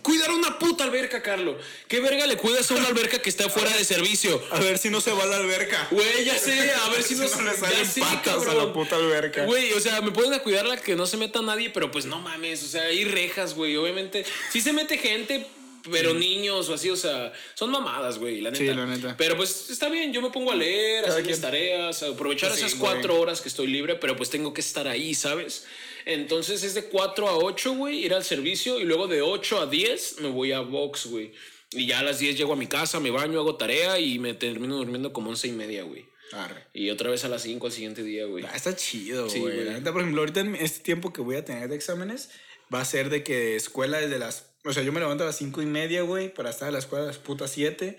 Cuidar 0.02 0.32
una 0.32 0.58
puta 0.58 0.84
alberca, 0.84 1.22
Carlo. 1.22 1.58
¿Qué 1.88 2.00
verga 2.00 2.26
le 2.26 2.36
cuidas 2.36 2.70
a 2.72 2.74
una 2.74 2.88
alberca 2.88 3.22
que 3.22 3.30
está 3.30 3.48
fuera 3.48 3.76
de 3.78 3.86
servicio? 3.86 4.42
A 4.52 4.60
ver 4.60 4.78
si 4.78 4.90
no 4.90 5.02
se 5.02 5.12
va 5.12 5.24
a 5.24 5.28
la 5.28 5.38
alberca. 5.38 5.88
Güey, 5.92 6.26
ya 6.26 6.38
sé, 6.38 6.72
a 6.74 6.90
ver 6.90 7.04
si 7.04 7.16
no, 7.16 7.24
no 7.24 7.42
le 7.44 7.52
ya 7.52 7.58
salen 7.58 7.86
sé, 7.86 8.02
patas 8.02 8.48
a 8.48 8.54
la 8.56 8.74
puta 8.74 8.96
alberca. 8.96 9.46
Güey, 9.46 9.74
o 9.74 9.80
sea, 9.80 10.02
me 10.02 10.12
pueden 10.12 10.34
a 10.34 10.40
cuidarla 10.40 10.78
que 10.78 10.96
no 10.96 11.06
se 11.06 11.18
meta 11.18 11.42
nadie, 11.42 11.70
pero 11.70 11.92
pues 11.92 12.06
no 12.06 12.20
mames, 12.20 12.64
o 12.64 12.68
sea, 12.68 12.84
hay 12.84 13.06
rejas, 13.06 13.54
güey. 13.54 13.76
Obviamente, 13.78 14.26
sí 14.52 14.62
se 14.62 14.74
mete 14.74 14.98
gente, 14.98 15.46
pero 15.92 16.14
niños 16.14 16.70
o 16.70 16.74
así, 16.74 16.90
o 16.90 16.96
sea, 16.96 17.32
son 17.54 17.72
mamadas, 17.72 18.18
güey, 18.20 18.42
la 18.42 18.52
neta. 18.52 18.64
Sí, 18.64 18.68
la 18.78 18.86
neta. 18.86 19.16
Pero 19.18 19.36
pues 19.38 19.70
está 19.70 19.90
bien, 19.90 20.12
yo 20.14 20.22
me 20.22 20.30
pongo 20.30 20.52
a 20.52 20.56
leer, 20.56 21.00
a 21.00 21.02
Cada 21.08 21.14
hacer 21.16 21.26
mis 21.26 21.36
quien. 21.38 21.42
tareas, 21.42 22.04
a 22.04 22.08
aprovechar 22.10 22.52
Sí, 22.54 22.60
esas 22.66 22.76
cuatro 22.76 23.20
horas 23.20 23.42
que 23.42 23.50
estoy 23.50 23.68
libre, 23.68 23.96
pero 23.96 24.16
pues 24.16 24.30
tengo 24.30 24.54
que 24.54 24.62
estar 24.62 24.88
ahí, 24.88 25.14
¿sabes? 25.16 25.66
Entonces 26.06 26.64
es 26.64 26.74
de 26.74 26.86
4 26.86 27.28
a 27.28 27.36
8, 27.38 27.74
güey, 27.76 28.04
ir 28.06 28.14
al 28.14 28.24
servicio 28.24 28.80
y 28.80 28.84
luego 28.86 29.08
de 29.08 29.22
8 29.22 29.60
a 29.62 29.68
10 29.68 30.22
me 30.22 30.30
voy 30.30 30.52
a 30.54 30.62
box, 30.62 31.08
güey. 31.08 31.34
Y 31.72 31.86
ya 31.86 32.00
a 32.00 32.04
las 32.04 32.18
10 32.20 32.38
llego 32.38 32.54
a 32.54 32.56
mi 32.56 32.68
casa, 32.68 33.00
me 33.00 33.12
baño, 33.12 33.40
hago 33.40 33.56
tarea 33.58 34.00
y 34.00 34.18
me 34.18 34.34
termino 34.34 34.78
durmiendo 34.78 35.14
como 35.14 35.30
11 35.30 35.50
y 35.50 35.52
media, 35.52 35.84
güey. 35.84 36.06
Arre. 36.32 36.64
Y 36.74 36.90
otra 36.90 37.10
vez 37.12 37.26
a 37.26 37.28
las 37.28 37.42
5 37.44 37.68
al 37.68 37.74
siguiente 37.74 38.02
día, 38.04 38.26
güey. 38.26 38.44
Ah, 38.48 38.56
está 38.56 38.76
chido, 38.76 39.30
Sí, 39.30 39.40
güey. 39.40 39.54
güey. 39.56 39.66
La 39.68 39.74
neta, 39.74 39.92
por 39.92 40.02
ejemplo, 40.02 40.22
ahorita 40.22 40.40
en 40.40 40.56
este 40.56 40.80
tiempo 40.80 41.12
que 41.14 41.22
voy 41.22 41.36
a 41.36 41.46
tener 41.46 41.70
de 41.70 41.76
exámenes, 41.76 42.30
va 42.74 42.82
a 42.82 42.86
ser 42.86 43.10
de 43.10 43.24
que 43.24 43.56
escuela 43.56 44.00
desde 44.00 44.18
las. 44.20 44.49
O 44.66 44.74
sea, 44.74 44.84
yo 44.84 44.92
me 44.92 45.00
levanto 45.00 45.24
a 45.24 45.28
las 45.28 45.38
cinco 45.38 45.62
y 45.62 45.66
media, 45.66 46.02
güey, 46.02 46.34
para 46.34 46.50
estar 46.50 46.68
a 46.68 46.72
las 46.72 46.86
putas 47.18 47.52
siete. 47.52 47.98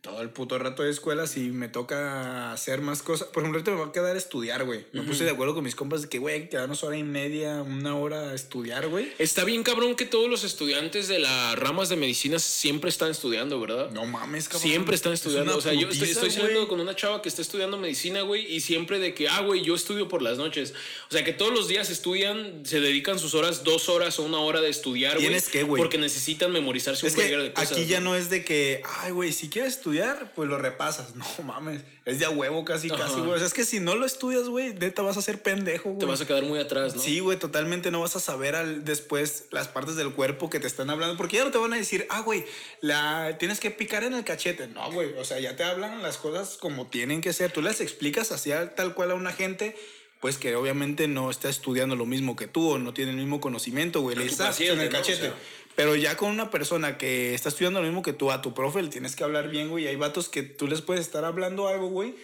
Todo 0.00 0.22
el 0.22 0.30
puto 0.30 0.58
rato 0.58 0.82
de 0.82 0.90
escuela, 0.90 1.26
si 1.26 1.50
me 1.50 1.68
toca 1.68 2.50
hacer 2.50 2.80
más 2.80 3.02
cosas. 3.02 3.28
Por 3.28 3.42
ejemplo, 3.42 3.58
ahorita 3.58 3.72
me 3.72 3.76
va 3.76 3.86
a 3.88 3.92
quedar 3.92 4.16
a 4.16 4.18
estudiar, 4.18 4.64
güey. 4.64 4.86
Me 4.92 5.02
puse 5.02 5.24
de 5.24 5.30
acuerdo 5.30 5.54
con 5.54 5.64
mis 5.64 5.74
compas 5.74 6.00
de 6.00 6.08
que, 6.08 6.18
güey, 6.18 6.36
hay 6.36 6.40
que 6.44 6.48
quedarnos 6.48 6.82
hora 6.82 6.96
y 6.96 7.02
media, 7.02 7.60
una 7.60 7.94
hora 7.94 8.30
a 8.30 8.34
estudiar, 8.34 8.88
güey. 8.88 9.12
Está 9.18 9.44
bien 9.44 9.62
cabrón 9.62 9.94
que 9.94 10.06
todos 10.06 10.30
los 10.30 10.44
estudiantes 10.44 11.08
de 11.08 11.18
las 11.18 11.58
ramas 11.58 11.90
de 11.90 11.96
medicina 11.96 12.38
siempre 12.38 12.88
están 12.88 13.10
estudiando, 13.10 13.60
¿verdad? 13.60 13.90
No 13.90 14.06
mames, 14.06 14.48
cabrón. 14.48 14.62
Siempre 14.62 14.94
están 14.94 15.12
Es 15.12 15.20
estudiando. 15.20 15.54
O 15.54 15.60
sea, 15.60 15.74
yo 15.74 15.90
estoy, 15.90 16.30
saliendo 16.30 16.68
con 16.68 16.80
una 16.80 16.96
chava 16.96 17.20
que 17.20 17.28
está 17.28 17.42
estudiando 17.42 17.76
medicina, 17.76 18.22
güey, 18.22 18.50
y 18.50 18.60
siempre 18.60 18.98
de 18.98 19.12
que, 19.12 19.28
ah, 19.28 19.42
güey, 19.42 19.60
yo 19.60 19.74
estudio 19.74 20.08
por 20.08 20.22
las 20.22 20.38
noches. 20.38 20.72
O 21.10 21.12
sea, 21.12 21.22
que 21.22 21.34
todos 21.34 21.52
los 21.52 21.68
días 21.68 21.90
estudian, 21.90 22.64
se 22.64 22.80
dedican 22.80 23.18
sus 23.18 23.34
horas, 23.34 23.62
dos 23.62 23.90
horas 23.90 24.18
o 24.20 24.22
una 24.22 24.38
hora 24.38 24.62
de 24.62 24.70
estudiar, 24.70 25.16
güey. 25.16 25.26
¿Tienes 25.26 25.50
qué, 25.50 25.64
güey? 25.64 25.82
Porque 25.82 25.98
necesitan 25.98 26.50
memorizarse 26.50 27.04
un 27.04 27.08
Es 27.08 27.14
que 27.14 27.20
verguero 27.20 27.42
de 27.42 27.52
cosas. 27.52 27.72
aquí 27.72 27.84
ya 27.84 28.00
no 28.00 28.16
es 28.16 28.30
de 28.30 28.42
que, 28.42 28.80
ay, 29.02 29.12
güey, 29.12 29.34
si 29.34 29.50
quieres 29.50 29.65
estudiar, 29.66 30.32
pues 30.34 30.48
lo 30.48 30.58
repasas. 30.58 31.14
No 31.16 31.24
mames, 31.44 31.82
es 32.04 32.18
de 32.18 32.24
a 32.24 32.30
huevo 32.30 32.64
casi, 32.64 32.90
Ajá. 32.90 33.04
casi, 33.04 33.20
güey. 33.20 33.32
O 33.32 33.38
sea, 33.38 33.46
es 33.46 33.54
que 33.54 33.64
si 33.64 33.80
no 33.80 33.94
lo 33.94 34.06
estudias, 34.06 34.48
güey, 34.48 34.72
neta 34.74 35.02
vas 35.02 35.16
a 35.16 35.22
ser 35.22 35.42
pendejo, 35.42 35.88
güey. 35.90 35.98
Te 35.98 36.06
vas 36.06 36.20
a 36.20 36.26
quedar 36.26 36.44
muy 36.44 36.58
atrás, 36.58 36.94
¿no? 36.96 37.02
Sí, 37.02 37.20
güey, 37.20 37.38
totalmente 37.38 37.90
no 37.90 38.00
vas 38.00 38.16
a 38.16 38.20
saber 38.20 38.54
al, 38.54 38.84
después 38.84 39.46
las 39.50 39.68
partes 39.68 39.96
del 39.96 40.12
cuerpo 40.12 40.48
que 40.50 40.60
te 40.60 40.66
están 40.66 40.90
hablando, 40.90 41.16
porque 41.16 41.36
ya 41.36 41.44
no 41.44 41.50
te 41.50 41.58
van 41.58 41.72
a 41.72 41.76
decir, 41.76 42.06
ah, 42.10 42.20
güey, 42.20 42.44
la 42.80 43.36
tienes 43.38 43.60
que 43.60 43.70
picar 43.70 44.04
en 44.04 44.14
el 44.14 44.24
cachete. 44.24 44.68
No, 44.68 44.90
güey, 44.92 45.12
o 45.14 45.24
sea, 45.24 45.38
ya 45.40 45.56
te 45.56 45.64
hablan 45.64 46.02
las 46.02 46.16
cosas 46.18 46.56
como 46.56 46.86
tienen 46.86 47.20
que 47.20 47.32
ser. 47.32 47.52
Tú 47.52 47.62
las 47.62 47.80
explicas 47.80 48.32
así 48.32 48.50
tal 48.76 48.94
cual 48.94 49.10
a 49.10 49.14
una 49.14 49.32
gente, 49.32 49.76
pues 50.20 50.38
que 50.38 50.54
obviamente 50.56 51.08
no 51.08 51.30
está 51.30 51.48
estudiando 51.48 51.96
lo 51.96 52.06
mismo 52.06 52.36
que 52.36 52.46
tú 52.46 52.70
o 52.70 52.78
no 52.78 52.94
tiene 52.94 53.10
el 53.10 53.16
mismo 53.16 53.40
conocimiento, 53.40 54.00
güey. 54.00 54.16
Le 54.16 54.22
tu 54.22 54.28
dices, 54.28 54.40
"Ah, 54.40 54.46
paciente, 54.48 54.74
en 54.74 54.80
el 54.80 54.92
¿no? 54.92 54.98
O 54.98 55.00
cachete. 55.00 55.20
sea. 55.22 55.34
Pero 55.76 55.94
ya 55.94 56.16
con 56.16 56.30
una 56.30 56.50
persona 56.50 56.96
que 56.96 57.34
está 57.34 57.50
estudiando 57.50 57.80
lo 57.80 57.86
mismo 57.86 58.02
que 58.02 58.14
tú, 58.14 58.32
a 58.32 58.40
tu 58.42 58.54
profe 58.54 58.82
le 58.82 58.88
tienes 58.88 59.14
que 59.14 59.22
hablar 59.24 59.50
bien, 59.50 59.68
güey. 59.68 59.86
Hay 59.86 59.96
vatos 59.96 60.28
que 60.30 60.42
tú 60.42 60.66
les 60.66 60.80
puedes 60.80 61.02
estar 61.02 61.24
hablando 61.24 61.68
algo, 61.68 61.88
güey. 61.88 62.14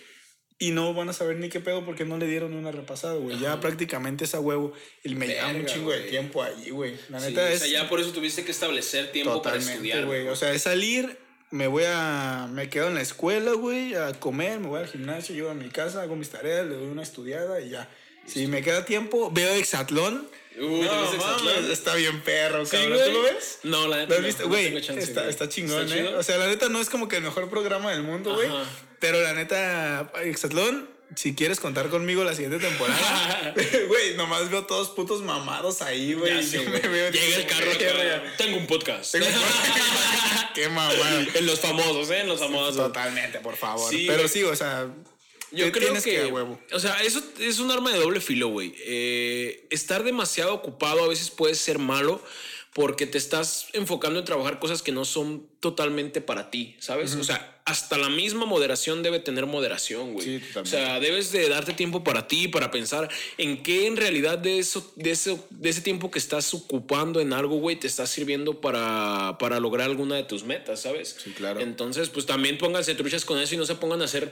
Y 0.59 0.71
no 0.71 0.95
van 0.95 1.09
a 1.09 1.13
saber 1.13 1.37
ni 1.37 1.49
qué 1.49 1.61
pedo 1.61 1.85
porque 1.85 2.05
no 2.05 2.17
le 2.19 2.27
dieron 2.27 2.55
una 2.55 2.71
repasada, 2.71 3.15
güey. 3.15 3.39
Ya 3.39 3.61
prácticamente 3.61 4.25
es 4.25 4.35
a 4.35 4.41
huevo. 4.41 4.73
Y 5.05 5.15
me 5.15 5.27
lleva 5.27 5.49
un 5.49 5.67
chingo 5.67 5.91
de 5.91 6.01
tiempo 6.03 6.43
ahí, 6.43 6.71
güey. 6.71 6.97
La 7.11 7.21
Sí, 7.21 7.27
neta 7.27 7.43
o 7.43 7.47
es 7.47 7.61
sea, 7.61 7.69
ya 7.69 7.89
por 7.89 8.01
eso 8.01 8.13
tuviste 8.13 8.45
que 8.45 8.53
establecer 8.53 9.13
tiempo 9.13 9.43
para 9.43 9.57
estudiar, 9.57 10.07
güey. 10.07 10.29
O 10.29 10.37
sea, 10.37 10.53
es 10.53 10.63
salir, 10.63 11.19
me 11.51 11.67
voy 11.67 11.85
a... 11.87 12.49
Me 12.51 12.71
quedo 12.71 12.89
en 12.89 12.95
la 12.95 13.03
escuela, 13.03 13.53
güey, 13.53 13.95
a 13.97 14.13
comer, 14.15 14.61
me 14.61 14.69
voy 14.69 14.81
al 14.81 14.89
gimnasio, 14.89 15.35
llego 15.35 15.51
a 15.51 15.55
mi 15.55 15.69
casa, 15.69 16.01
hago 16.03 16.17
mis 16.17 16.31
tareas, 16.31 16.65
le 16.67 16.77
doy 16.77 16.87
una 16.87 17.03
estudiada 17.03 17.61
y 17.61 17.71
ya. 17.71 17.91
Si 18.25 18.47
me 18.47 18.63
queda 18.63 18.85
tiempo, 18.85 19.31
veo 19.33 19.53
Exatlón. 19.55 20.29
Uh, 20.59 20.81
¿te 20.83 20.89
ves 20.89 21.13
no, 21.19 21.19
mames, 21.19 21.71
está 21.71 21.95
bien 21.95 22.21
perro, 22.23 22.65
Sí, 22.67 22.73
cabrón. 22.73 22.93
güey. 22.99 23.05
¿Tú 23.07 23.13
lo 23.13 23.23
ves? 23.23 23.59
No, 23.63 23.89
la 23.89 23.97
neta. 23.99 24.09
¿Lo 24.09 24.15
has 24.15 24.21
no, 24.21 24.27
visto? 24.27 24.43
no 24.45 24.49
Güey, 24.51 24.81
chance, 24.83 25.03
está, 25.03 25.21
güey. 25.23 25.31
está 25.31 25.49
chingón, 25.49 25.83
¿Está 25.85 25.95
¿eh? 25.97 25.99
chido? 26.07 26.19
O 26.19 26.23
sea, 26.23 26.37
la 26.39 26.47
neta 26.47 26.69
no 26.69 26.81
es 26.81 26.89
como 26.91 27.09
que 27.09 27.17
el 27.17 27.23
mejor 27.23 27.49
programa 27.49 27.91
del 27.93 28.03
mundo, 28.03 28.35
güey. 28.35 28.49
Pero 28.99 29.21
la 29.21 29.33
neta, 29.33 30.13
Exatlón, 30.23 30.89
si 31.17 31.35
quieres 31.35 31.59
contar 31.61 31.89
conmigo 31.91 32.23
la 32.25 32.35
siguiente 32.35 32.59
temporada, 32.59 33.55
güey, 33.89 34.15
nomás 34.17 34.51
veo 34.51 34.65
todos 34.65 34.91
putos 34.91 35.23
mamados 35.23 35.83
ahí, 35.83 36.15
güey. 36.15 36.43
Llega 36.43 37.37
el 37.37 37.47
carro 37.47 37.71
acá. 37.73 38.23
Tengo 38.39 38.59
un 38.59 38.67
podcast. 38.67 39.13
Tengo 39.13 39.27
un 39.27 39.33
podcast. 39.33 40.55
Qué 40.55 40.69
mamada. 40.69 41.27
en 41.35 41.47
los 41.47 41.61
famosos, 41.61 42.11
¿eh? 42.11 42.21
En 42.21 42.29
los 42.29 42.39
famosos. 42.41 42.77
Totalmente, 42.77 43.41
por 43.41 43.57
favor. 43.57 43.91
Sí, 43.91 44.05
Pero 44.07 44.29
sí, 44.29 44.43
o 44.45 44.55
sea, 44.55 44.87
Yo 45.53 45.71
creo 45.71 45.87
tienes 45.87 46.05
que, 46.05 46.27
huevo. 46.27 46.59
o 46.73 46.79
sea, 46.79 47.03
eso 47.03 47.23
es 47.39 47.59
un 47.59 47.71
arma 47.71 47.93
de 47.93 47.99
doble 47.99 48.21
filo, 48.21 48.49
güey. 48.49 48.75
Eh, 48.79 49.67
estar 49.71 50.03
demasiado 50.03 50.55
ocupado 50.55 51.05
a 51.05 51.09
veces 51.09 51.31
puede 51.31 51.55
ser 51.55 51.79
malo 51.79 52.23
porque 52.73 53.07
te 53.07 53.19
estás 53.19 53.67
enfocando 53.75 54.19
en 54.19 54.25
trabajar 54.25 54.59
cosas 54.59 54.81
que 54.83 54.93
no 54.93 55.05
son 55.05 55.47
totalmente 55.61 56.21
para 56.23 56.51
ti, 56.51 56.77
¿sabes? 56.79 57.15
O 57.17 57.25
sea, 57.25 57.61
hasta 57.73 57.97
la 57.97 58.11
misma 58.11 58.45
moderación 58.45 59.03
debe 59.03 59.19
tener 59.19 59.47
moderación, 59.47 60.13
güey. 60.13 60.27
Sí, 60.27 60.43
o 60.55 60.67
sea, 60.67 61.01
debes 61.01 61.33
de 61.33 61.49
darte 61.49 61.73
tiempo 61.73 62.05
para 62.05 62.29
ti, 62.29 62.47
para 62.47 62.71
pensar 62.71 63.09
en 63.39 63.63
qué 63.63 63.87
en 63.87 63.97
realidad 63.97 64.37
de 64.37 64.59
eso, 64.59 64.93
de 64.97 65.11
eso, 65.11 65.45
de 65.49 65.71
ese 65.71 65.81
tiempo 65.81 66.11
que 66.11 66.19
estás 66.19 66.53
ocupando 66.53 67.19
en 67.21 67.33
algo, 67.33 67.57
güey, 67.57 67.77
te 67.77 67.87
está 67.87 68.07
sirviendo 68.07 68.61
para, 68.61 69.39
para 69.39 69.59
lograr 69.59 69.89
alguna 69.89 70.17
de 70.17 70.25
tus 70.25 70.45
metas, 70.45 70.83
¿sabes? 70.83 71.17
Sí, 71.25 71.31
claro. 71.31 71.61
Entonces, 71.61 72.11
pues 72.11 72.27
también 72.27 72.59
pónganse 72.59 72.95
truchas 72.95 73.25
con 73.25 73.39
eso 73.39 73.55
y 73.55 73.59
no 73.59 73.65
se 73.65 73.75
pongan 73.75 74.03
a 74.03 74.05
hacer 74.05 74.31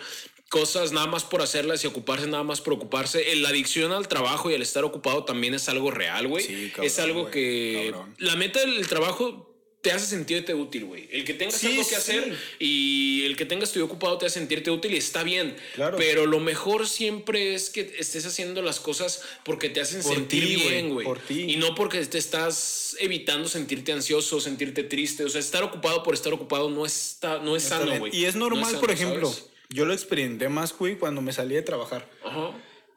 cosas 0.50 0.92
nada 0.92 1.06
más 1.06 1.24
por 1.24 1.40
hacerlas 1.40 1.82
y 1.84 1.86
ocuparse 1.86 2.26
nada 2.26 2.44
más 2.44 2.60
por 2.60 2.74
ocuparse. 2.74 3.34
La 3.36 3.48
adicción 3.48 3.92
al 3.92 4.06
trabajo 4.06 4.50
y 4.50 4.54
el 4.54 4.60
estar 4.60 4.84
ocupado 4.84 5.24
también 5.24 5.54
es 5.54 5.68
algo 5.70 5.90
real, 5.90 6.28
güey. 6.28 6.44
Sí, 6.44 6.68
cabrón, 6.68 6.86
es 6.86 6.98
algo 6.98 7.30
que 7.30 7.90
cabrón. 7.90 8.14
la 8.18 8.36
meta 8.36 8.60
del 8.60 8.86
trabajo 8.86 9.49
te 9.82 9.92
hace 9.92 10.06
sentirte 10.06 10.54
útil, 10.54 10.84
güey. 10.84 11.08
El 11.10 11.24
que 11.24 11.32
tengas 11.32 11.54
Sí, 11.56 11.68
algo 11.68 11.82
que 11.82 11.88
sí. 11.88 11.94
hacer 11.94 12.36
y 12.58 13.22
el 13.24 13.34
que 13.36 13.46
tengas 13.46 13.72
tu 13.72 13.82
ocupado 13.82 14.18
te 14.18 14.26
hace 14.26 14.38
sentirte 14.38 14.70
útil 14.70 14.92
y 14.92 14.98
está 14.98 15.22
bien. 15.22 15.56
Claro. 15.74 15.96
Pero 15.96 16.26
lo 16.26 16.38
mejor 16.38 16.86
siempre 16.86 17.54
es 17.54 17.70
que 17.70 17.94
estés 17.98 18.26
haciendo 18.26 18.60
las 18.62 18.78
cosas 18.78 19.22
porque 19.44 19.70
te 19.70 19.80
hacen 19.80 20.02
Por 20.02 20.14
sentir 20.14 20.44
ti, 20.44 20.56
bien, 20.56 20.90
güey. 20.90 21.06
por 21.06 21.18
ti. 21.18 21.44
Y 21.52 21.56
no 21.56 21.74
porque 21.74 22.04
te 22.04 22.18
estás 22.18 22.94
evitando 23.00 23.48
sentirte 23.48 23.92
ansioso, 23.92 24.38
sentirte 24.40 24.82
triste. 24.84 25.24
O 25.24 25.28
sea, 25.30 25.40
estar 25.40 25.62
ocupado 25.62 26.02
por 26.02 26.12
estar 26.14 26.32
ocupado 26.34 26.68
no 26.68 26.84
está, 26.84 27.38
no 27.38 27.56
es 27.56 27.62
sano, 27.62 27.98
güey. 27.98 28.14
Y 28.14 28.26
es 28.26 28.34
No 28.34 28.48
normal, 28.50 28.66
sano, 28.66 28.80
por 28.80 28.90
ejemplo, 28.90 29.28
¿sabes? 29.32 29.46
yo 29.70 29.86
lo 29.86 29.94
experimenté 29.94 30.48
más, 30.50 30.76
güey, 30.76 30.98
cuando 30.98 31.22
me 31.22 31.32
salí 31.32 31.54
de 31.54 31.62
trabajar. 31.62 32.06
Ajá. 32.24 32.50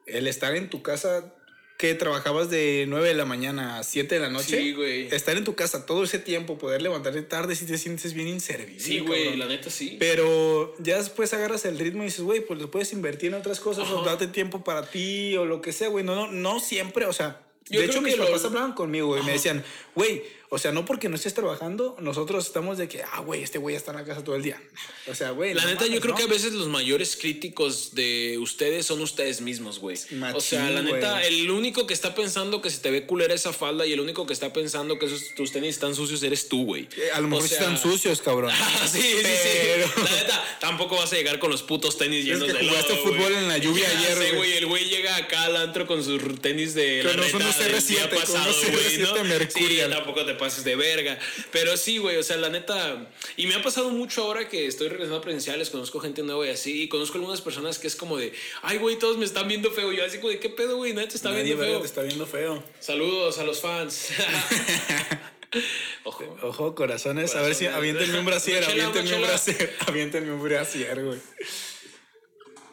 El 0.06 0.28
estar 0.28 0.54
en 0.58 0.70
tu 0.70 0.82
casa, 0.82 1.34
que 1.78 1.96
trabajabas 1.96 2.50
de 2.50 2.86
9 2.88 3.10
de 3.10 3.14
la 3.16 3.26
mañana 3.26 3.80
a 3.80 3.84
7 3.84 4.16
de 4.16 4.22
la 4.22 4.30
noche. 4.30 4.58
Sí, 4.58 4.74
güey. 4.74 5.08
Estar 5.14 5.36
en 5.36 5.44
tu 5.44 5.56
casa 5.56 5.86
todo 5.86 6.04
ese 6.04 6.20
tiempo, 6.20 6.58
poder 6.58 6.82
levantarte 6.82 7.22
tarde 7.24 7.56
si 7.56 7.66
te 7.66 7.78
sientes 7.78 8.14
bien 8.14 8.28
inservible. 8.30 8.80
Sí, 8.80 9.00
güey, 9.00 9.24
cabrón. 9.24 9.40
la 9.40 9.46
neta 9.48 9.70
sí. 9.70 9.98
Pero 10.00 10.76
ya 10.80 10.98
después 10.98 11.34
agarras 11.34 11.66
el 11.66 11.78
ritmo 11.80 12.04
y 12.04 12.06
dices, 12.06 12.22
güey, 12.22 12.40
pues 12.42 12.60
lo 12.62 12.72
puedes 12.72 12.94
invertir 12.94 13.30
en 13.30 13.34
otras 13.40 13.60
cosas 13.60 13.90
o 13.90 14.00
Ajá. 14.02 14.12
date 14.12 14.28
tiempo 14.28 14.64
para 14.64 14.90
ti 14.90 15.36
o 15.36 15.46
lo 15.46 15.62
que 15.62 15.74
sea, 15.74 15.90
güey. 15.90 16.06
No, 16.06 16.16
no, 16.16 16.32
no 16.32 16.60
siempre, 16.60 17.06
o 17.06 17.14
sea. 17.14 17.42
Yo 17.70 17.80
de 17.80 17.86
hecho, 17.86 18.00
que 18.00 18.08
mis 18.08 18.18
lo- 18.18 18.26
papás 18.26 18.44
hablaban 18.44 18.74
conmigo, 18.74 19.08
güey. 19.08 19.24
Me 19.24 19.32
decían, 19.32 19.64
güey, 19.96 20.24
o 20.50 20.60
sea, 20.60 20.72
no 20.72 20.86
porque 20.86 21.10
no 21.10 21.16
estés 21.16 21.34
trabajando, 21.34 21.96
nosotros 22.00 22.46
estamos 22.46 22.78
de 22.78 22.88
que, 22.88 23.02
ah, 23.02 23.22
güey, 23.22 23.42
este 23.42 23.58
güey 23.58 23.76
está 23.76 23.90
en 23.92 23.98
la 23.98 24.06
casa 24.06 24.24
todo 24.24 24.36
el 24.36 24.44
día. 24.44 24.62
O 25.06 25.14
sea, 25.16 25.32
güey. 25.32 25.54
La 25.54 25.64
no 25.64 25.68
neta, 25.68 25.86
yo 25.86 26.00
creo 26.00 26.14
¿no? 26.14 26.18
que 26.18 26.24
a 26.24 26.28
veces 26.28 26.54
los 26.54 26.68
mayores 26.70 27.18
críticos 27.18 27.94
de 27.94 28.38
ustedes 28.40 28.86
son 28.86 29.02
ustedes 29.02 29.42
mismos, 29.42 29.80
güey. 29.80 29.98
O 30.34 30.40
sea, 30.40 30.70
la 30.70 30.82
neta, 30.82 31.22
el 31.24 31.52
único 31.52 31.86
que 31.86 31.94
está 31.94 32.16
pensando 32.16 32.62
que 32.62 32.70
se 32.70 32.78
te 32.78 32.90
ve 32.90 33.06
culera 33.06 33.34
esa 33.34 33.52
falda 33.52 33.86
y 33.86 33.92
el 33.92 34.00
único 34.00 34.26
que 34.26 34.32
está 34.32 34.54
pensando 34.54 34.98
que 34.98 35.08
esos, 35.08 35.36
tus 35.36 35.52
tenis 35.52 35.72
están 35.72 35.94
sucios 35.94 36.24
eres 36.24 36.48
tú, 36.48 36.64
güey. 36.64 36.88
Eh, 36.96 37.10
A 37.14 37.20
lo 37.20 37.28
mejor 37.28 37.44
O 37.44 37.48
sí 37.48 37.54
sea- 37.56 37.64
están 37.64 37.78
sucios, 37.82 38.22
cabrón. 38.22 38.52
Ah, 38.58 38.88
sí, 38.90 39.02
sí, 39.02 39.18
Pero- 39.24 39.88
sí. 39.88 40.02
La 40.06 40.12
neta, 40.22 40.58
tampoco 40.62 40.96
vas 40.96 41.12
a 41.12 41.16
llegar 41.18 41.38
con 41.38 41.52
los 41.52 41.64
putos 41.64 41.98
tenis 41.98 42.24
llenos 42.24 42.46
que 42.46 42.54
de 42.54 42.66
jugaste 42.70 42.94
lodo, 42.96 43.04
fútbol 43.04 43.34
en 43.34 43.48
la 43.50 43.58
lluvia 43.58 43.86
Ya 43.92 44.00
ayer, 44.00 44.18
sé, 44.18 44.36
güey. 44.38 44.54
El 44.54 44.66
güey 44.68 44.86
llega 44.86 45.18
acá 45.18 45.44
al 45.44 45.58
antro 45.58 45.86
con 45.86 46.02
sus 46.02 46.22
tenis 46.40 46.74
de 46.76 47.02
Con 47.04 47.18
la 47.20 47.28
unos 47.28 47.34
neta 47.34 47.64
del 47.64 47.76
R7, 47.76 47.88
día 47.88 48.10
con 48.10 48.20
pasado, 48.20 48.44
unos 48.58 48.72
güey, 48.72 48.98
¿no? 49.00 49.16
R7 49.18 49.24
Mercurial. 49.26 49.83
Sí, 49.86 49.92
tampoco 49.96 50.26
te 50.26 50.34
pases 50.36 50.64
de 50.64 50.76
verga. 50.76 51.18
Pero 51.52 51.78
sí, 51.78 51.98
güey, 51.98 52.18
o 52.18 52.24
sea, 52.24 52.38
la 52.38 52.50
neta. 52.50 53.08
Y 53.38 53.48
me 53.48 53.56
ha 53.56 53.62
pasado 53.62 53.90
mucho 53.90 54.24
ahora 54.24 54.48
que 54.48 54.68
estoy 54.68 54.88
regresando 54.90 55.18
a 55.18 55.22
presenciales, 55.22 55.70
conozco 55.70 56.00
gente 56.00 56.24
nueva 56.24 56.46
y 56.48 56.50
así. 56.50 56.84
Y 56.84 56.88
conozco 56.90 57.18
algunas 57.18 57.42
personas 57.42 57.80
que 57.80 57.88
es 57.88 57.96
como 57.96 58.18
de, 58.18 58.34
ay, 58.62 58.78
güey, 58.78 58.98
todos 58.98 59.18
me 59.18 59.26
están 59.26 59.48
viendo 59.48 59.72
feo. 59.72 59.92
Yo 59.92 60.06
así 60.06 60.18
como 60.18 60.30
de, 60.30 60.40
¿qué 60.40 60.50
pedo, 60.50 60.78
güey? 60.78 60.94
Nadie 60.94 61.08
te 61.10 61.16
está 61.16 61.30
Nadie, 61.30 61.44
viendo 61.44 61.64
feo. 61.64 61.80
te 61.80 61.86
está 61.88 62.02
viendo 62.02 62.26
feo. 62.26 62.64
Saludos 62.80 63.38
a 63.40 63.44
los 63.44 63.60
fans. 63.60 64.10
Ojo. 66.04 66.38
Ojo, 66.42 66.76
corazones. 66.76 67.36
A 67.36 67.42
ver 67.42 67.56
si 67.56 67.68
aviéntenme 67.68 68.20
un 68.20 68.26
brasier, 68.26 68.64
aviéntenme 68.64 69.16
un 69.16 69.22
brasier. 69.22 69.76
Aviéntenme 69.88 70.32
un 70.32 70.44
brasier, 70.44 71.04
güey. 71.04 71.20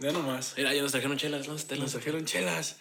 Ya 0.00 0.12
nomás. 0.12 0.54
Mira, 0.56 0.74
ya 0.74 0.80
nos 0.82 0.92
trajeron 0.92 1.18
chelas, 1.18 1.46
Nos 1.46 1.70
las 1.70 1.92
trajeron 1.92 2.24
chelas. 2.24 2.78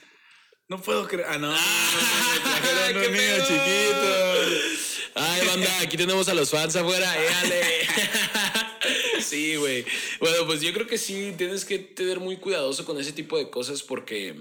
No 0.70 0.80
puedo 0.80 1.08
creer. 1.08 1.26
Ah, 1.30 1.38
no. 1.40 1.50
me 1.52 1.58
¡Qué 1.58 2.68
trajeron 2.70 3.04
un 3.06 3.12
niño 3.12 3.22
pedo! 3.22 3.46
chiquito. 3.48 4.80
Ay, 5.16 5.48
banda, 5.48 5.80
aquí 5.82 5.98
tenemos 5.98 6.30
a 6.30 6.34
los 6.36 6.52
fans 6.52 6.76
afuera, 6.76 7.14
éale. 7.22 7.62
Sí, 9.22 9.58
güey. 9.58 9.86
Bueno, 10.20 10.46
pues 10.48 10.62
yo 10.62 10.72
creo 10.74 10.88
que 10.88 10.98
sí 10.98 11.34
tienes 11.38 11.66
que 11.66 11.78
tener 11.78 12.20
muy 12.20 12.38
cuidadoso 12.38 12.86
con 12.86 13.00
ese 13.00 13.12
tipo 13.12 13.38
de 13.38 13.50
cosas 13.50 13.84
porque 13.84 14.34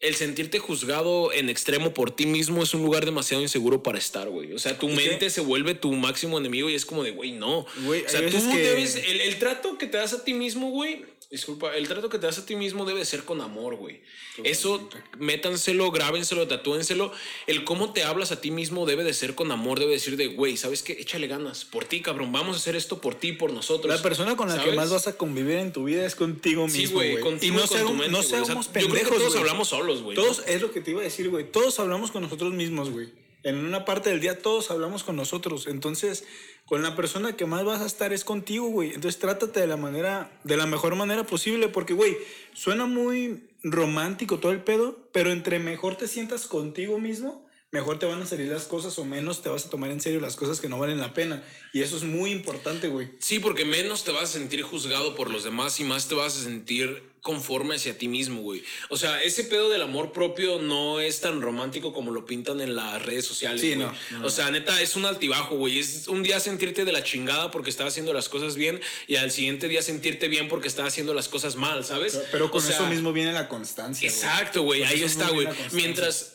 el 0.00 0.14
sentirte 0.14 0.58
juzgado 0.60 1.32
en 1.32 1.50
extremo 1.50 1.92
por 1.92 2.10
ti 2.14 2.24
mismo 2.26 2.62
es 2.62 2.72
un 2.74 2.82
lugar 2.82 3.04
demasiado 3.04 3.42
inseguro 3.42 3.82
para 3.82 3.98
estar, 3.98 4.28
güey. 4.30 4.52
O 4.52 4.58
sea, 4.58 4.78
tu 4.78 4.88
mente 4.88 5.28
se 5.30 5.40
vuelve 5.40 5.74
tu 5.74 5.92
máximo 5.92 6.38
enemigo 6.38 6.70
y 6.70 6.74
es 6.74 6.86
como 6.86 7.02
de, 7.02 7.10
güey, 7.10 7.32
no. 7.32 7.58
O 7.60 7.66
sea, 8.06 8.24
tú 8.30 8.50
que- 8.50 8.58
debes, 8.62 8.96
el, 8.96 9.20
el 9.20 9.38
trato 9.38 9.76
que 9.76 9.86
te 9.86 9.96
das 9.98 10.12
a 10.14 10.24
ti 10.24 10.32
mismo, 10.32 10.70
güey. 10.70 11.04
Disculpa, 11.32 11.74
el 11.74 11.88
trato 11.88 12.10
que 12.10 12.18
te 12.18 12.26
das 12.26 12.38
a 12.38 12.44
ti 12.44 12.56
mismo 12.56 12.84
debe 12.84 13.02
ser 13.06 13.24
con 13.24 13.40
amor, 13.40 13.76
güey. 13.76 14.02
Eso, 14.44 14.86
métanselo, 15.18 15.90
grábenselo, 15.90 16.46
tatúenselo. 16.46 17.10
El 17.46 17.64
cómo 17.64 17.94
te 17.94 18.04
hablas 18.04 18.32
a 18.32 18.40
ti 18.42 18.50
mismo 18.50 18.84
debe 18.84 19.02
de 19.02 19.14
ser 19.14 19.34
con 19.34 19.50
amor, 19.50 19.78
debe 19.80 19.92
decir 19.92 20.18
de, 20.18 20.26
güey, 20.26 20.58
¿sabes 20.58 20.82
qué? 20.82 20.92
Échale 20.92 21.28
ganas. 21.28 21.64
Por 21.64 21.86
ti, 21.86 22.02
cabrón. 22.02 22.32
Vamos 22.32 22.56
a 22.56 22.58
hacer 22.58 22.76
esto 22.76 23.00
por 23.00 23.14
ti, 23.14 23.32
por 23.32 23.50
nosotros. 23.50 23.94
La 23.96 24.02
persona 24.02 24.36
con 24.36 24.50
la 24.50 24.62
que 24.62 24.72
más 24.72 24.90
vas 24.90 25.08
a 25.08 25.16
convivir 25.16 25.56
en 25.56 25.72
tu 25.72 25.84
vida 25.84 26.04
es 26.04 26.14
contigo 26.14 26.68
Sí, 26.68 26.80
mismo, 26.80 26.96
güey, 26.96 27.12
güey. 27.12 27.22
contigo 27.22 27.54
Y 27.54 27.56
no, 27.56 27.60
con 27.62 27.68
tu 27.70 27.74
seamos- 27.76 27.92
mente, 27.96 28.08
no 28.12 28.18
güey. 28.18 28.26
O 28.26 28.28
sea, 28.28 28.44
seamos 28.44 28.66
yo 28.66 28.88
creo 28.90 29.04
que 29.10 29.16
todos 29.16 29.36
hablamos 29.36 29.68
solos, 29.68 30.02
güey. 30.02 30.14
Todos, 30.14 30.42
es 30.46 30.60
lo 30.60 30.70
que 30.70 30.82
te 30.82 30.90
iba 30.90 31.00
a 31.00 31.04
decir, 31.04 31.30
güey. 31.30 31.50
Todos 31.50 31.80
hablamos 31.80 32.10
con 32.10 32.20
nosotros 32.20 32.52
mismos, 32.52 32.90
güey. 32.90 33.08
En 33.44 33.64
una 33.64 33.84
parte 33.84 34.10
del 34.10 34.20
día 34.20 34.38
todos 34.38 34.70
hablamos 34.70 35.02
con 35.02 35.16
nosotros. 35.16 35.66
Entonces, 35.66 36.24
con 36.64 36.82
la 36.82 36.94
persona 36.94 37.36
que 37.36 37.46
más 37.46 37.64
vas 37.64 37.80
a 37.80 37.86
estar 37.86 38.12
es 38.12 38.24
contigo, 38.24 38.68
güey. 38.68 38.94
Entonces, 38.94 39.20
trátate 39.20 39.60
de 39.60 39.66
la 39.66 39.76
manera, 39.76 40.30
de 40.44 40.56
la 40.56 40.66
mejor 40.66 40.94
manera 40.94 41.24
posible. 41.24 41.68
Porque, 41.68 41.94
güey, 41.94 42.16
suena 42.52 42.86
muy 42.86 43.48
romántico 43.62 44.38
todo 44.38 44.52
el 44.52 44.62
pedo, 44.62 45.08
pero 45.12 45.32
entre 45.32 45.58
mejor 45.58 45.96
te 45.96 46.08
sientas 46.08 46.46
contigo 46.46 46.98
mismo, 46.98 47.46
mejor 47.72 47.98
te 47.98 48.04
van 48.04 48.20
a 48.20 48.26
salir 48.26 48.48
las 48.48 48.64
cosas 48.64 48.98
o 48.98 49.04
menos 49.06 49.40
te 49.40 49.48
vas 49.48 49.64
a 49.64 49.70
tomar 49.70 49.90
en 49.90 50.00
serio 50.00 50.20
las 50.20 50.36
cosas 50.36 50.60
que 50.60 50.68
no 50.68 50.78
valen 50.78 51.00
la 51.00 51.14
pena. 51.14 51.42
Y 51.72 51.80
eso 51.80 51.96
es 51.96 52.02
muy 52.02 52.30
importante, 52.30 52.88
güey. 52.88 53.08
Sí, 53.18 53.38
porque 53.38 53.64
menos 53.64 54.04
te 54.04 54.12
vas 54.12 54.24
a 54.24 54.26
sentir 54.26 54.60
juzgado 54.62 55.14
por 55.14 55.30
los 55.30 55.42
demás 55.42 55.80
y 55.80 55.84
más 55.84 56.06
te 56.06 56.14
vas 56.14 56.36
a 56.36 56.42
sentir 56.42 57.02
conforme 57.22 57.76
hacia 57.76 57.96
ti 57.96 58.08
mismo, 58.08 58.42
güey. 58.42 58.62
O 58.90 58.98
sea, 58.98 59.22
ese 59.22 59.44
pedo 59.44 59.70
del 59.70 59.80
amor 59.80 60.12
propio 60.12 60.58
no 60.58 61.00
es 61.00 61.20
tan 61.22 61.40
romántico 61.40 61.94
como 61.94 62.10
lo 62.10 62.26
pintan 62.26 62.60
en 62.60 62.76
las 62.76 63.00
redes 63.06 63.24
sociales. 63.24 63.62
Sí, 63.62 63.74
güey. 63.74 63.78
no, 63.78 63.94
no, 64.18 64.26
O 64.26 64.28
sea, 64.28 64.50
neta, 64.50 64.82
es 64.82 64.94
un 64.94 65.06
altibajo, 65.06 65.56
güey. 65.56 65.78
Es 65.78 66.08
un 66.08 66.22
día 66.22 66.40
sentirte 66.40 66.84
de 66.84 66.92
la 66.92 67.02
chingada 67.02 67.50
porque 67.50 67.70
estás 67.70 67.88
haciendo 67.88 68.12
las 68.12 68.28
cosas 68.28 68.54
bien 68.54 68.82
y 69.06 69.16
al 69.16 69.30
siguiente 69.30 69.68
día 69.68 69.80
sentirte 69.80 70.28
bien 70.28 70.48
porque 70.48 70.68
estás 70.68 70.88
haciendo 70.88 71.14
las 71.14 71.28
cosas 71.28 71.56
mal, 71.56 71.86
¿sabes? 71.86 72.20
Pero 72.32 72.50
con 72.50 72.58
O 72.58 72.66
sea, 72.66 72.76
eso 72.76 72.86
mismo 72.86 73.14
viene 73.14 73.32
la 73.32 73.48
constancia. 73.48 74.06
Exacto, 74.06 74.62
güey. 74.62 74.82
Ahí 74.82 75.02
está, 75.02 75.30
güey. 75.30 75.48
Mientras 75.70 76.31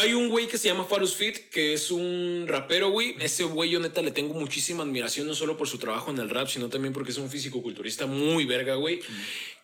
hay 0.00 0.12
un 0.12 0.28
güey 0.28 0.46
que 0.46 0.58
se 0.58 0.68
llama 0.68 0.84
Farus 0.84 1.14
Fit, 1.14 1.48
que 1.48 1.72
es 1.72 1.90
un 1.90 2.44
rapero, 2.46 2.90
güey. 2.90 3.16
Ese 3.20 3.44
güey, 3.44 3.70
yo 3.70 3.80
neta 3.80 4.02
le 4.02 4.10
tengo 4.10 4.34
muchísima 4.34 4.82
admiración, 4.82 5.26
no 5.26 5.34
solo 5.34 5.56
por 5.56 5.68
su 5.68 5.78
trabajo 5.78 6.10
en 6.10 6.18
el 6.18 6.28
rap, 6.28 6.48
sino 6.48 6.68
también 6.68 6.92
porque 6.92 7.12
es 7.12 7.18
un 7.18 7.30
físico-culturista 7.30 8.06
muy 8.06 8.44
verga, 8.44 8.74
güey. 8.74 9.00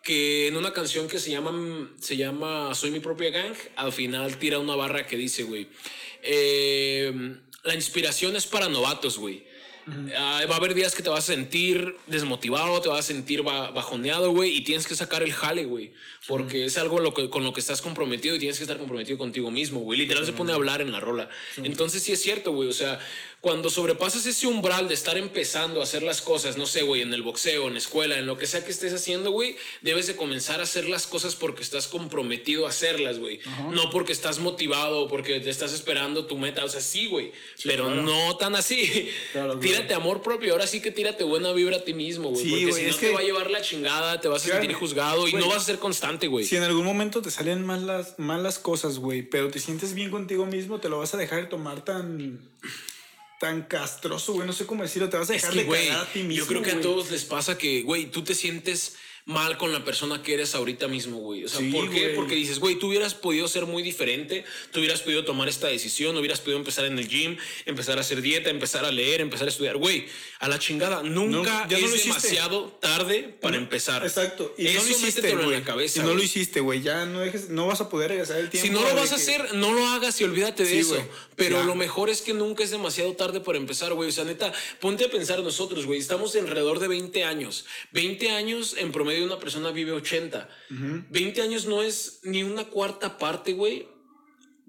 Que 0.03 0.49
en 0.49 0.57
una 0.57 0.73
canción 0.73 1.07
que 1.09 1.19
se 1.19 1.31
llama, 1.31 1.91
se 2.01 2.17
llama 2.17 2.75
Soy 2.75 2.91
mi 2.91 3.01
propia 3.01 3.31
gang, 3.31 3.55
al 3.77 3.93
final 3.93 4.39
tira 4.39 4.59
una 4.59 4.75
barra 4.75 5.07
que 5.07 5.17
dice, 5.17 5.43
güey. 5.43 5.69
eh, 6.23 7.37
la 7.63 7.75
inspiración 7.75 8.37
es 8.37 8.47
para 8.47 8.69
novatos, 8.69 9.19
güey. 9.19 9.45
Va 9.89 10.55
a 10.55 10.57
haber 10.57 10.75
días 10.75 10.95
que 10.95 11.03
te 11.03 11.09
vas 11.09 11.25
a 11.29 11.33
sentir 11.33 11.97
desmotivado, 12.07 12.81
te 12.81 12.89
vas 12.89 13.01
a 13.01 13.03
sentir 13.03 13.43
ba- 13.43 13.71
bajoneado, 13.71 14.31
güey, 14.31 14.57
y 14.57 14.61
tienes 14.63 14.87
que 14.87 14.95
sacar 14.95 15.23
el 15.23 15.33
jale, 15.33 15.65
güey, 15.65 15.93
porque 16.29 16.65
es 16.65 16.77
algo 16.79 17.01
lo 17.01 17.15
que, 17.15 17.31
con 17.31 17.45
lo 17.45 17.53
que 17.53 17.61
estás 17.61 17.81
comprometido 17.83 18.37
y 18.37 18.39
tienes 18.39 18.59
que 18.59 18.65
estar 18.65 18.79
comprometido 18.79 19.19
contigo 19.19 19.51
mismo, 19.51 19.81
güey. 19.81 19.99
Literal 19.99 20.25
se 20.27 20.33
pone 20.33 20.53
a 20.53 20.57
hablar 20.57 20.81
en 20.81 20.93
la 20.93 21.01
rola. 21.01 21.29
Entonces 21.57 22.03
sí 22.03 22.13
es 22.13 22.21
cierto, 22.23 22.53
güey, 22.53 22.69
o 22.69 22.73
sea, 22.73 23.01
cuando 23.41 23.71
sobrepasas 23.71 24.27
ese 24.27 24.47
umbral 24.47 24.87
de 24.89 24.93
estar 24.95 25.17
empezando 25.17 25.81
a 25.81 25.85
hacer 25.85 26.03
las 26.03 26.21
cosas, 26.21 26.59
no 26.59 26.67
sé, 26.67 26.83
güey, 26.83 27.01
en 27.01 27.15
el 27.15 27.23
boxeo, 27.23 27.69
en 27.69 27.73
la 27.73 27.79
escuela, 27.79 28.19
en 28.19 28.27
lo 28.27 28.37
que 28.37 28.47
sea 28.47 28.63
que 28.65 28.71
estés 28.71 28.93
haciendo, 28.93 29.31
güey, 29.31 29.57
debes 29.81 30.07
de 30.07 30.15
comenzar 30.15 30.61
a 30.61 30.65
hacer 30.65 30.87
las 30.89 31.07
cosas 31.07 31.37
porque 31.37 31.63
estás 31.63 31.87
comprometido 31.87 32.67
a 32.67 32.69
hacerlas, 32.69 33.19
güey. 33.19 33.41
No 33.73 33.89
porque 33.91 34.13
estás 34.13 34.41
motivado 34.41 35.01
o 35.01 35.09
porque 35.09 35.41
te 35.41 35.49
estás 35.49 35.73
esperando 35.73 36.27
tu 36.27 36.37
meta, 36.37 36.65
o 36.65 36.69
sea, 36.69 36.83
sí, 36.83 37.07
güey, 37.07 37.33
pero 37.65 37.87
claro. 37.87 38.03
no 38.03 38.37
tan 38.37 38.55
así. 38.57 39.09
Claro. 39.33 39.59
Tírate 39.59 39.95
amor 39.95 40.23
propio, 40.23 40.53
ahora 40.53 40.67
sí 40.67 40.81
que 40.83 40.91
tírate 40.91 41.25
buena 41.25 41.53
vibra 41.53 41.77
a 41.79 41.85
ti 41.85 41.95
mismo, 41.95 42.31
güey. 42.31 42.43
Sí, 42.45 42.51
porque 42.51 42.65
güey, 42.67 42.85
si 42.85 42.91
no 42.91 42.95
te 42.97 43.01
que- 43.09 43.13
va 43.15 43.21
a 43.21 43.23
llevar 43.23 43.51
la 43.51 43.63
chingada, 43.63 44.21
te 44.21 44.29
vas 44.29 44.43
a 44.43 44.47
Claro, 44.47 44.61
sentir 44.61 44.77
juzgado 44.77 45.27
y 45.29 45.31
güey. 45.31 45.43
no 45.43 45.49
vas 45.49 45.63
a 45.63 45.65
ser 45.67 45.79
constante, 45.79 46.27
güey. 46.27 46.45
Si 46.45 46.57
en 46.57 46.63
algún 46.65 46.85
momento 46.85 47.23
te 47.23 47.31
salen 47.31 47.65
mal 47.65 47.87
las, 47.87 48.19
mal 48.19 48.43
las 48.43 48.59
cosas, 48.59 48.99
güey, 48.99 49.23
pero 49.23 49.51
te 49.51 49.61
sientes 49.61 49.95
bien 49.95 50.11
contigo 50.11 50.45
mismo, 50.47 50.79
te 50.81 50.89
lo 50.89 50.99
vas 50.99 51.15
a 51.15 51.17
dejar 51.17 51.41
de 51.43 51.47
tomar 51.47 51.85
tan 51.85 52.41
tan 53.41 53.63
castroso, 53.63 54.35
güey, 54.35 54.47
no 54.47 54.53
sé 54.53 54.67
cómo 54.67 54.83
decirlo, 54.83 55.09
te 55.09 55.17
vas 55.17 55.31
a 55.31 55.35
Es 55.35 55.41
dejar 55.41 55.55
que, 55.55 55.61
de 55.61 55.65
güey, 55.65 55.89
a 55.89 56.05
ti 56.13 56.19
mismo. 56.23 56.45
yo 56.45 56.47
creo 56.47 56.61
que 56.63 56.73
a 56.73 56.81
todos 56.83 57.11
les 57.11 57.25
pasa 57.25 57.57
que, 57.57 57.81
güey, 57.83 58.05
tú 58.11 58.23
te 58.23 58.35
sientes 58.35 58.97
mal 59.27 59.59
con 59.59 59.71
la 59.73 59.85
persona 59.85 60.23
que 60.23 60.35
eres 60.35 60.55
ahorita 60.55 60.89
mismo, 60.89 61.19
güey. 61.19 61.45
O 61.45 61.49
sea, 61.49 61.61
Sí, 61.61 61.71
¿por 61.71 61.89
qué? 61.91 62.01
güey. 62.05 62.17
Porque 62.17 62.35
dices, 62.35 62.59
güey, 62.59 62.77
tú 62.79 62.89
hubieras 62.89 63.15
podido 63.15 63.47
ser 63.49 63.65
muy 63.67 63.83
diferente, 63.83 64.45
tú 64.73 64.81
hubieras 64.81 65.03
podido 65.03 65.25
tomar 65.25 65.49
esta 65.49 65.69
decisión, 65.69 66.17
hubieras 66.17 66.41
podido 66.41 66.59
empezar 66.59 66.85
en 66.87 66.99
el 66.99 67.07
gym, 67.09 67.37
empezar 67.65 67.97
a 67.99 68.01
hacer 68.01 68.23
dieta, 68.23 68.51
empezar 68.51 68.85
a 68.85 68.91
leer, 68.91 69.21
empezar 69.21 69.47
a 69.47 69.51
estudiar. 69.51 69.77
Güey, 69.77 70.07
a 70.41 70.49
la 70.49 70.59
chingada, 70.59 71.03
nunca 71.03 71.69
ya 71.69 71.79
no 71.79 71.85
es 71.85 71.91
lo 71.91 71.97
hiciste. 71.97 72.09
demasiado 72.09 72.67
tarde 72.81 73.37
para 73.41 73.57
No, 73.57 73.63
empezar. 73.63 74.03
Exacto. 74.05 74.55
Y 74.59 74.67
Eso 74.67 74.79
no 74.79 74.85
lo 74.85 74.91
hiciste, 74.91 75.33
güey. 75.35 75.45
en 75.45 75.53
la 75.53 75.63
cabeza. 75.63 76.01
Y 76.01 76.03
no 76.05 76.15
lo 76.15 76.23
hiciste, 76.23 76.61
güey. 76.61 76.81
Ya 76.83 77.07
no 77.07 77.21
dejes, 77.21 77.51
no 77.51 77.67
vas 77.69 77.81
a 77.83 77.89
poder 77.89 78.11
regresar 78.11 78.39
el 78.39 78.49
tiempo. 78.51 78.67
Si 78.67 78.73
no 78.73 78.81
lo 78.83 78.95
vas 78.97 79.13
a 79.13 79.17
que- 79.17 79.23
hacer, 79.23 79.55
no 79.55 79.73
lo 79.73 79.87
hagas 79.87 80.21
y 80.21 80.25
olvídate 80.25 80.65
de 80.65 80.71
Sí, 80.71 80.79
eso. 80.79 81.09
Pero 81.41 81.63
lo 81.63 81.75
mejor 81.75 82.11
es 82.11 82.21
que 82.21 82.35
nunca 82.35 82.63
es 82.63 82.71
demasiado 82.71 83.15
tarde 83.15 83.41
para 83.41 83.57
empezar, 83.57 83.95
güey. 83.95 84.11
O 84.11 84.13
sea, 84.13 84.25
neta, 84.25 84.53
ponte 84.79 85.07
a 85.07 85.11
pensar 85.11 85.41
nosotros, 85.41 85.87
güey. 85.87 85.99
Estamos 85.99 86.37
alrededor 86.37 86.81
de 86.81 86.89
20 86.89 87.25
años. 87.25 87.65
20 87.93 88.31
años 88.33 88.77
en 88.77 88.93
promedio 88.93 89.25
una 89.25 89.39
persona 89.39 89.71
vive 89.71 89.93
80. 89.93 90.49
20 90.69 91.41
años 91.41 91.65
no 91.65 91.83
es 91.83 92.21
ni 92.25 92.43
una 92.43 92.65
cuarta 92.65 93.17
parte, 93.17 93.55
güey, 93.55 93.89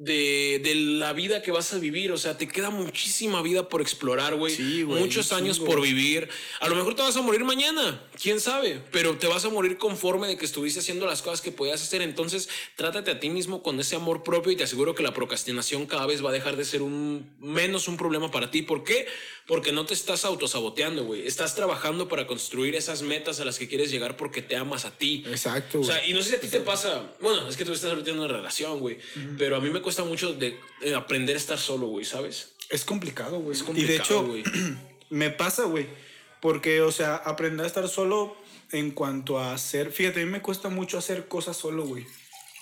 de, 0.01 0.59
de 0.63 0.73
la 0.73 1.13
vida 1.13 1.43
que 1.43 1.51
vas 1.51 1.73
a 1.73 1.77
vivir. 1.77 2.11
O 2.11 2.17
sea, 2.17 2.37
te 2.37 2.47
queda 2.47 2.71
muchísima 2.71 3.41
vida 3.41 3.69
por 3.69 3.81
explorar, 3.81 4.35
güey. 4.35 4.55
Sí, 4.55 4.81
güey, 4.81 4.99
Muchos 4.99 5.31
años 5.31 5.59
por 5.59 5.79
vivir. 5.79 6.27
A 6.59 6.67
lo 6.67 6.75
mejor 6.75 6.95
te 6.95 7.03
vas 7.03 7.15
a 7.15 7.21
morir 7.21 7.43
mañana, 7.43 8.03
quién 8.19 8.39
sabe, 8.39 8.81
pero 8.91 9.17
te 9.17 9.27
vas 9.27 9.45
a 9.45 9.49
morir 9.49 9.77
conforme 9.77 10.27
de 10.27 10.37
que 10.37 10.45
estuviste 10.45 10.79
haciendo 10.79 11.05
las 11.05 11.21
cosas 11.21 11.41
que 11.41 11.51
podías 11.51 11.81
hacer. 11.81 12.01
Entonces, 12.01 12.49
trátate 12.75 13.11
a 13.11 13.19
ti 13.19 13.29
mismo 13.29 13.61
con 13.61 13.79
ese 13.79 13.95
amor 13.95 14.23
propio 14.23 14.51
y 14.51 14.55
te 14.55 14.63
aseguro 14.63 14.95
que 14.95 15.03
la 15.03 15.13
procrastinación 15.13 15.85
cada 15.85 16.07
vez 16.07 16.25
va 16.25 16.29
a 16.29 16.33
dejar 16.33 16.55
de 16.55 16.65
ser 16.65 16.81
un 16.81 17.29
menos 17.39 17.87
un 17.87 17.97
problema 17.97 18.31
para 18.31 18.49
ti. 18.49 18.63
¿Por 18.63 18.83
qué? 18.83 19.05
Porque 19.45 19.71
no 19.71 19.85
te 19.85 19.93
estás 19.93 20.25
autosaboteando, 20.25 21.03
güey. 21.03 21.27
Estás 21.27 21.55
trabajando 21.55 22.07
para 22.07 22.25
construir 22.25 22.75
esas 22.75 23.01
metas 23.01 23.39
a 23.39 23.45
las 23.45 23.59
que 23.59 23.67
quieres 23.67 23.91
llegar 23.91 24.15
porque 24.17 24.41
te 24.41 24.55
amas 24.55 24.85
a 24.85 24.91
ti. 24.91 25.23
Exacto, 25.27 25.81
O 25.81 25.83
sea, 25.83 26.05
y 26.07 26.13
no 26.13 26.21
sé 26.21 26.29
si 26.29 26.35
a 26.35 26.39
ti 26.39 26.47
te 26.47 26.61
pasa. 26.61 27.11
Bueno, 27.19 27.47
es 27.49 27.57
que 27.57 27.65
tú 27.65 27.73
estás 27.73 27.91
ahorita 27.91 28.11
en 28.11 28.19
una 28.19 28.27
relación, 28.27 28.79
güey. 28.79 28.97
Pero 29.37 29.57
a 29.57 29.59
mí 29.59 29.69
me 29.69 29.81
cuesta 29.81 29.90
mucho 30.05 30.33
de, 30.33 30.59
eh, 30.81 30.95
aprender 30.95 31.35
a 31.35 31.39
estar 31.39 31.57
solo, 31.57 31.87
güey, 31.87 32.05
¿sabes? 32.05 32.53
Es 32.69 32.85
complicado, 32.85 33.39
güey. 33.39 33.57
Es 33.57 33.65
Y 33.75 33.83
de 33.83 33.97
hecho, 33.97 34.23
complicado, 34.23 34.53
güey. 34.53 34.77
me 35.09 35.29
pasa, 35.29 35.63
güey. 35.63 35.87
Porque, 36.41 36.81
o 36.81 36.91
sea, 36.91 37.15
aprender 37.15 37.65
a 37.65 37.67
estar 37.67 37.87
solo 37.87 38.35
en 38.71 38.91
cuanto 38.91 39.39
a 39.39 39.53
hacer. 39.53 39.91
Fíjate, 39.91 40.21
a 40.21 40.25
mí 40.25 40.31
me 40.31 40.41
cuesta 40.41 40.69
mucho 40.69 40.97
hacer 40.97 41.27
cosas 41.27 41.57
solo, 41.57 41.85
güey. 41.85 42.05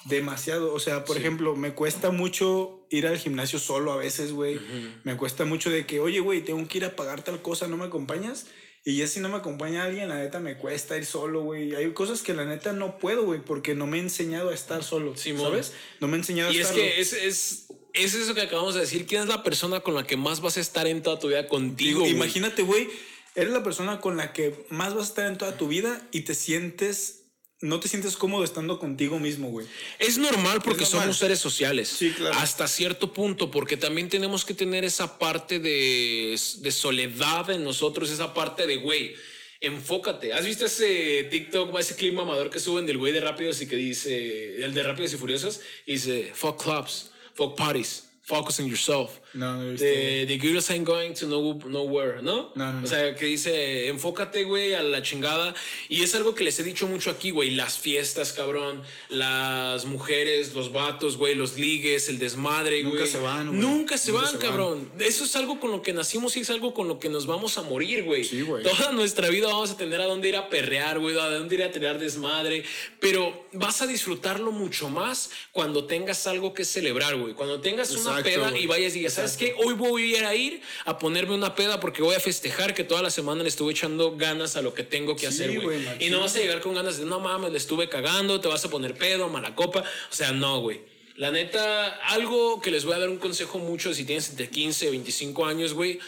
Demasiado. 0.05 0.73
O 0.73 0.80
sea, 0.80 1.05
por 1.05 1.17
ejemplo, 1.17 1.55
me 1.55 1.73
cuesta 1.73 2.11
mucho 2.11 2.86
ir 2.89 3.07
al 3.07 3.17
gimnasio 3.17 3.59
solo 3.59 3.93
a 3.93 3.97
veces, 3.97 4.34
güey. 4.34 4.59
Me 5.03 5.15
cuesta 5.15 5.45
mucho 5.45 5.69
de 5.69 5.86
que, 5.86 5.99
oye, 5.99 6.19
güey, 6.19 6.41
tengo 6.41 6.67
que 6.67 6.80
ir 6.80 6.86
a 6.86 6.95
pagar 6.95 7.23
tal 7.23 7.41
cosa, 7.41 7.67
¿no 7.67 7.77
me 7.77 7.86
acompañas? 7.86 8.47
Y 8.86 8.97
ya 8.97 9.07
si 9.07 9.19
no 9.19 9.30
me 9.30 9.38
acompaña 9.38 9.84
alguien, 9.84 10.09
la 10.09 10.17
neta 10.17 10.39
me 10.39 10.57
cuesta 10.57 10.97
ir 10.97 11.05
solo, 11.05 11.43
güey. 11.43 11.75
Hay 11.75 11.91
cosas 11.91 12.21
que 12.21 12.34
la 12.34 12.45
neta 12.45 12.71
no 12.71 12.97
puedo, 12.97 13.25
güey, 13.25 13.41
porque 13.41 13.75
no 13.75 13.88
me 13.88 13.97
he 13.97 14.01
enseñado 14.01 14.49
a 14.49 14.53
estar 14.53 14.84
solo. 14.84 15.17
Simón. 15.17 15.51
¿Sabes? 15.51 15.73
No 15.99 16.07
me 16.07 16.15
he 16.15 16.19
enseñado 16.19 16.49
a 16.49 16.53
Y 16.53 16.57
es 16.57 16.61
estar 16.61 16.75
que 16.75 17.01
es, 17.01 17.13
es, 17.13 17.67
es 17.93 18.13
eso 18.15 18.34
que 18.34 18.41
acabamos 18.41 18.75
de 18.75 18.82
decir. 18.82 19.05
¿Quién 19.05 19.23
es 19.23 19.27
la 19.27 19.43
persona 19.43 19.82
con 19.82 19.95
la 19.95 20.07
que 20.07 20.17
más 20.17 20.41
vas 20.41 20.57
a 20.57 20.61
estar 20.61 20.88
en 20.88 21.03
toda 21.03 21.19
tu 21.19 21.27
vida 21.27 21.47
contigo? 21.47 22.03
Digo, 22.03 22.15
imagínate, 22.15 22.63
güey, 22.63 22.89
eres 23.36 23.51
la 23.51 23.63
persona 23.63 23.99
con 23.99 24.17
la 24.17 24.34
que 24.34 24.65
más 24.69 24.93
vas 24.93 25.07
a 25.07 25.09
estar 25.09 25.27
en 25.27 25.38
toda 25.38 25.57
tu 25.57 25.67
vida 25.67 26.01
y 26.11 26.21
te 26.21 26.34
sientes, 26.34 27.18
no 27.62 27.80
te 27.80 27.88
sientes 27.88 28.16
cómodo 28.16 28.43
estando 28.43 28.80
contigo 28.80 29.20
mismo, 29.20 29.49
güey. 29.49 29.68
Es 29.99 30.18
normal 30.18 30.62
porque 30.64 30.84
Es 30.84 30.91
normal. 30.91 31.07
somos 31.07 31.18
seres 31.18 31.39
sociales. 31.39 31.89
Sí, 31.89 32.12
claro. 32.12 32.38
Hasta 32.39 32.68
cierto 32.68 33.12
punto, 33.12 33.51
porque 33.51 33.76
también 33.78 34.07
tenemos 34.10 34.45
que 34.45 34.53
tener 34.53 34.86
esa 34.86 35.20
parte 35.20 35.60
de, 35.60 36.39
de 36.60 36.72
soledad 36.72 37.49
en 37.49 37.64
nosotros, 37.64 38.10
esa 38.12 38.34
parte 38.34 38.66
de, 38.66 38.78
güey, 38.78 39.14
enfócate. 39.62 40.32
¿Has 40.34 40.45
visto 40.45 40.66
ese 40.66 41.28
TikTok, 41.30 41.78
ese 41.80 41.95
clip 41.95 42.14
mamador 42.14 42.49
que 42.49 42.60
suben 42.60 42.86
del 42.86 42.97
güey 42.97 43.12
de 43.12 43.20
Rápidos 43.20 43.62
y 43.62 43.68
que 43.68 43.76
dice, 43.76 44.64
el 44.64 44.74
de 44.74 44.84
Rápidos 44.84 45.14
y 45.14 45.18
Furiosos? 45.18 45.60
Y 45.86 45.93
dice, 45.93 46.32
fuck 46.34 46.64
clubs, 46.64 47.12
fuck 47.34 47.57
parties, 47.57 48.05
focus 48.30 48.59
on 48.59 48.67
yourself. 48.67 49.19
No, 49.34 49.57
no. 49.57 49.75
The, 49.75 50.25
the 50.27 50.38
girls 50.38 50.69
ain't 50.69 50.86
going 50.86 51.13
to 51.15 51.25
no, 51.25 51.59
nowhere, 51.67 52.21
¿no? 52.21 52.51
No, 52.55 52.71
no, 52.71 52.73
no. 52.73 52.84
O 52.84 52.88
sea, 52.88 53.15
que 53.15 53.25
dice, 53.25 53.88
enfócate, 53.88 54.43
güey, 54.43 54.75
a 54.75 54.84
la 54.84 55.01
chingada. 55.01 55.55
Y 55.89 56.03
es 56.03 56.13
algo 56.13 56.36
que 56.36 56.43
les 56.43 56.59
he 56.59 56.63
dicho 56.63 56.86
mucho 56.88 57.09
aquí, 57.09 57.32
güey. 57.32 57.49
Las 57.51 57.80
fiestas, 57.80 58.32
cabrón. 58.34 58.84
Las 59.09 59.86
mujeres, 59.86 60.53
los 60.53 60.71
vatos, 60.71 61.17
güey. 61.17 61.34
Los 61.34 61.57
ligues, 61.57 62.07
el 62.09 62.19
desmadre, 62.19 62.84
güey. 62.84 62.93
Nunca 62.93 63.07
se 63.07 63.19
van, 63.19 63.47
güey. 63.47 63.59
Nunca 63.59 63.97
se 63.97 64.11
Nunca 64.11 64.23
van, 64.23 64.32
se 64.32 64.38
van. 64.38 64.47
cabrón. 64.47 64.91
Eso 64.99 65.23
es 65.23 65.36
algo 65.36 65.59
con 65.59 65.71
lo 65.71 65.82
que 65.82 65.93
nacimos 65.93 66.38
y 66.38 66.41
es 66.41 66.49
algo 66.51 66.73
con 66.75 66.88
lo 66.88 66.99
que 66.99 67.09
nos 67.09 67.25
vamos 67.25 67.57
a 67.57 67.63
morir, 67.63 68.03
güey. 68.03 68.23
Sí, 68.23 68.41
güey. 68.41 68.63
Toda 68.63 68.91
nuestra 68.91 69.30
vida 69.30 69.47
vamos 69.47 69.71
a 69.71 69.77
tener 69.77 69.99
a 70.01 70.05
dónde 70.05 70.30
ir 70.30 70.36
a 70.36 70.49
perrear, 70.49 70.99
güey. 70.99 71.17
A 71.17 71.30
dónde 71.30 71.55
ir 71.55 71.63
a 71.63 71.71
tirar 71.71 71.97
desmadre. 71.97 72.63
Pero 72.99 73.47
vas 73.54 73.82
a 73.82 73.88
disfrutarlo 73.88 74.52
mucho 74.52 74.89
más 74.89 75.32
cuando 75.52 75.86
tengas 75.86 76.28
algo 76.28 76.54
que 76.54 76.66
celebrar, 76.66 77.16
güey. 77.16 77.34
Cuando 77.34 77.62
tengas 77.62 77.91
una 77.91 78.22
peda 78.22 78.50
güey. 78.50 78.64
y 78.64 78.68
vayas 78.68 78.93
y 78.95 79.00
digas, 79.00 79.14
¿sabes 79.14 79.38
qué? 79.38 79.56
Hoy 79.58 79.74
voy 79.74 80.16
a 80.16 80.18
ir 80.18 80.26
a 80.26 80.36
ir 80.36 80.62
a 80.86 80.97
ponerme 80.97 81.36
una 81.36 81.56
peda 81.56 81.80
porque 81.80 82.02
voy 82.02 82.16
a 82.16 82.20
festejar 82.20 82.74
que 82.74 82.84
toda 82.84 83.02
la 83.02 83.10
semana 83.10 83.43
le 83.43 83.50
estuve 83.50 83.72
echando 83.72 84.16
ganas 84.16 84.56
a 84.56 84.62
lo 84.62 84.74
que 84.74 84.84
tengo 84.84 85.16
que 85.16 85.22
Sí, 85.22 85.28
hacer, 85.28 85.62
güey. 85.62 85.80
Y 86.00 86.10
no 86.10 86.20
vas 86.20 86.36
a 86.36 86.39
llegar 86.39 86.62
con 86.62 86.76
ganas 86.76 86.97
de, 86.97 87.06
no 87.06 87.20
mames, 87.20 87.52
le 87.52 87.58
estuve 87.58 87.89
cagando, 87.89 88.39
te 88.39 88.47
vas 88.47 88.64
a 88.66 88.70
poner 88.70 88.95
pedo, 88.95 89.30
mala 89.30 89.56
copa. 89.56 89.84
O 90.12 90.16
sea, 90.16 90.32
no, 90.32 90.62
güey. 90.62 90.82
La 91.16 91.32
neta, 91.32 91.88
algo 92.08 92.62
que 92.62 92.72
les 92.72 92.86
voy 92.86 92.93
a 92.93 93.00
dar 93.00 93.10
un 93.10 93.18
consejo 93.18 93.60
mucho 93.60 93.93
si 93.93 94.06
tienes 94.06 94.30
entre 94.30 94.50
15 94.50 94.88
y 94.88 94.89
25 94.91 95.45
años, 95.45 95.74
güey, 95.74 96.00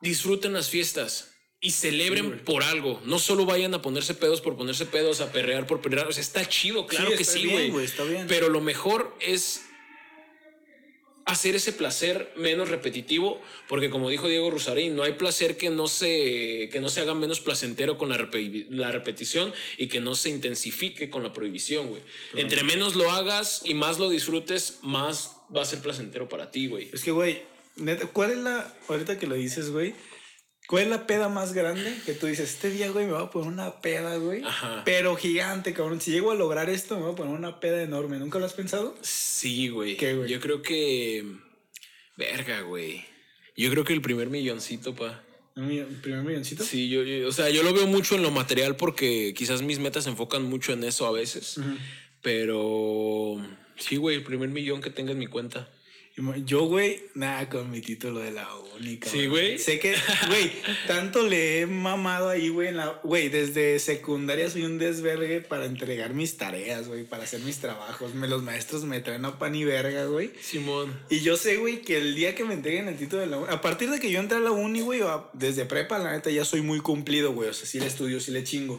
disfruten 0.00 0.52
las 0.52 0.68
fiestas. 0.68 1.31
Y 1.64 1.70
celebren 1.70 2.40
por 2.40 2.64
algo. 2.64 3.00
No 3.04 3.18
solo 3.18 3.46
vayan 3.46 3.72
a 3.72 3.80
ponerse 3.80 4.14
pedos 4.14 4.40
por 4.40 4.56
ponerse 4.56 4.84
pedos, 4.84 5.20
a 5.20 5.30
perrear 5.32 5.66
por 5.66 5.80
perrear. 5.80 6.08
O 6.08 6.12
sea, 6.12 6.20
está 6.20 6.46
chido, 6.46 6.86
claro 6.88 7.10
Sí, 7.12 7.16
que 7.16 7.22
está 7.22 7.34
sí, 7.34 7.46
güey. 7.46 7.70
güey, 7.70 7.84
está 7.86 8.02
bien. 8.04 8.26
Pero 8.26 8.48
lo 8.48 8.60
mejor 8.60 9.16
es 9.20 9.62
hacer 11.24 11.54
ese 11.54 11.72
placer 11.72 12.32
menos 12.36 12.68
repetitivo, 12.68 13.40
porque 13.68 13.90
como 13.90 14.10
dijo 14.10 14.26
Diego 14.28 14.50
Rusarín, 14.50 14.96
no 14.96 15.04
hay 15.04 15.12
placer 15.12 15.56
que 15.56 15.70
no 15.70 15.86
se, 15.86 16.68
que 16.72 16.80
no 16.80 16.88
se 16.88 17.00
haga 17.00 17.14
menos 17.14 17.38
placentero 17.40 17.96
con 17.96 18.08
la, 18.08 18.28
la 18.70 18.90
repetición 18.90 19.54
y 19.78 19.86
que 19.86 20.00
no 20.00 20.16
se 20.16 20.30
intensifique 20.30 21.10
con 21.10 21.22
la 21.22 21.32
prohibición, 21.32 21.86
güey. 21.88 22.02
Entre 22.34 22.64
menos 22.64 22.96
lo 22.96 23.10
hagas 23.12 23.62
y 23.64 23.74
más 23.74 24.00
lo 24.00 24.10
disfrutes, 24.10 24.80
más 24.82 25.36
va 25.56 25.62
a 25.62 25.64
ser 25.64 25.78
placentero 25.78 26.28
para 26.28 26.50
ti, 26.50 26.66
güey. 26.66 26.88
Es 26.92 27.02
que, 27.04 27.12
güey, 27.12 27.42
¿cuál 28.12 28.32
es 28.32 28.38
la, 28.38 28.74
ahorita 28.88 29.16
que 29.18 29.28
lo 29.28 29.36
dices, 29.36 29.70
güey? 29.70 29.94
¿Cuál 30.72 30.84
es 30.84 30.88
la 30.88 31.06
peda 31.06 31.28
más 31.28 31.52
grande 31.52 31.94
que 32.06 32.14
tú 32.14 32.26
dices, 32.28 32.48
este 32.48 32.70
día, 32.70 32.90
güey, 32.90 33.04
me 33.04 33.12
voy 33.12 33.22
a 33.22 33.28
poner 33.28 33.46
una 33.52 33.82
peda, 33.82 34.16
güey? 34.16 34.42
Ajá. 34.42 34.80
Pero 34.86 35.16
gigante, 35.16 35.74
cabrón. 35.74 36.00
Si 36.00 36.12
llego 36.12 36.30
a 36.30 36.34
lograr 36.34 36.70
esto, 36.70 36.96
me 36.96 37.02
voy 37.02 37.12
a 37.12 37.14
poner 37.14 37.34
una 37.34 37.60
peda 37.60 37.82
enorme. 37.82 38.18
¿Nunca 38.18 38.38
lo 38.38 38.46
has 38.46 38.54
pensado? 38.54 38.96
Sí, 39.02 39.68
güey. 39.68 39.98
¿Qué, 39.98 40.14
güey? 40.14 40.30
Yo 40.30 40.40
creo 40.40 40.62
que... 40.62 41.26
Verga, 42.16 42.62
güey. 42.62 43.04
Yo 43.54 43.70
creo 43.70 43.84
que 43.84 43.92
el 43.92 44.00
primer 44.00 44.28
milloncito, 44.30 44.94
pa. 44.94 45.22
¿Un 45.56 45.68
millón- 45.68 46.00
primer 46.00 46.22
milloncito? 46.22 46.64
Sí, 46.64 46.88
yo, 46.88 47.02
yo- 47.02 47.28
o 47.28 47.32
sea, 47.32 47.50
yo 47.50 47.62
lo 47.62 47.74
veo 47.74 47.86
mucho 47.86 48.14
en 48.14 48.22
lo 48.22 48.30
material 48.30 48.74
porque 48.76 49.34
quizás 49.36 49.60
mis 49.60 49.78
metas 49.78 50.04
se 50.04 50.10
enfocan 50.10 50.44
mucho 50.44 50.72
en 50.72 50.84
eso 50.84 51.06
a 51.06 51.12
veces. 51.12 51.60
Pero 52.22 53.44
sí, 53.76 53.96
güey, 53.96 54.16
el 54.16 54.22
primer 54.22 54.48
millón 54.48 54.80
que 54.80 54.88
tenga 54.88 55.12
en 55.12 55.18
mi 55.18 55.26
cuenta. 55.26 55.68
Yo, 56.44 56.66
güey, 56.66 57.00
nada, 57.14 57.48
con 57.48 57.70
mi 57.70 57.80
título 57.80 58.20
de 58.20 58.32
la 58.32 58.46
única. 58.76 59.08
Sí, 59.08 59.28
güey. 59.28 59.58
Sé 59.58 59.78
que, 59.78 59.94
güey, 60.28 60.52
tanto 60.86 61.26
le 61.26 61.60
he 61.60 61.66
mamado 61.66 62.28
ahí, 62.28 62.50
güey, 62.50 62.68
en 62.68 62.76
la, 62.76 63.00
güey, 63.02 63.30
desde 63.30 63.78
secundaria 63.78 64.50
soy 64.50 64.64
un 64.64 64.76
desvergue 64.76 65.40
para 65.40 65.64
entregar 65.64 66.12
mis 66.12 66.36
tareas, 66.36 66.86
güey, 66.86 67.04
para 67.04 67.24
hacer 67.24 67.40
mis 67.40 67.58
trabajos. 67.60 68.14
Me, 68.14 68.28
los 68.28 68.42
maestros 68.42 68.84
me 68.84 69.00
traen 69.00 69.24
a 69.24 69.38
pan 69.38 69.54
y 69.54 69.64
verga, 69.64 70.04
güey. 70.04 70.32
Simón. 70.38 70.92
Y 71.08 71.20
yo 71.20 71.38
sé, 71.38 71.56
güey, 71.56 71.80
que 71.80 71.96
el 71.96 72.14
día 72.14 72.34
que 72.34 72.44
me 72.44 72.52
entreguen 72.52 72.88
el 72.88 72.98
título 72.98 73.22
de 73.22 73.28
la 73.28 73.38
uni, 73.38 73.48
a 73.50 73.62
partir 73.62 73.88
de 73.90 73.98
que 73.98 74.10
yo 74.10 74.20
entré 74.20 74.36
a 74.36 74.40
la 74.40 74.50
uni, 74.50 74.82
güey, 74.82 75.00
desde 75.32 75.64
prepa, 75.64 75.98
la 75.98 76.12
neta, 76.12 76.30
ya 76.30 76.44
soy 76.44 76.60
muy 76.60 76.80
cumplido, 76.80 77.32
güey. 77.32 77.48
O 77.48 77.54
sea, 77.54 77.66
sí 77.66 77.80
le 77.80 77.86
estudio, 77.86 78.20
sí 78.20 78.32
le 78.32 78.44
chingo. 78.44 78.78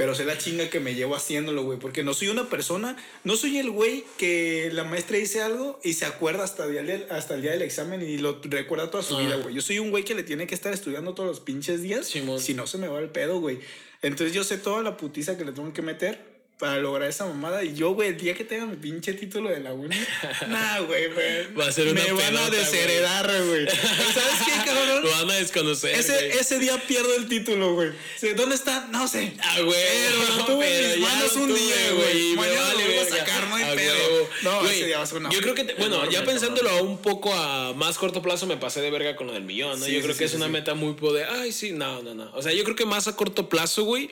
Pero 0.00 0.14
sé 0.14 0.24
la 0.24 0.38
chinga 0.38 0.70
que 0.70 0.80
me 0.80 0.94
llevo 0.94 1.14
haciéndolo, 1.14 1.62
güey. 1.62 1.78
Porque 1.78 2.02
no 2.02 2.14
soy 2.14 2.28
una 2.28 2.48
persona, 2.48 2.96
no 3.22 3.36
soy 3.36 3.58
el 3.58 3.70
güey 3.70 4.02
que 4.16 4.70
la 4.72 4.82
maestra 4.82 5.18
dice 5.18 5.42
algo 5.42 5.78
y 5.84 5.92
se 5.92 6.06
acuerda 6.06 6.42
hasta 6.42 6.64
el 6.64 6.72
día 6.72 6.82
del, 6.82 7.06
hasta 7.10 7.34
el 7.34 7.42
día 7.42 7.50
del 7.50 7.60
examen 7.60 8.00
y 8.00 8.16
lo 8.16 8.40
recuerda 8.44 8.90
toda 8.90 9.02
su 9.02 9.18
Ah. 9.18 9.20
vida, 9.20 9.36
güey. 9.36 9.54
Yo 9.54 9.60
soy 9.60 9.78
un 9.78 9.90
güey 9.90 10.02
que 10.02 10.14
le 10.14 10.22
tiene 10.22 10.46
que 10.46 10.54
estar 10.54 10.72
estudiando 10.72 11.12
todos 11.12 11.28
los 11.28 11.40
pinches 11.40 11.82
días. 11.82 12.06
Simón. 12.06 12.40
Si 12.40 12.54
no, 12.54 12.66
se 12.66 12.78
me 12.78 12.88
va 12.88 12.98
el 12.98 13.10
pedo, 13.10 13.40
güey. 13.40 13.60
Entonces 14.00 14.32
yo 14.34 14.42
sé 14.42 14.56
toda 14.56 14.82
la 14.82 14.96
putiza 14.96 15.36
que 15.36 15.44
le 15.44 15.52
tengo 15.52 15.70
que 15.74 15.82
meter 15.82 16.29
para 16.60 16.78
lograr 16.78 17.08
esa 17.08 17.24
mamada. 17.24 17.64
Y 17.64 17.74
yo, 17.74 17.92
güey, 17.94 18.10
el 18.10 18.18
día 18.18 18.34
que 18.34 18.44
tenga 18.44 18.66
mi 18.66 18.76
pinche 18.76 19.14
título 19.14 19.48
de 19.48 19.60
la 19.60 19.72
uni, 19.72 19.96
nah, 20.48 20.78
güey, 20.80 21.10
güey. 21.12 21.54
Va 21.54 21.66
a 21.66 21.72
ser 21.72 21.88
una 21.88 22.04
Me 22.04 22.12
van 22.12 22.36
a 22.36 22.50
desheredar, 22.50 23.26
güey. 23.46 23.66
¿Sabes 24.14 24.40
qué, 24.44 24.52
cabrón? 24.66 25.02
Lo 25.02 25.10
van 25.10 25.30
a 25.30 25.34
desconocer. 25.36 25.94
Ese, 25.98 26.12
güey. 26.12 26.38
ese 26.38 26.58
día 26.58 26.76
pierdo 26.86 27.16
el 27.16 27.28
título, 27.28 27.74
güey. 27.74 27.90
¿Dónde 28.36 28.54
está? 28.54 28.86
No 28.92 29.08
sé. 29.08 29.32
Ah, 29.40 29.60
güey. 29.62 29.74
Pero 29.74 30.44
tuve 30.44 30.92
en 30.92 31.00
mis 31.00 31.08
manos 31.08 31.36
un 31.36 31.48
tuve, 31.48 31.58
día, 31.58 31.92
güey. 31.94 32.36
Mañana 32.36 32.60
vale 32.60 32.84
lo 32.84 32.84
vuelvo 32.94 33.00
a 33.00 33.18
sacar, 33.18 33.48
no 33.48 33.56
hay 33.56 33.64
A 33.64 33.74
pedo. 33.74 34.28
No, 34.42 34.60
Güey, 34.60 34.76
ese 34.76 34.86
día 34.86 34.98
va 34.98 35.04
a 35.04 35.06
ser 35.06 35.18
una 35.18 35.30
Yo 35.30 35.40
creo 35.40 35.54
que, 35.54 35.64
te- 35.64 35.74
bueno, 35.74 36.10
ya 36.10 36.24
pensándolo 36.24 36.68
a 36.68 36.82
un 36.82 36.98
poco 37.00 37.32
a 37.32 37.72
más 37.72 37.96
corto 37.96 38.20
plazo, 38.20 38.46
me 38.46 38.58
pasé 38.58 38.82
de 38.82 38.90
verga 38.90 39.16
con 39.16 39.26
lo 39.28 39.32
del 39.32 39.44
millón, 39.44 39.80
¿no? 39.80 39.86
Sí, 39.86 39.92
yo 39.92 39.98
sí, 39.98 40.02
creo 40.02 40.14
sí, 40.14 40.18
que 40.18 40.24
es 40.26 40.34
una 40.34 40.48
meta 40.48 40.74
muy 40.74 40.92
poder. 40.92 41.26
Ay, 41.30 41.52
sí, 41.52 41.72
no, 41.72 42.02
no, 42.02 42.14
no. 42.14 42.30
O 42.34 42.42
sea, 42.42 42.52
yo 42.52 42.64
creo 42.64 42.76
que 42.76 42.84
más 42.84 43.08
a 43.08 43.16
corto 43.16 43.48
plazo, 43.48 43.84
güey. 43.84 44.10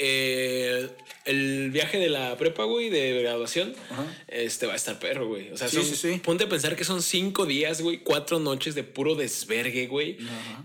Eh, 0.00 0.88
el 1.26 1.70
viaje 1.70 1.98
de 1.98 2.08
la 2.08 2.36
prepa, 2.36 2.64
güey, 2.64 2.88
de 2.88 3.20
graduación, 3.22 3.74
este 4.28 4.66
va 4.66 4.72
a 4.72 4.76
estar 4.76 4.98
perro, 4.98 5.28
güey. 5.28 5.50
O 5.52 5.56
sea, 5.56 5.68
Sí, 5.68 5.76
son- 5.76 5.84
sí, 5.84 5.94
sí. 5.96 6.20
ponte 6.24 6.44
a 6.44 6.48
pensar 6.48 6.74
que 6.76 6.84
son 6.84 7.02
cinco 7.02 7.44
días, 7.46 7.82
güey, 7.82 7.98
cuatro 8.02 8.38
noches 8.40 8.74
de 8.74 8.82
puro 8.84 9.14
desvergue, 9.14 9.86
güey, 9.86 10.16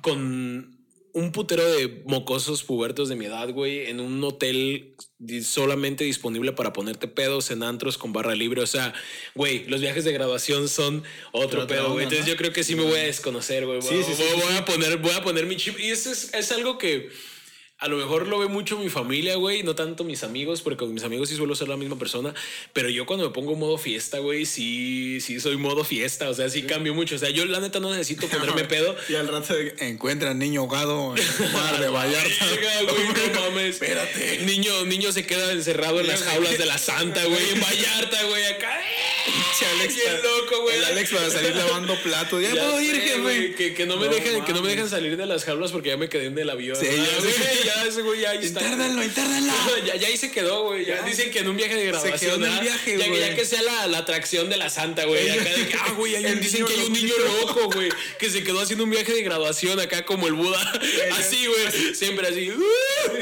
con 0.02 0.74
un 1.12 1.32
putero 1.32 1.64
de 1.76 2.04
mocosos 2.06 2.64
pubertos 2.64 3.08
de 3.08 3.16
mi 3.16 3.26
edad, 3.26 3.50
güey, 3.52 3.88
en 3.90 4.02
un 4.02 4.22
hotel 4.24 4.96
solamente 5.44 6.04
disponible 6.04 6.52
para 6.52 6.74
ponerte 6.74 7.08
pedos 7.08 7.52
en 7.52 7.64
antros 7.64 7.98
con 7.98 8.12
barra 8.12 8.36
libre. 8.36 8.62
O 8.62 8.68
sea, 8.68 8.94
güey, 9.34 9.66
los 9.68 9.80
viajes 9.80 10.04
de 10.04 10.12
graduación 10.12 10.68
son 10.68 11.04
otro 11.32 11.68
pedo, 11.68 11.94
güey. 11.94 12.04
Entonces 12.04 12.26
yo 12.26 12.36
creo 12.36 12.52
que 12.52 12.64
sí 12.66 12.76
me 12.76 12.84
voy 12.84 13.00
a 13.00 13.04
desconocer, 13.04 13.66
güey. 13.66 13.82
Sí, 13.82 13.90
Voy- 13.96 14.04
voy, 14.04 14.42
voy 14.48 14.56
a 14.58 14.66
poner, 14.66 14.98
voy 14.98 15.12
a 15.14 15.22
poner 15.24 15.46
mi 15.46 15.56
chip. 15.56 15.80
Y 15.80 15.90
eso 15.90 16.12
es, 16.12 16.34
es 16.34 16.52
algo 16.52 16.78
que 16.78 17.10
A 17.78 17.90
lo 17.90 17.98
mejor 17.98 18.28
lo 18.28 18.40
ve 18.40 18.48
mucho 18.48 18.78
mi 18.80 18.88
familia, 18.90 19.36
güey, 19.36 19.62
no 19.62 19.76
tanto 19.76 20.06
mis 20.06 20.24
amigos, 20.24 20.62
porque 20.62 20.78
con 20.78 20.94
mis 20.94 21.04
amigos 21.04 21.28
sí 21.28 21.36
suelo 21.36 21.56
ser 21.56 21.68
la 21.68 21.76
misma 21.76 22.00
persona, 22.00 22.34
pero 22.72 22.88
yo 22.88 23.06
cuando 23.06 23.26
me 23.28 23.34
pongo 23.34 23.54
modo 23.56 23.78
fiesta, 23.78 24.20
güey, 24.20 24.46
sí, 24.46 25.20
sí 25.20 25.42
soy 25.42 25.58
modo 25.58 25.84
fiesta, 25.84 26.30
o 26.30 26.34
sea, 26.34 26.48
sí 26.50 26.64
cambio 26.64 26.94
mucho, 26.94 27.16
o 27.16 27.18
sea, 27.18 27.32
yo 27.32 27.44
la 27.46 27.60
neta 27.60 27.82
no 27.82 27.92
necesito 27.92 28.28
ponerme 28.28 28.64
pedo. 28.76 28.96
Y 29.10 29.16
al 29.16 29.28
rato 29.28 29.54
encuentra 29.80 30.34
niño 30.34 30.62
ahogado 30.62 31.16
en 31.18 31.22
el 31.22 31.52
mar 31.52 31.80
de 31.82 31.88
Vallarta. 31.90 32.46
Güey, 32.48 33.34
no 33.34 33.42
mames. 33.42 33.76
Espérate. 33.76 34.38
Niño, 34.46 34.86
niño 34.86 35.12
se 35.12 35.26
queda 35.26 35.52
encerrado 35.52 36.00
en 36.00 36.08
las 36.08 36.24
jaulas 36.24 36.58
de 36.58 36.66
la 36.66 36.78
santa, 36.78 37.26
güey, 37.26 37.50
en 37.52 37.60
Vallarta, 37.62 38.24
güey, 38.24 38.46
acá. 38.46 38.80
Alex, 39.80 39.96
loco, 40.24 40.62
güey. 40.64 40.78
El 40.78 40.86
Alex 40.86 41.12
para 41.12 41.30
salir 41.30 41.56
lavando 41.56 41.96
platos. 42.04 42.42
Ya, 42.42 42.54
Ya 42.54 42.62
puedo 42.64 42.82
ir, 42.82 43.22
güey, 43.22 43.56
Que, 43.56 43.74
que 43.74 43.86
no 43.86 43.98
me 43.98 44.06
No 44.06 44.14
dejen, 44.14 44.44
que 44.46 44.54
no 44.54 44.62
me 44.62 44.70
dejen 44.70 44.90
salir 44.90 45.18
de 45.18 45.26
las 45.26 45.44
jaulas 45.44 45.72
porque 45.72 45.90
ya 45.90 45.98
me 45.98 46.08
quedé 46.10 46.26
en 46.28 46.38
el 46.38 46.50
avión. 46.50 46.76
Sí, 46.76 46.86
Ah, 46.90 46.96
ya 46.96 47.20
güey. 47.20 47.34
Ya 47.66 47.86
ese 47.86 48.02
güey 48.02 48.22
ya 48.22 48.30
ahí 48.32 48.46
está. 48.46 48.62
Intérnalo, 48.62 49.04
intérnalo. 49.04 49.54
Ya, 49.86 49.96
ya 49.96 50.08
ahí 50.08 50.18
se 50.18 50.32
quedó, 50.32 50.64
güey. 50.66 50.86
Ya, 50.86 50.98
Ya. 50.98 51.04
dicen 51.04 51.32
que 51.32 51.40
en 51.40 51.48
un 51.50 51.58
viaje 51.58 51.76
de 51.76 51.86
grabación. 51.86 52.18
quedó 52.20 52.36
en 52.36 52.54
el 52.54 52.60
viaje, 52.62 52.98
ya, 52.98 53.08
güey. 53.08 53.20
ya 53.20 53.36
que 53.36 53.46
sea 53.46 53.62
la, 53.62 53.88
la 53.88 54.00
atracción 54.00 54.50
de 54.50 54.58
la 54.58 54.70
santa, 54.70 55.06
güey. 55.06 55.30
Acá 55.30 55.44
de 55.56 55.68
que, 55.68 55.76
ah, 55.76 55.94
güey, 55.98 56.16
hay 56.16 56.26
un- 56.26 56.40
dicen 56.40 56.66
que 56.66 56.74
hay 56.74 56.86
un 56.88 56.94
niño 56.94 57.14
loco, 57.42 57.70
güey. 57.74 57.90
Que 58.20 58.30
se 58.30 58.44
quedó 58.44 58.62
haciendo 58.62 58.84
un 58.86 58.90
viaje 58.92 59.14
de 59.14 59.22
graduación 59.24 59.80
acá 59.80 60.06
como 60.06 60.28
el 60.28 60.34
Buda. 60.34 60.60
Así, 61.18 61.46
güey. 61.48 61.96
Siempre 61.96 62.28
así. 62.28 62.52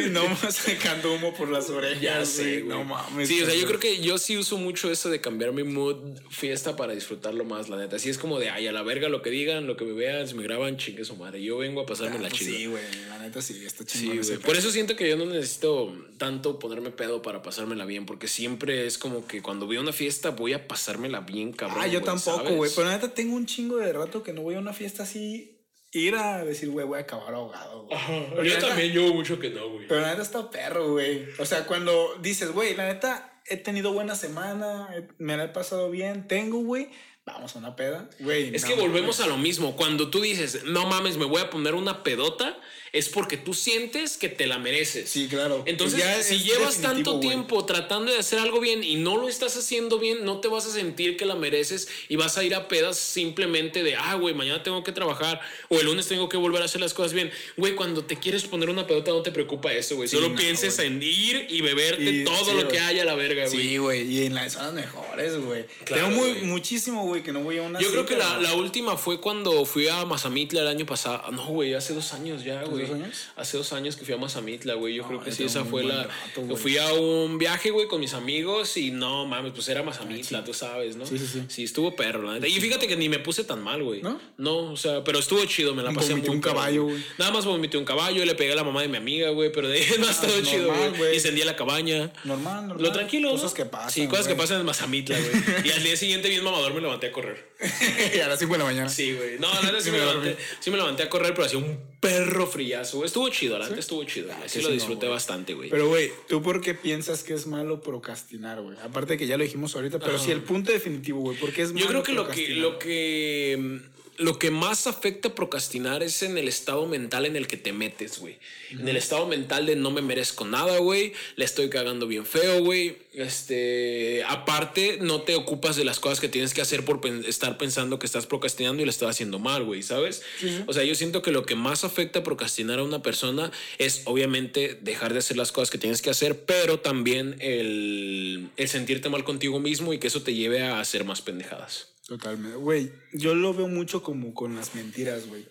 Y 0.06 0.10
no 0.10 0.28
más 0.28 0.56
sacando 0.56 1.14
humo 1.14 1.34
por 1.34 1.50
las 1.50 1.70
orejas. 1.70 2.02
Ya 2.02 2.26
sé, 2.26 2.62
güey. 2.62 2.78
No 2.78 2.84
mames. 2.84 3.28
Sí, 3.28 3.42
o 3.42 3.46
sea, 3.46 3.56
yo 3.56 3.66
creo 3.68 3.80
que 3.80 4.00
yo 4.02 4.18
sí 4.18 4.38
uso 4.38 4.58
mucho 4.58 4.92
eso 4.92 5.10
de 5.10 5.20
cambiar 5.22 5.52
mi 5.54 5.64
mood 5.64 5.98
fiesta 6.30 6.76
para 6.76 6.94
disfrutarlo 6.94 7.44
más, 7.46 7.70
la 7.70 7.78
neta. 7.78 7.96
Así 7.98 8.10
es 8.10 8.18
como 8.18 8.40
de, 8.40 8.50
ay, 8.50 8.68
a 8.68 8.72
la 8.72 8.84
verga 8.84 9.10
lo 9.10 9.22
que 9.22 9.30
digan, 9.30 9.68
lo 9.68 9.76
que 9.78 9.86
me 9.86 9.94
vean, 9.94 10.28
si 10.28 10.36
me 10.36 10.44
graban, 10.44 10.78
chingue 10.78 11.04
su 11.06 11.16
madre. 11.16 11.42
Yo 11.44 11.58
vengo 11.58 11.82
a 11.82 11.86
pasarme 11.86 12.20
la 12.20 12.30
pues 12.30 12.34
chida. 12.42 12.52
Sí, 12.58 12.66
güey. 12.68 12.84
La 13.10 13.20
neta 13.20 13.42
sí, 13.42 13.62
está 13.66 13.84
Sí, 13.88 14.00
chingón. 14.00 14.20
ese 14.20 14.33
güey. 14.36 14.46
Por 14.46 14.56
eso 14.56 14.72
siento 14.72 14.96
que 14.96 15.10
yo 15.10 15.18
no 15.18 15.26
necesito 15.26 15.94
tanto 16.18 16.60
ponerme 16.60 16.92
pedo 16.92 17.22
para 17.22 17.42
pasármela 17.42 17.86
bien, 17.86 18.06
porque 18.06 18.28
siempre 18.28 18.86
es 18.88 18.98
como 18.98 19.26
que 19.28 19.42
cuando 19.42 19.66
voy 19.66 19.78
a 19.78 19.82
una 19.82 19.94
fiesta 19.94 20.30
voy 20.32 20.54
a 20.54 20.68
pasármela 20.68 21.22
bien, 21.22 21.52
cabrón. 21.54 21.80
Ah, 21.82 21.88
yo 21.88 22.02
tampoco, 22.02 22.50
güey. 22.56 22.72
Pero 22.76 22.88
la 22.88 22.94
neta 22.96 23.14
tengo 23.14 23.36
un 23.36 23.46
chingo 23.46 23.78
de 23.78 23.92
rato 23.94 24.24
que 24.24 24.34
no 24.34 24.42
voy 24.42 24.56
a 24.56 24.60
una 24.60 24.74
fiesta 24.74 25.04
así. 25.04 25.50
Ir 25.96 26.16
a 26.16 26.44
decir, 26.44 26.70
güey, 26.72 26.88
voy 26.88 26.98
a 26.98 27.02
acabar 27.04 27.34
ahogado, 27.36 27.88
la 27.92 28.36
Yo 28.38 28.56
neta- 28.56 28.70
también 28.70 28.92
llevo 28.94 29.14
mucho 29.14 29.38
que 29.40 29.52
no, 29.52 29.70
güey. 29.70 29.88
Pero 29.88 30.02
la 30.02 30.10
neta 30.10 30.24
está 30.24 30.50
perro, 30.50 30.94
güey. 30.94 31.26
O 31.38 31.46
sea, 31.46 31.68
cuando 31.68 32.16
dices, 32.20 32.52
güey, 32.52 32.76
la 32.76 32.88
neta, 32.88 33.42
he 33.46 33.58
tenido 33.58 33.94
buena 33.94 34.16
semana, 34.16 34.90
me 35.20 35.38
la 35.38 35.44
he 35.44 35.48
pasado 35.50 35.92
bien, 35.92 36.28
tengo, 36.28 36.62
güey, 36.62 36.90
vamos 37.28 37.56
a 37.56 37.60
una 37.60 37.76
peda, 37.76 38.10
güey. 38.22 38.56
Es 38.56 38.64
no 38.64 38.70
que 38.70 38.74
volvemos 38.74 39.20
mames. 39.20 39.20
a 39.20 39.28
lo 39.28 39.38
mismo. 39.38 39.76
Cuando 39.76 40.10
tú 40.10 40.20
dices, 40.22 40.64
no 40.64 40.88
mames, 40.88 41.18
me 41.18 41.26
voy 41.26 41.42
a 41.44 41.52
poner 41.52 41.76
una 41.76 42.02
pedota, 42.02 42.58
es 42.94 43.10
porque 43.10 43.38
tú 43.38 43.56
sientes 43.56 44.18
que 44.18 44.30
te 44.30 44.46
la 44.46 44.60
mereces. 44.60 45.10
Sí, 45.10 45.28
claro. 45.28 45.64
Entonces, 45.66 45.98
Ya 46.00 46.22
si 46.22 46.40
llevas 46.44 46.78
tanto 46.80 47.20
tiempo 47.20 47.66
tratando 47.66 48.12
de 48.12 48.20
hacer 48.20 48.38
algo 48.38 48.60
bien 48.60 48.84
y 48.84 48.98
no 48.98 49.18
lo 49.18 49.28
estás 49.28 49.58
haciendo 49.58 49.98
bien, 49.98 50.24
no 50.24 50.40
te 50.42 50.48
vas 50.48 50.68
a 50.68 50.72
sentir 50.72 51.18
que 51.18 51.26
la 51.26 51.34
mereces 51.34 51.88
y 52.08 52.18
vas 52.18 52.38
a 52.38 52.44
ir 52.44 52.54
a 52.54 52.68
pedas 52.68 52.98
simplemente 53.00 53.82
de, 53.82 53.96
ah, 53.96 54.14
güey, 54.14 54.36
mañana 54.36 54.62
tengo 54.62 54.84
que 54.84 54.92
trabajar 54.92 55.42
o 55.70 55.80
el 55.80 55.88
lunes 55.88 56.08
tengo 56.08 56.30
que 56.30 56.38
volver 56.38 56.62
a 56.62 56.66
hacer 56.66 56.82
las 56.82 56.94
cosas 56.94 57.14
bien. 57.14 57.32
Güey, 57.58 57.74
cuando 57.74 58.06
te 58.06 58.18
quieres 58.18 58.44
poner 58.44 58.70
una 58.70 58.86
pedota, 58.86 59.10
no 59.10 59.24
te 59.24 59.32
preocupa 59.32 59.74
eso, 59.74 59.96
güey. 59.96 60.08
Sí, 60.08 60.16
Solo 60.16 60.30
no, 60.30 60.36
pienses 60.36 60.76
güey. 60.76 60.88
en 60.88 61.02
ir 61.02 61.48
y 61.50 61.62
beberte 61.62 62.04
Y- 62.04 62.24
todo 62.24 62.46
sí, 62.46 62.52
lo 62.62 62.68
que 62.68 62.80
haya 62.80 63.02
a 63.02 63.06
la 63.06 63.16
verga, 63.16 63.48
güey. 63.48 63.60
Sí, 63.60 63.78
güey, 63.78 64.04
y 64.04 64.26
en 64.28 64.36
las 64.36 64.54
zonas 64.54 64.74
mejores, 64.74 65.36
güey. 65.40 65.66
Claro, 65.86 66.10
tengo 66.10 66.22
muy, 66.22 66.34
muchísimo, 66.44 67.04
güey, 67.08 67.24
que 67.24 67.32
no 67.32 67.40
voy 67.42 67.58
a 67.58 67.64
una 67.64 67.80
Yo 67.80 67.90
creo 67.90 68.06
que 68.06 68.18
la, 68.18 68.38
la 68.40 68.54
última 68.54 68.98
fue 68.98 69.20
cuando 69.20 69.66
fui 69.66 69.88
a 69.88 70.06
Mazamitla 70.06 70.62
el 70.62 70.68
año 70.68 70.86
pasado. 70.86 71.32
No, 71.32 71.48
güey, 71.48 71.74
hace 71.74 71.96
dos 71.96 72.14
años 72.14 72.44
ya, 72.44 72.62
güey. 72.64 72.83
Dos 72.84 72.96
años? 72.96 73.28
Hace 73.36 73.58
dos 73.58 73.74
años 73.74 73.96
que 73.96 74.06
fui 74.06 74.14
a 74.14 74.18
Mazamitla, 74.18 74.74
güey. 74.76 74.96
Yo 74.96 75.04
No, 75.04 75.08
creo 75.10 75.20
que 75.24 75.30
yo 75.32 75.36
sí, 75.36 75.44
esa 75.44 75.64
fue 75.66 75.84
la. 75.84 76.04
rato, 76.04 76.42
güey. 76.42 76.58
fui 76.58 76.78
a 76.78 76.94
un 76.94 77.38
viaje, 77.38 77.72
güey, 77.72 77.88
con 77.88 78.00
mis 78.00 78.14
amigos 78.14 78.78
y 78.78 78.92
no 78.92 79.26
mames, 79.26 79.54
pues 79.54 79.68
era 79.70 79.84
Mazamitla, 79.84 80.44
tú 80.44 80.54
sabes, 80.54 80.96
¿no? 80.96 81.06
Sí, 81.06 81.18
sí, 81.18 81.28
sí. 81.28 81.44
Sí, 81.48 81.64
estuvo 81.64 81.96
perro, 81.96 82.24
la 82.24 82.34
neta. 82.34 82.48
Y 82.48 82.60
fíjate 82.60 82.88
que 82.88 82.96
ni 82.96 83.10
me 83.10 83.20
puse 83.20 83.44
tan 83.44 83.62
mal, 83.64 83.84
güey. 83.84 84.02
¿No? 84.02 84.20
No, 84.38 84.72
o 84.72 84.78
sea, 84.78 85.04
pero 85.04 85.20
estuvo 85.20 85.44
chido, 85.46 85.74
me 85.76 85.84
la 85.84 85.92
pasé 85.92 86.10
Vomité 86.12 86.28
muy 86.28 86.36
un 86.38 86.42
perro, 86.42 86.56
caballo, 86.56 86.84
güey. 86.84 87.04
Nada 87.18 87.32
más 87.32 87.46
vomité 87.46 87.78
un 87.78 87.86
caballo, 87.86 88.24
le 88.26 88.36
pegué 88.36 88.54
a 88.54 88.56
la 88.56 88.64
mamá 88.64 88.82
de 88.82 88.88
mi 88.88 88.98
amiga, 88.98 89.30
güey, 89.30 89.52
pero 89.52 89.68
de 89.68 89.80
ahí 89.80 89.86
no 90.00 90.08
ha 90.08 90.12
estado 90.12 90.34
normal, 90.34 90.52
chido, 90.52 90.94
güey. 90.98 91.16
Incendié 91.16 91.46
la 91.46 91.56
cabaña. 91.56 92.12
Normal, 92.24 92.68
normal. 92.68 92.84
Lo 92.84 92.92
tranquilo, 92.92 93.32
Cosas 93.32 93.52
¿no? 93.52 93.56
que 93.56 93.66
pasan. 93.66 93.90
Sí, 93.92 94.08
cosas 94.08 94.28
que 94.28 94.36
pasan 94.36 94.60
en 94.60 94.66
Mazamitla, 94.66 95.18
güey. 95.20 95.64
Y 95.66 95.72
al 95.72 95.84
día 95.84 95.96
siguiente, 95.96 96.30
bien 96.30 96.44
mamador, 96.44 96.74
me 96.74 96.82
levanté 96.82 97.08
a 97.08 97.12
correr. 97.12 97.54
y 98.16 98.20
a 98.20 98.28
las 98.28 98.40
5 98.40 98.52
de 98.54 98.60
la 98.60 98.66
mañana. 98.66 98.90
Sí, 98.90 99.14
güey. 99.14 99.40
No, 99.40 99.48
neta 99.62 99.80
sí 99.82 99.92
me, 99.92 99.98
levanté, 100.00 100.38
sí 100.60 100.70
me 100.72 100.78
levanté 100.78 101.04
a 101.04 101.10
correr, 101.10 101.34
pero 101.34 101.46
hacía 101.46 101.60
un 101.60 101.80
perro 102.00 102.46
frillazo. 102.48 102.73
Estuvo 102.82 103.30
chido, 103.30 103.58
la 103.58 103.68
neta 103.68 103.80
estuvo 103.80 104.04
chido. 104.04 104.28
güey. 104.28 104.50
Sí 104.50 104.60
qué 104.60 104.66
lo 104.66 104.72
disfruté 104.72 105.08
bastante, 105.08 105.54
güey. 105.54 105.70
Pero, 105.70 105.88
güey, 105.88 106.12
¿tú 106.28 106.42
por 106.42 106.62
qué 106.62 106.74
piensas 106.74 107.24
que 107.24 107.34
es 107.34 107.48
malo 107.48 107.82
procrastinar, 107.82 108.62
güey? 108.62 108.78
Aparte 108.84 109.14
de 109.14 109.18
que 109.18 109.28
ya 109.28 109.38
lo 109.38 109.44
dijimos 109.44 109.76
ahorita, 109.76 110.00
pero 110.00 110.18
sí 110.20 110.32
el 110.32 110.42
punto 110.42 110.72
definitivo, 110.72 111.22
güey. 111.22 111.38
¿Por 111.38 111.52
qué 111.52 111.64
es 111.64 111.74
malo 111.74 111.86
Yo 111.86 111.88
creo 111.88 112.04
que 112.04 112.14
lo 112.14 112.28
que, 112.28 112.50
lo 112.50 112.80
que 112.80 113.82
lo 114.18 114.38
que 114.40 114.52
más 114.52 114.86
afecta 114.88 115.30
a 115.30 115.36
procrastinar 115.36 116.04
es 116.04 116.22
en 116.24 116.38
el 116.38 116.48
estado 116.48 116.86
mental 116.86 117.26
en 117.26 117.36
el 117.36 117.48
que 117.48 117.58
te 117.58 117.74
metes, 117.74 118.20
güey. 118.20 118.38
En 118.72 118.88
el 118.88 118.98
estado 118.98 119.28
mental 119.28 119.66
de 119.66 119.76
no 119.76 119.92
me 119.92 120.02
merezco 120.02 120.46
nada, 120.46 120.78
güey. 120.80 121.14
Le 121.36 121.46
estoy 121.46 121.70
cagando 121.70 122.08
bien 122.08 122.26
feo, 122.26 122.64
güey. 122.64 122.98
Este, 123.14 124.24
aparte, 124.28 124.98
no 125.02 125.22
te 125.22 125.36
ocupas 125.36 125.76
de 125.76 125.84
las 125.86 126.00
cosas 126.00 126.20
que 126.20 126.30
tienes 126.30 126.54
que 126.54 126.62
hacer 126.62 126.86
por 126.86 127.02
pen- 127.02 127.24
estar 127.28 127.58
pensando 127.58 128.00
que 128.00 128.06
estás 128.06 128.26
procrastinando 128.26 128.82
y 128.82 128.86
lo 128.86 128.90
estás 128.92 129.10
haciendo 129.10 129.40
mal, 129.40 129.64
güey, 129.64 129.84
¿sabes? 129.84 130.22
O 130.68 130.74
sea, 130.74 130.84
yo 130.84 130.96
siento 130.96 131.22
que 131.22 131.32
lo 131.32 131.46
que 131.46 131.56
más 131.56 131.84
afecta 131.84 132.20
a 132.20 132.24
procrastinar 132.24 132.80
a 132.80 132.84
una 132.84 133.02
persona 133.02 133.52
es 133.78 134.02
obviamente 134.06 134.78
dejar 134.82 135.14
de 135.14 135.20
hacer 135.20 135.38
las 135.38 135.52
cosas 135.52 135.70
que 135.72 135.78
tienes 135.78 136.02
que 136.02 136.10
hacer, 136.10 136.46
pero 136.46 136.80
también 136.80 137.36
el, 137.40 138.50
el 138.58 138.68
sentirte 138.70 139.10
mal 139.10 139.24
contigo 139.24 139.60
mismo 139.60 139.94
y 139.94 140.00
que 140.00 140.08
eso 140.08 140.22
te 140.24 140.34
lleve 140.34 140.62
a 140.64 140.80
hacer 140.80 141.04
más 141.04 141.22
pendejadas. 141.22 141.90
Totalmente. 142.08 142.58
Güey, 142.58 142.92
yo 143.14 143.34
lo 143.34 143.54
veo 143.54 143.68
mucho 143.68 144.04
como 144.04 144.34
con 144.34 144.56
las 144.56 144.76
mentiras, 144.76 145.28
güey. 145.28 145.46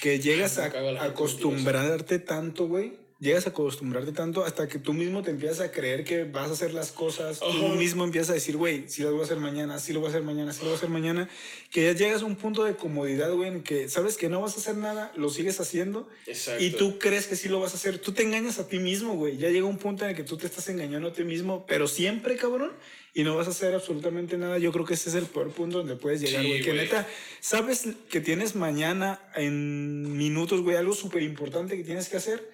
Que 0.00 0.20
llegas 0.20 0.58
a, 0.58 0.66
acostumbrarte 1.04 2.18
tanto, 2.20 2.68
güey. 2.68 3.02
Llegas 3.18 3.46
a 3.46 3.50
acostumbrarte 3.50 4.10
tanto 4.10 4.44
hasta 4.44 4.66
que 4.66 4.80
tú 4.80 4.92
mismo 4.92 5.22
te 5.22 5.30
empiezas 5.30 5.60
a 5.60 5.70
creer 5.70 6.02
que 6.02 6.24
vas 6.24 6.50
a 6.50 6.52
hacer 6.54 6.74
las 6.74 6.90
cosas. 6.90 7.38
Tú 7.38 7.68
mismo 7.76 8.02
empiezas 8.02 8.30
a 8.30 8.34
decir, 8.34 8.56
güey, 8.56 8.88
sí 8.88 9.02
lo 9.02 9.12
voy 9.12 9.20
a 9.20 9.24
hacer 9.24 9.36
mañana, 9.38 9.78
sí 9.78 9.92
lo 9.92 10.00
voy 10.00 10.08
a 10.08 10.10
hacer 10.10 10.24
mañana, 10.24 10.52
sí 10.52 10.60
lo 10.60 10.66
voy 10.66 10.74
a 10.74 10.76
hacer 10.76 10.88
mañana. 10.88 11.28
Que 11.70 11.84
ya 11.84 11.92
llegas 11.92 12.22
a 12.22 12.24
un 12.24 12.34
punto 12.34 12.64
de 12.64 12.74
comodidad, 12.74 13.32
güey, 13.32 13.48
en 13.48 13.62
que 13.62 13.88
sabes 13.88 14.16
que 14.16 14.28
no 14.28 14.40
vas 14.40 14.56
a 14.56 14.58
hacer 14.58 14.76
nada, 14.76 15.12
lo 15.14 15.30
sigues 15.30 15.60
haciendo. 15.60 16.08
Exacto. 16.26 16.64
Y 16.64 16.70
tú 16.70 16.98
crees 16.98 17.28
que 17.28 17.36
sí 17.36 17.48
lo 17.48 17.60
vas 17.60 17.74
a 17.74 17.76
hacer. 17.76 17.98
Tú 17.98 18.10
te 18.10 18.24
engañas 18.24 18.58
a 18.58 18.66
ti 18.66 18.80
mismo, 18.80 19.14
güey. 19.14 19.36
Ya 19.36 19.50
llega 19.50 19.66
un 19.66 19.78
punto 19.78 20.02
en 20.02 20.10
el 20.10 20.16
que 20.16 20.24
tú 20.24 20.36
te 20.36 20.46
estás 20.46 20.68
engañando 20.68 21.08
a 21.08 21.12
ti 21.12 21.22
mismo, 21.22 21.64
pero 21.66 21.86
siempre, 21.86 22.36
cabrón. 22.36 22.72
Y 23.14 23.24
no 23.24 23.36
vas 23.36 23.46
a 23.46 23.50
hacer 23.50 23.74
absolutamente 23.74 24.38
nada. 24.38 24.56
Yo 24.58 24.72
creo 24.72 24.86
que 24.86 24.94
ese 24.94 25.10
es 25.10 25.14
el 25.14 25.26
peor 25.26 25.50
punto 25.50 25.78
donde 25.78 25.96
puedes 25.96 26.20
llegar, 26.22 26.42
Sí, 26.42 26.48
güey. 26.48 26.62
que 26.62 26.70
güey. 26.72 26.82
neta, 26.84 27.06
sabes 27.40 27.86
que 28.08 28.20
tienes 28.22 28.54
mañana 28.54 29.20
en 29.34 30.16
minutos, 30.16 30.62
güey, 30.62 30.76
algo 30.76 30.94
súper 30.94 31.22
importante 31.22 31.76
que 31.76 31.84
tienes 31.84 32.08
que 32.08 32.16
hacer. 32.16 32.50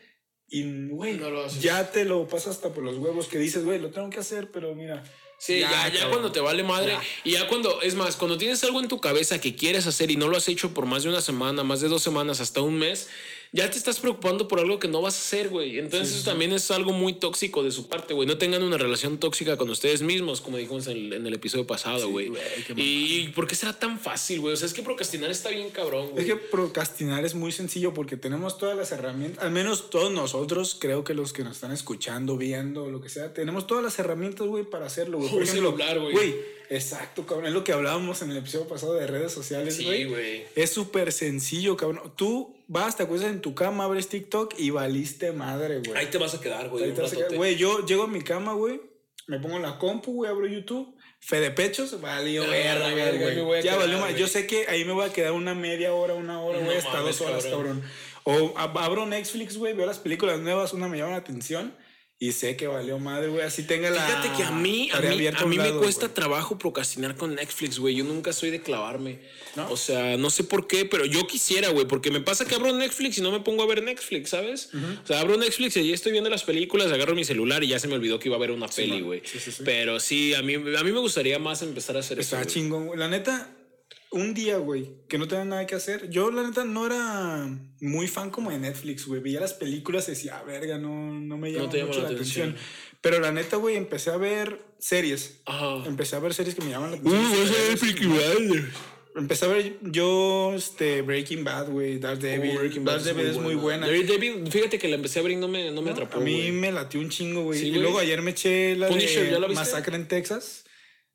Y, 0.48 0.88
güey, 0.88 1.16
No 1.18 1.30
lo 1.30 1.44
haces. 1.44 1.62
ya 1.62 1.90
te 1.92 2.04
lo 2.04 2.26
pasas 2.26 2.56
hasta 2.56 2.72
por 2.74 2.82
los 2.82 2.96
huevos 2.96 3.28
que 3.28 3.38
dices, 3.38 3.64
güey, 3.64 3.78
lo 3.78 3.90
tengo 3.90 4.10
que 4.10 4.18
hacer, 4.18 4.50
pero 4.50 4.74
mira. 4.74 5.04
Sí, 5.40 5.60
ya, 5.60 5.92
cuando 6.10 6.32
te 6.32 6.40
vale 6.40 6.64
madre. 6.64 6.92
Ya. 6.92 7.02
Y 7.22 7.30
ya 7.32 7.46
cuando, 7.46 7.80
es 7.82 7.94
más, 7.94 8.16
cuando 8.16 8.36
tienes 8.38 8.64
algo 8.64 8.80
en 8.80 8.88
tu 8.88 8.98
cabeza 9.00 9.40
que 9.40 9.54
quieres 9.54 9.86
hacer 9.86 10.10
y 10.10 10.16
no 10.16 10.26
lo 10.26 10.36
has 10.36 10.48
hecho 10.48 10.74
por 10.74 10.84
más 10.86 11.04
de 11.04 11.10
una 11.10 11.20
semana, 11.20 11.62
más 11.62 11.80
de 11.80 11.86
dos 11.86 12.02
semanas, 12.02 12.40
hasta 12.40 12.60
un 12.60 12.76
mes, 12.76 13.08
ya 13.52 13.70
te 13.70 13.78
estás 13.78 13.98
preocupando 13.98 14.46
por 14.46 14.60
algo 14.60 14.78
que 14.78 14.88
no 14.88 15.00
vas 15.00 15.14
a 15.16 15.18
hacer, 15.18 15.48
güey. 15.48 15.78
Entonces 15.78 16.14
eso 16.16 16.24
también 16.30 16.52
es 16.52 16.70
algo 16.70 16.92
muy 16.92 17.14
tóxico 17.14 17.62
de 17.62 17.70
su 17.70 17.88
parte, 17.88 18.12
güey. 18.14 18.26
No 18.28 18.36
tengan 18.38 18.62
una 18.62 18.76
relación 18.76 19.18
tóxica 19.18 19.56
con 19.56 19.70
ustedes 19.70 20.02
mismos, 20.02 20.40
como 20.40 20.56
dijimos 20.58 20.86
en 20.86 20.96
el, 20.96 21.12
en 21.14 21.26
el 21.26 21.34
episodio 21.34 21.66
pasado, 21.66 22.10
güey. 22.10 22.30
y 22.76 23.28
¿por 23.28 23.46
qué 23.46 23.54
será 23.54 23.78
tan 23.78 23.98
fácil, 23.98 24.40
güey? 24.40 24.54
O 24.54 24.56
sea, 24.56 24.66
es 24.66 24.74
que 24.74 24.82
procrastinar 24.82 25.30
está 25.30 25.50
bien 25.50 25.70
cabrón, 25.70 26.06
Es 26.08 26.12
güey. 26.12 26.26
que 26.26 26.36
procrastinar 26.36 27.24
es 27.24 27.34
muy 27.34 27.52
sencillo 27.52 27.94
porque 27.94 28.16
tenemos 28.16 28.58
todas 28.58 28.76
las 28.76 28.92
herramientas, 28.92 29.42
al 29.44 29.50
menos 29.50 29.90
todos 29.90 30.12
nosotros, 30.12 30.76
creo 30.78 31.04
que 31.04 31.14
los 31.14 31.32
que 31.32 31.42
nos 31.44 31.54
están 31.56 31.72
escuchando, 31.72 32.36
viendo, 32.36 32.90
lo 32.90 33.00
que 33.00 33.08
sea, 33.08 33.32
tenemos 33.32 33.66
todas 33.66 33.82
las 33.82 33.98
herramientas, 33.98 34.46
güey, 34.46 34.64
para 34.64 34.86
hacerlo, 34.86 35.18
güey. 35.18 35.34
Un 35.34 35.46
celular, 35.46 35.98
güey. 35.98 36.12
Güey, 36.12 36.57
exacto, 36.70 37.26
cabrón. 37.26 37.46
Es 37.46 37.52
lo 37.52 37.64
que 37.64 37.72
hablábamos 37.72 38.22
en 38.22 38.30
el 38.30 38.36
episodio 38.38 38.66
pasado 38.68 38.94
de 38.94 39.06
redes 39.06 39.32
sociales, 39.32 39.76
Sí, 39.76 39.84
güey. 39.84 40.04
güey. 40.04 40.44
Es 40.54 40.70
súper 40.70 41.12
sencillo, 41.12 41.76
cabrón. 41.76 42.12
Tú 42.16 42.56
vas, 42.66 42.96
te 42.96 43.02
acuestas 43.04 43.30
en 43.30 43.40
tu 43.40 43.54
cama, 43.54 43.84
abres 43.84 44.08
TikTok 44.08 44.54
y 44.58 44.70
valiste 44.70 45.32
madre, 45.32 45.78
güey. 45.78 45.96
Ahí 45.98 46.06
te 46.06 46.18
vas 46.18 46.34
a 46.34 46.40
quedar, 46.40 46.68
güey. 46.68 46.84
Ahí 46.84 46.92
te 46.92 47.00
vas 47.02 47.12
a 47.12 47.16
quedar. 47.16 47.34
Güey, 47.34 47.56
yo 47.56 47.84
llego 47.86 48.04
a 48.04 48.08
mi 48.08 48.22
cama, 48.22 48.52
güey, 48.54 48.80
me 49.26 49.38
pongo 49.38 49.56
en 49.56 49.62
la 49.62 49.78
compu, 49.78 50.12
güey, 50.12 50.30
abro 50.30 50.46
YouTube. 50.46 50.94
Fede 51.20 51.50
Pechos, 51.50 52.00
valió 52.00 52.44
Ah, 52.44 52.46
verga, 52.46 53.42
güey. 53.42 53.62
Ya 53.62 53.76
valió 53.76 53.98
güey. 53.98 54.14
Yo 54.16 54.28
sé 54.28 54.46
que 54.46 54.66
ahí 54.68 54.84
me 54.84 54.92
voy 54.92 55.04
a 55.04 55.12
quedar 55.12 55.32
una 55.32 55.52
media 55.54 55.92
hora, 55.92 56.14
una 56.14 56.40
hora, 56.40 56.60
No 56.60 56.66
güey, 56.66 56.78
hasta 56.78 56.92
mames, 56.92 57.18
dos 57.18 57.28
horas, 57.28 57.44
cabrón. 57.44 57.80
cabrón. 57.80 57.90
O 58.24 58.54
ab- 58.54 58.78
abro 58.80 59.04
Netflix, 59.06 59.56
güey, 59.56 59.74
veo 59.74 59.84
las 59.86 59.98
películas 59.98 60.38
nuevas, 60.38 60.72
una 60.74 60.86
me 60.86 60.96
llama 60.98 61.10
la 61.12 61.16
atención 61.16 61.74
Y 62.20 62.32
sé 62.32 62.56
que 62.56 62.66
valió 62.66 62.98
madre, 62.98 63.28
güey. 63.28 63.42
Así 63.42 63.62
tenga 63.62 63.90
la. 63.90 64.04
Fíjate 64.04 64.36
que 64.36 64.42
a 64.42 64.50
mí, 64.50 64.90
a 64.92 65.00
mí, 65.00 65.26
a 65.28 65.46
mí 65.46 65.56
me 65.56 65.70
cuesta 65.74 66.12
trabajo 66.12 66.58
procrastinar 66.58 67.14
con 67.16 67.36
Netflix, 67.36 67.78
güey. 67.78 67.94
Yo 67.94 68.02
nunca 68.02 68.32
soy 68.32 68.50
de 68.50 68.60
clavarme. 68.60 69.20
¿No? 69.54 69.70
O 69.70 69.76
sea, 69.76 70.16
no 70.16 70.28
sé 70.28 70.42
por 70.42 70.66
qué, 70.66 70.84
pero 70.84 71.04
yo 71.04 71.28
quisiera, 71.28 71.68
güey, 71.68 71.86
porque 71.86 72.10
me 72.10 72.20
pasa 72.20 72.44
que 72.44 72.56
abro 72.56 72.72
Netflix 72.72 73.18
y 73.18 73.20
no 73.20 73.30
me 73.30 73.38
pongo 73.40 73.62
a 73.62 73.66
ver 73.66 73.84
Netflix, 73.84 74.30
¿sabes? 74.30 74.70
O 75.04 75.06
sea, 75.06 75.20
abro 75.20 75.36
Netflix 75.36 75.76
y 75.76 75.80
ahí 75.80 75.92
estoy 75.92 76.10
viendo 76.10 76.28
las 76.28 76.42
películas, 76.42 76.90
agarro 76.90 77.14
mi 77.14 77.24
celular 77.24 77.62
y 77.62 77.68
ya 77.68 77.78
se 77.78 77.86
me 77.86 77.94
olvidó 77.94 78.18
que 78.18 78.28
iba 78.28 78.36
a 78.36 78.40
ver 78.40 78.50
una 78.50 78.66
peli, 78.66 79.00
güey. 79.00 79.22
Sí, 79.24 79.38
sí, 79.38 79.52
sí. 79.52 79.62
Pero 79.64 80.00
sí, 80.00 80.34
a 80.34 80.42
mí, 80.42 80.54
a 80.54 80.58
mí 80.84 80.92
me 80.92 80.98
gustaría 81.00 81.38
más 81.38 81.62
empezar 81.62 81.96
a 81.96 82.00
hacer 82.00 82.18
Está 82.18 82.36
eso. 82.40 82.44
güey. 82.44 82.54
chingón, 82.54 82.86
güey. 82.86 82.98
La 82.98 83.08
neta, 83.08 83.48
un 84.10 84.32
día, 84.34 84.56
güey, 84.58 84.90
que 85.08 85.18
no 85.18 85.28
tenía 85.28 85.44
nada 85.44 85.66
que 85.66 85.74
hacer. 85.74 86.08
Yo, 86.10 86.30
la 86.30 86.42
neta, 86.42 86.64
no 86.64 86.86
era 86.86 87.48
muy 87.80 88.08
fan 88.08 88.30
como 88.30 88.50
de 88.50 88.58
Netflix, 88.58 89.06
güey. 89.06 89.20
Veía 89.20 89.40
las 89.40 89.54
películas 89.54 90.08
y 90.08 90.12
decía, 90.12 90.38
ah, 90.38 90.44
verga, 90.44 90.78
no, 90.78 91.12
no 91.12 91.36
me 91.36 91.52
llama 91.52 91.66
No 91.72 91.86
mucho 91.86 92.00
la 92.02 92.08
la 92.08 92.14
atención. 92.14 92.48
atención. 92.50 92.56
Pero 93.00 93.20
la 93.20 93.32
neta, 93.32 93.56
güey, 93.56 93.76
empecé 93.76 94.10
a 94.10 94.16
ver 94.16 94.60
series. 94.78 95.40
Ajá. 95.46 95.84
Empecé 95.86 96.16
a 96.16 96.20
ver 96.20 96.34
series 96.34 96.54
que 96.54 96.64
me 96.64 96.70
llaman 96.70 96.90
la 96.92 96.96
Uh, 96.96 97.00
atención. 97.00 97.40
vas 97.42 97.50
a 97.50 97.68
ver 97.68 97.78
Peaky 97.78 98.06
Blinders. 98.06 98.64
Empecé 99.16 99.44
a 99.46 99.48
ver 99.48 99.76
yo, 99.82 100.52
este, 100.54 101.02
Breaking 101.02 101.42
Bad, 101.42 101.70
güey, 101.70 101.98
Daredevil. 101.98 102.56
Oh, 102.56 102.60
Breaking 102.60 102.84
Bad 102.84 102.98
Daredevil 103.00 103.26
es 103.26 103.36
muy 103.38 103.56
buena. 103.56 103.86
Daredevil, 103.86 104.50
fíjate 104.50 104.78
que 104.78 104.86
la 104.88 104.94
empecé 104.94 105.18
a 105.18 105.22
ver 105.22 105.32
y 105.32 105.36
no 105.36 105.48
me, 105.48 105.70
no 105.72 105.82
me 105.82 105.90
atrapó. 105.90 106.18
A 106.18 106.20
mí 106.20 106.34
güey. 106.34 106.52
me 106.52 106.70
latió 106.70 107.00
un 107.00 107.08
chingo, 107.08 107.42
güey. 107.42 107.58
Sí, 107.58 107.66
y 107.66 107.70
güey. 107.70 107.82
luego 107.82 107.98
ayer 107.98 108.22
me 108.22 108.30
eché 108.30 108.76
la 108.76 108.86
Punisher, 108.88 109.24
de 109.24 109.30
¿ya 109.32 109.38
la 109.40 109.48
viste? 109.48 109.60
Masacre 109.64 109.96
en 109.96 110.06
Texas. 110.06 110.64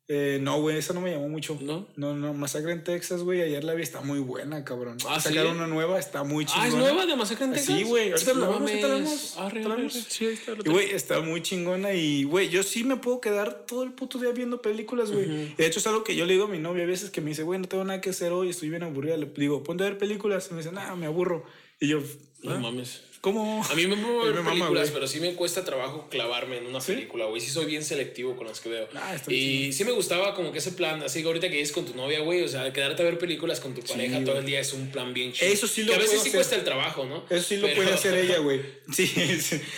Eh, 0.06 0.38
no, 0.42 0.60
güey, 0.60 0.76
esa 0.76 0.92
no 0.92 1.00
me 1.00 1.10
llamó 1.10 1.30
mucho. 1.30 1.56
¿No? 1.62 1.86
No, 1.96 2.14
no, 2.14 2.34
Masacre 2.34 2.72
en 2.72 2.84
Texas, 2.84 3.22
güey, 3.22 3.40
ayer 3.40 3.64
la 3.64 3.72
vi, 3.72 3.82
está 3.82 4.02
muy 4.02 4.18
buena, 4.18 4.62
cabrón. 4.62 4.98
¿Ah, 5.08 5.18
Sacaron 5.18 5.52
sí? 5.52 5.56
una 5.58 5.66
nueva, 5.66 5.98
está 5.98 6.24
muy 6.24 6.44
chingona. 6.44 6.64
Ah, 6.64 6.68
¿es 6.68 6.74
nueva 6.74 7.06
de 7.06 7.16
Masacre 7.16 7.46
en 7.46 7.52
Texas? 7.52 7.74
Sí, 7.74 7.84
güey, 7.84 8.12
ahorita 8.12 8.34
la 8.34 8.40
No 8.40 8.52
vemos, 8.52 8.68
ahorita 8.70 8.88
la 8.88 8.94
vemos. 8.96 9.36
Arre, 9.38 9.64
la 9.64 9.74
arre. 9.74 9.88
Sí, 9.90 10.26
ahí 10.26 10.34
está, 10.34 10.52
Y, 10.62 10.68
güey, 10.68 10.90
está 10.90 11.20
muy 11.20 11.40
chingona 11.40 11.94
y, 11.94 12.24
güey, 12.24 12.50
yo 12.50 12.62
sí 12.62 12.84
me 12.84 12.96
puedo 12.96 13.22
quedar 13.22 13.64
todo 13.66 13.82
el 13.82 13.92
puto 13.92 14.18
día 14.18 14.30
viendo 14.32 14.60
películas, 14.60 15.10
güey. 15.10 15.24
Y 15.24 15.54
De 15.56 15.66
hecho, 15.66 15.78
es 15.78 15.86
algo 15.86 16.04
que 16.04 16.14
yo 16.14 16.26
le 16.26 16.34
digo 16.34 16.44
a 16.44 16.48
mi 16.48 16.58
novia 16.58 16.84
a 16.84 16.86
veces 16.86 17.08
que 17.08 17.22
me 17.22 17.30
dice, 17.30 17.42
güey, 17.42 17.58
no 17.58 17.66
tengo 17.66 17.84
nada 17.84 18.02
que 18.02 18.10
hacer 18.10 18.30
hoy, 18.32 18.50
estoy 18.50 18.68
bien 18.68 18.82
aburrida. 18.82 19.16
Le 19.16 19.24
digo, 19.36 19.62
ponte 19.62 19.84
a 19.84 19.88
ver 19.88 19.96
películas. 19.96 20.48
Y 20.50 20.54
me 20.54 20.58
dice, 20.60 20.70
nah, 20.72 20.94
me 20.96 21.06
aburro. 21.06 21.46
Y 21.80 21.88
yo, 21.88 22.00
No 22.42 22.52
"¿Ah? 22.52 22.58
mames. 22.58 23.00
¿Cómo? 23.24 23.64
A 23.64 23.74
mí 23.74 23.86
me 23.86 23.96
mí 23.96 24.02
ver 24.22 24.34
mama, 24.34 24.50
películas, 24.50 24.90
pero 24.92 25.06
sí 25.06 25.18
me 25.18 25.32
cuesta 25.32 25.64
trabajo 25.64 26.06
clavarme 26.10 26.58
en 26.58 26.66
una 26.66 26.78
¿Sí? 26.82 26.92
película, 26.92 27.24
güey. 27.24 27.40
Sí 27.40 27.48
soy 27.50 27.64
bien 27.64 27.82
selectivo 27.82 28.36
con 28.36 28.46
las 28.46 28.60
que 28.60 28.68
veo. 28.68 28.86
Ah, 28.94 29.16
y 29.28 29.72
sí 29.72 29.82
me 29.84 29.92
gustaba 29.92 30.34
como 30.34 30.52
que 30.52 30.58
ese 30.58 30.72
plan, 30.72 31.02
así 31.02 31.22
que 31.22 31.26
ahorita 31.28 31.48
que 31.48 31.62
es 31.62 31.72
con 31.72 31.86
tu 31.86 31.94
novia, 31.94 32.20
güey, 32.20 32.42
o 32.42 32.48
sea, 32.48 32.70
quedarte 32.74 33.00
a 33.00 33.06
ver 33.06 33.18
películas 33.18 33.60
con 33.60 33.72
tu 33.74 33.80
pareja 33.80 34.22
todo 34.24 34.38
el 34.38 34.44
día 34.44 34.60
es 34.60 34.74
un 34.74 34.90
plan 34.90 35.14
bien 35.14 35.32
chido. 35.32 35.50
Eso 35.50 35.66
sí 35.66 35.84
lo 35.84 35.92
Que 35.92 35.94
a 35.94 35.98
veces 36.00 36.16
sí 36.20 36.28
hacer. 36.28 36.32
cuesta 36.34 36.56
el 36.56 36.64
trabajo, 36.64 37.06
¿no? 37.06 37.24
Eso 37.30 37.48
sí 37.48 37.56
lo 37.56 37.66
Pero- 37.66 37.76
puede 37.82 37.94
hacer 37.94 38.14
ella, 38.14 38.38
güey. 38.40 38.60
Sí, 38.94 39.10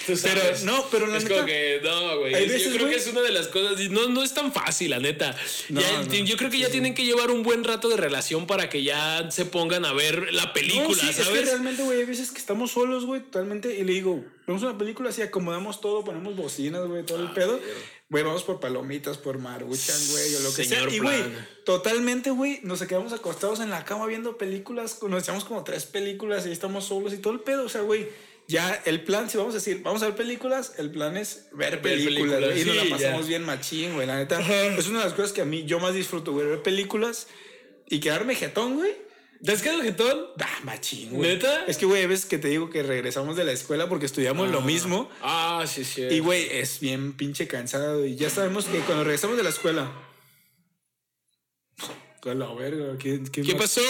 Pero, 0.07 0.19
sabes. 0.19 0.65
no, 0.65 0.85
pero 0.91 1.07
la 1.07 1.19
es 1.19 1.23
neta. 1.23 1.37
como 1.37 1.47
que, 1.47 1.81
no, 1.85 2.19
güey. 2.19 2.33
Yo 2.33 2.71
creo 2.73 2.87
güey- 2.87 2.91
que 2.91 2.97
es 2.97 3.07
una 3.07 3.21
de 3.23 3.31
las 3.31 3.47
cosas. 3.47 3.81
y 3.81 3.89
No, 3.89 4.09
no 4.09 4.25
es 4.25 4.35
tan 4.35 4.53
fácil, 4.53 4.91
la 4.91 4.99
neta. 4.99 5.37
No, 5.69 5.81
Ya- 5.81 6.03
no. 6.03 6.13
Yo 6.15 6.37
creo 6.37 6.51
que 6.51 6.59
ya 6.59 6.69
tienen 6.71 6.95
que 6.95 7.05
llevar 7.05 7.31
un 7.31 7.45
buen 7.45 7.63
rato 7.63 7.89
de 7.89 7.97
relación 7.97 8.47
para 8.49 8.69
que 8.69 8.83
ya 8.83 9.31
se 9.31 9.45
pongan 9.45 9.85
a 9.85 9.93
ver 9.93 10.33
la 10.33 10.53
película, 10.53 10.89
No, 10.89 10.95
sí, 10.95 11.09
es 11.11 11.17
que 11.17 11.23
¿sabes? 11.23 11.45
realmente, 11.45 11.85
güey, 11.85 12.01
hay 12.01 12.05
veces 12.07 12.33
que 12.33 12.39
estamos 12.39 12.73
solos, 12.73 13.05
güey, 13.05 13.21
totalmente. 13.37 13.75
Y 13.77 13.85
le 13.85 13.93
digo, 13.93 14.25
vemos 14.47 14.63
una 14.63 14.79
película 14.79 15.11
así, 15.11 15.23
acomodamos 15.23 15.81
todo, 15.81 16.05
ponemos 16.05 16.37
bocinas, 16.37 16.87
güey, 16.87 17.03
Ah, 17.03 17.07
todo 17.07 17.21
el 17.23 17.33
pedo. 17.33 17.61
Güey, 18.09 18.23
vamos 18.25 18.45
por 18.45 18.61
palomitas, 18.61 19.19
por 19.19 19.39
maruchan, 19.39 19.97
güey, 20.11 20.35
o 20.37 20.41
lo 20.41 20.55
que 20.55 20.65
Señor 20.65 20.89
sea. 20.89 20.97
Y, 20.97 21.01
güey, 21.01 21.23
plan. 21.23 21.49
totalmente, 21.65 22.31
güey, 22.31 22.61
nos 22.63 22.81
quedamos 22.83 23.13
acostados 23.13 23.61
en 23.61 23.71
la 23.71 23.85
cama 23.85 24.07
viendo 24.07 24.39
películas. 24.39 25.03
Nos 25.03 25.23
echamos 25.23 25.45
como 25.45 25.65
tres 25.65 25.85
películas 25.87 26.47
y 26.47 26.53
estamos 26.53 26.85
solos 26.85 27.13
y 27.13 27.19
todo 27.19 27.33
el 27.33 27.41
pedo. 27.41 27.65
O 27.65 27.69
sea, 27.69 27.81
güey, 27.83 28.09
ya 28.49 28.81
el 28.85 29.03
plan, 29.03 29.29
si 29.29 29.37
vamos 29.39 29.55
a 29.55 29.59
decir, 29.59 29.83
vamos 29.83 30.03
a 30.03 30.07
ver 30.07 30.15
películas, 30.15 30.75
el 30.79 30.91
plan 30.93 31.17
es 31.17 31.49
ver 31.53 31.83
películas, 31.83 32.41
películas, 32.41 32.51
güey, 32.51 32.63
y 32.63 32.65
nos 32.65 32.77
sí, 32.77 32.89
la 32.89 32.97
pasamos 32.97 33.23
ya. 33.23 33.29
bien 33.29 33.43
machín, 33.45 33.95
güey, 33.95 34.07
la 34.07 34.17
neta. 34.17 34.41
Es 34.77 34.87
una 34.89 35.01
de 35.01 35.05
las 35.07 35.15
cosas 35.15 35.33
que 35.33 35.41
a 35.41 35.45
mí 35.45 35.65
yo 35.65 35.81
más 35.81 35.93
disfruto, 35.95 36.33
güey, 36.33 36.47
ver 36.47 36.63
películas 36.63 37.27
y 37.89 37.99
quedarme 38.01 38.35
jetón, 38.37 38.77
güey. 38.77 39.06
¿Te 39.45 39.53
has 39.53 39.63
quedado 39.63 39.83
jetón? 39.83 40.27
Ah, 40.41 40.61
machín, 40.65 41.11
güey. 41.11 41.35
¿Neta? 41.35 41.65
Es 41.67 41.77
que, 41.77 41.87
güey, 41.87 42.07
ves 42.07 42.27
que 42.27 42.39
te 42.39 42.49
digo 42.49 42.71
que 42.71 42.83
regresamos 42.83 43.37
de 43.37 43.45
la 43.45 43.53
escuela 43.53 43.89
porque 43.89 44.07
estudiamos 44.07 44.51
lo 44.51 44.61
mismo. 44.61 45.11
Ah, 45.23 45.65
sí, 45.67 45.85
sí. 45.85 46.03
Y, 46.03 46.21
güey, 46.21 46.49
es 46.51 46.81
bien 46.81 47.13
pinche 47.13 47.47
cansado. 47.47 48.05
Y 48.05 48.17
ya 48.17 48.31
sabemos 48.31 48.67
que 48.67 48.79
cuando 48.81 49.05
regresamos 49.05 49.37
de 49.37 49.43
la 49.43 49.51
escuela. 49.51 49.93
Con 52.21 52.39
la 52.39 52.53
verga, 52.55 52.99
¿qué, 52.99 53.23
qué 53.31 53.43
¿Qué 53.43 53.55
pasó? 53.55 53.81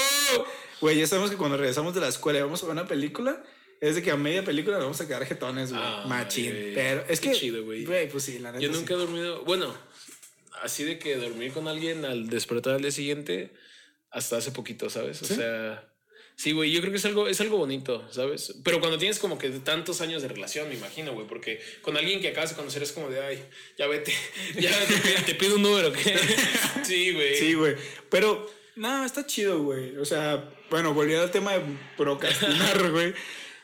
Güey, 0.81 0.99
ya 0.99 1.07
sabemos 1.07 1.31
que 1.31 1.37
cuando 1.37 1.57
regresamos 1.57 1.95
de 1.95 2.01
la 2.01 2.09
escuela 2.09 2.39
y 2.39 2.43
vamos 2.43 2.63
a 2.63 2.67
ver 2.67 2.73
una 2.73 2.87
película. 2.87 3.43
Es 3.81 3.95
de 3.95 4.03
que 4.03 4.11
a 4.11 4.17
media 4.17 4.45
película 4.45 4.77
nos 4.77 4.85
vamos 4.85 5.01
a 5.01 5.07
quedar 5.07 5.25
jetones, 5.27 5.71
güey. 5.71 5.83
Ay, 5.85 6.09
Machín. 6.09 6.53
Pero 6.75 7.05
es 7.09 7.21
Qué 7.21 7.31
que. 7.31 7.37
chido, 7.37 7.65
güey. 7.65 7.85
Güey, 7.85 8.09
pues 8.09 8.25
sí, 8.25 8.39
la 8.39 8.53
neta. 8.53 8.63
Yo 8.63 8.73
sí. 8.73 8.79
nunca 8.79 8.95
he 8.95 8.97
dormido. 8.97 9.45
Bueno, 9.45 9.75
así 10.63 10.85
de 10.85 10.99
que 10.99 11.17
dormir 11.17 11.53
con 11.53 11.69
alguien 11.69 12.05
al 12.05 12.29
despertar 12.29 12.75
al 12.75 12.83
día 12.83 12.91
siguiente, 12.91 13.53
hasta 14.11 14.37
hace 14.37 14.53
poquito, 14.53 14.91
¿sabes? 14.91 15.23
O 15.23 15.27
sea. 15.27 15.93
Sí, 16.37 16.53
güey, 16.53 16.71
yo 16.71 16.81
creo 16.81 16.93
que 16.93 16.99
es 16.99 17.05
algo, 17.07 17.29
es 17.29 17.41
algo 17.41 17.57
bonito, 17.57 18.07
¿sabes? 18.13 18.57
Pero 18.63 18.79
cuando 18.79 18.99
tienes 18.99 19.19
como 19.19 19.39
que 19.39 19.49
tantos 19.49 20.03
años 20.03 20.21
de 20.21 20.29
relación, 20.29 20.69
me 20.69 20.75
imagino, 20.75 21.15
güey, 21.15 21.27
porque 21.27 21.63
con 21.81 21.97
alguien 21.97 22.21
que 22.21 22.29
acabas 22.29 22.51
de 22.51 22.57
conocer 22.57 22.83
es 22.83 22.93
como 22.93 23.09
de, 23.09 23.23
ay, 23.23 23.43
ya 23.79 23.87
vete, 23.87 24.13
ya 24.61 24.71
te, 24.87 25.23
te 25.23 25.35
pido 25.35 25.57
un 25.57 25.63
número, 25.63 25.93
¿qué? 25.93 26.15
Sí, 26.85 27.15
güey. 27.15 27.37
Sí, 27.37 27.55
güey. 27.55 27.75
Pero, 28.11 28.47
no, 28.77 29.07
está 29.07 29.27
chido, 29.27 29.63
güey. 29.63 29.97
O 29.97 30.05
sea, 30.05 30.53
bueno, 30.71 30.93
volviendo 30.93 31.25
al 31.25 31.31
tema 31.31 31.53
de 31.53 31.63
procrastinar, 31.97 32.91
güey. 32.93 33.15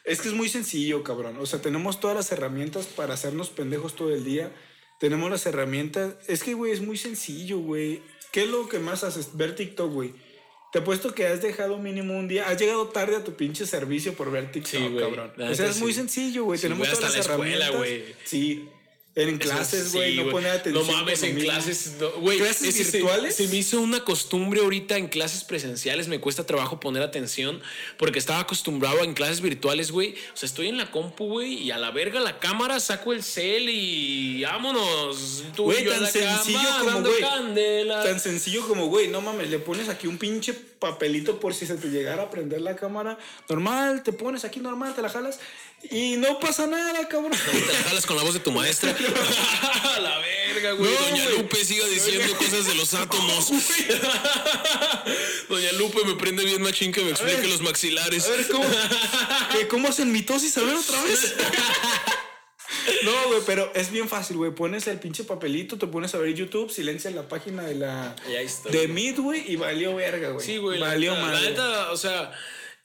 Es 0.04 0.20
que 0.22 0.28
es 0.28 0.34
muy 0.34 0.48
sencillo, 0.48 1.04
cabrón. 1.04 1.36
O 1.38 1.46
sea, 1.46 1.60
tenemos 1.60 2.00
todas 2.00 2.16
las 2.16 2.32
herramientas 2.32 2.86
para 2.86 3.14
hacernos 3.14 3.50
pendejos 3.50 3.94
todo 3.94 4.12
el 4.12 4.24
día. 4.24 4.50
Tenemos 4.98 5.30
las 5.30 5.44
herramientas. 5.44 6.14
Es 6.26 6.42
que, 6.42 6.54
güey, 6.54 6.72
es 6.72 6.80
muy 6.80 6.96
sencillo, 6.96 7.58
güey. 7.58 8.02
¿Qué 8.32 8.44
es 8.44 8.48
lo 8.48 8.68
que 8.68 8.78
más 8.78 9.04
haces? 9.04 9.36
Ver 9.36 9.54
TikTok, 9.54 9.92
güey. 9.92 10.14
Te 10.72 10.78
apuesto 10.78 11.14
que 11.14 11.26
has 11.26 11.42
dejado 11.42 11.76
mínimo 11.76 12.18
un 12.18 12.28
día. 12.28 12.48
Has 12.48 12.58
llegado 12.58 12.88
tarde 12.88 13.16
a 13.16 13.22
tu 13.22 13.34
pinche 13.34 13.66
servicio 13.66 14.14
por 14.14 14.30
ver 14.30 14.50
TikTok, 14.50 14.72
Sí, 14.72 14.96
cabrón. 14.98 15.30
O 15.38 15.54
sea, 15.54 15.66
es 15.66 15.78
muy 15.78 15.92
sencillo, 15.92 16.44
güey. 16.44 16.58
Sí, 16.58 16.62
Tenemos 16.62 16.88
güey, 16.88 16.96
todas 16.96 17.10
hasta 17.14 17.18
las 17.18 17.26
la 17.28 17.34
escuela, 17.34 17.66
herramientas. 17.66 18.16
Sí. 18.24 18.68
En 19.14 19.36
clases, 19.36 19.88
Sí, 19.90 19.98
güey. 19.98 20.16
no 20.16 20.30
poner 20.30 20.52
atención. 20.52 20.86
No 20.86 20.90
mames, 20.92 21.22
en 21.22 21.38
clases. 21.38 21.96
no, 22.00 22.12
güey, 22.12 22.38
¿Clases 22.38 22.68
ese 22.68 22.84
se- 22.84 22.96
virtuales? 22.98 23.36
Se, 23.36 23.46
me 23.48 23.56
hizo 23.56 23.78
una 23.82 24.02
costumbre 24.04 24.60
ahorita 24.62 24.96
en 24.96 25.08
clases 25.08 25.44
presenciales. 25.44 26.08
Me 26.08 26.18
cuesta 26.18 26.46
trabajo 26.46 26.80
poner 26.80 27.02
atención 27.02 27.60
porque 27.98 28.18
estaba 28.18 28.40
acostumbrado 28.40 29.00
en 29.00 29.12
clases 29.12 29.42
virtuales, 29.42 29.90
güey. 29.90 30.14
O 30.32 30.36
sea, 30.38 30.46
estoy 30.46 30.68
en 30.68 30.78
la 30.78 30.90
compu, 30.90 31.26
güey, 31.28 31.54
y 31.62 31.70
a 31.72 31.76
la 31.76 31.90
verga 31.90 32.20
la 32.20 32.38
cámara 32.38 32.80
saco 32.80 33.12
el 33.12 33.22
cel 33.22 33.68
y 33.68 34.42
vámonos. 34.44 35.44
Güey, 35.58 35.84
tan 35.84 36.06
sencillo 36.10 36.58
como, 36.80 37.00
güey. 37.02 37.20
Tan 38.02 38.18
sencillo 38.20 38.66
como, 38.66 38.86
güey, 38.86 39.08
no 39.08 39.20
mames, 39.20 39.50
le 39.50 39.58
pones 39.58 39.90
aquí 39.90 40.06
un 40.06 40.16
pinche 40.16 40.54
papelito 40.54 41.38
por 41.38 41.52
si 41.54 41.66
se 41.66 41.76
te 41.76 41.88
llegara 41.88 42.22
a 42.24 42.30
prender 42.30 42.62
la 42.62 42.76
cámara. 42.76 43.18
Normal, 43.48 44.02
te 44.02 44.12
pones 44.14 44.44
aquí 44.46 44.58
normal, 44.60 44.94
te 44.94 45.02
la 45.02 45.10
jalas 45.10 45.38
y 45.90 46.16
no 46.16 46.38
pasa 46.40 46.66
nada, 46.66 47.06
cabrón. 47.08 47.32
Te 47.32 47.72
la 47.72 47.78
jalas 47.84 48.06
con 48.06 48.16
la 48.16 48.22
voz 48.22 48.34
de 48.34 48.40
tu 48.40 48.50
maestra. 48.52 48.94
A 49.96 50.00
la 50.00 50.18
verga, 50.18 50.72
güey. 50.72 50.90
No, 50.92 51.00
Doña 51.00 51.24
güey. 51.24 51.38
Lupe 51.38 51.64
siga 51.64 51.86
diciendo 51.86 52.36
cosas 52.36 52.66
de 52.66 52.74
los 52.74 52.94
átomos. 52.94 53.50
Doña 55.48 55.72
Lupe 55.72 56.04
me 56.04 56.14
prende 56.14 56.44
bien 56.44 56.62
machín 56.62 56.92
que 56.92 57.02
me 57.02 57.10
explique 57.10 57.46
los 57.46 57.60
maxilares. 57.60 58.26
A 58.26 58.30
ver, 58.30 58.48
¿cómo, 58.48 58.64
¿qué- 59.52 59.68
¿cómo 59.68 59.88
hacen 59.88 60.12
mitosis? 60.12 60.56
A 60.58 60.62
ver 60.62 60.74
otra 60.76 61.02
vez. 61.02 61.34
No, 63.04 63.12
güey, 63.28 63.40
pero 63.46 63.70
es 63.74 63.90
bien 63.90 64.08
fácil, 64.08 64.36
güey. 64.38 64.50
Pones 64.52 64.86
el 64.86 64.98
pinche 64.98 65.24
papelito, 65.24 65.78
te 65.78 65.86
pones 65.86 66.14
a 66.14 66.18
ver 66.18 66.34
YouTube, 66.34 66.70
silencias 66.70 67.14
la 67.14 67.28
página 67.28 67.62
de 67.64 67.74
la 67.74 68.16
está. 68.42 68.70
de 68.70 68.86
güey, 69.18 69.44
y 69.52 69.56
valió 69.56 69.94
verga, 69.94 70.30
güey. 70.30 70.44
Sí, 70.44 70.56
güey. 70.56 70.78
la 70.80 70.88
Valió 70.88 71.12
neta, 71.12 71.22
madre. 71.26 71.42
La 71.42 71.50
neta, 71.50 71.92
o 71.92 71.96
sea. 71.96 72.32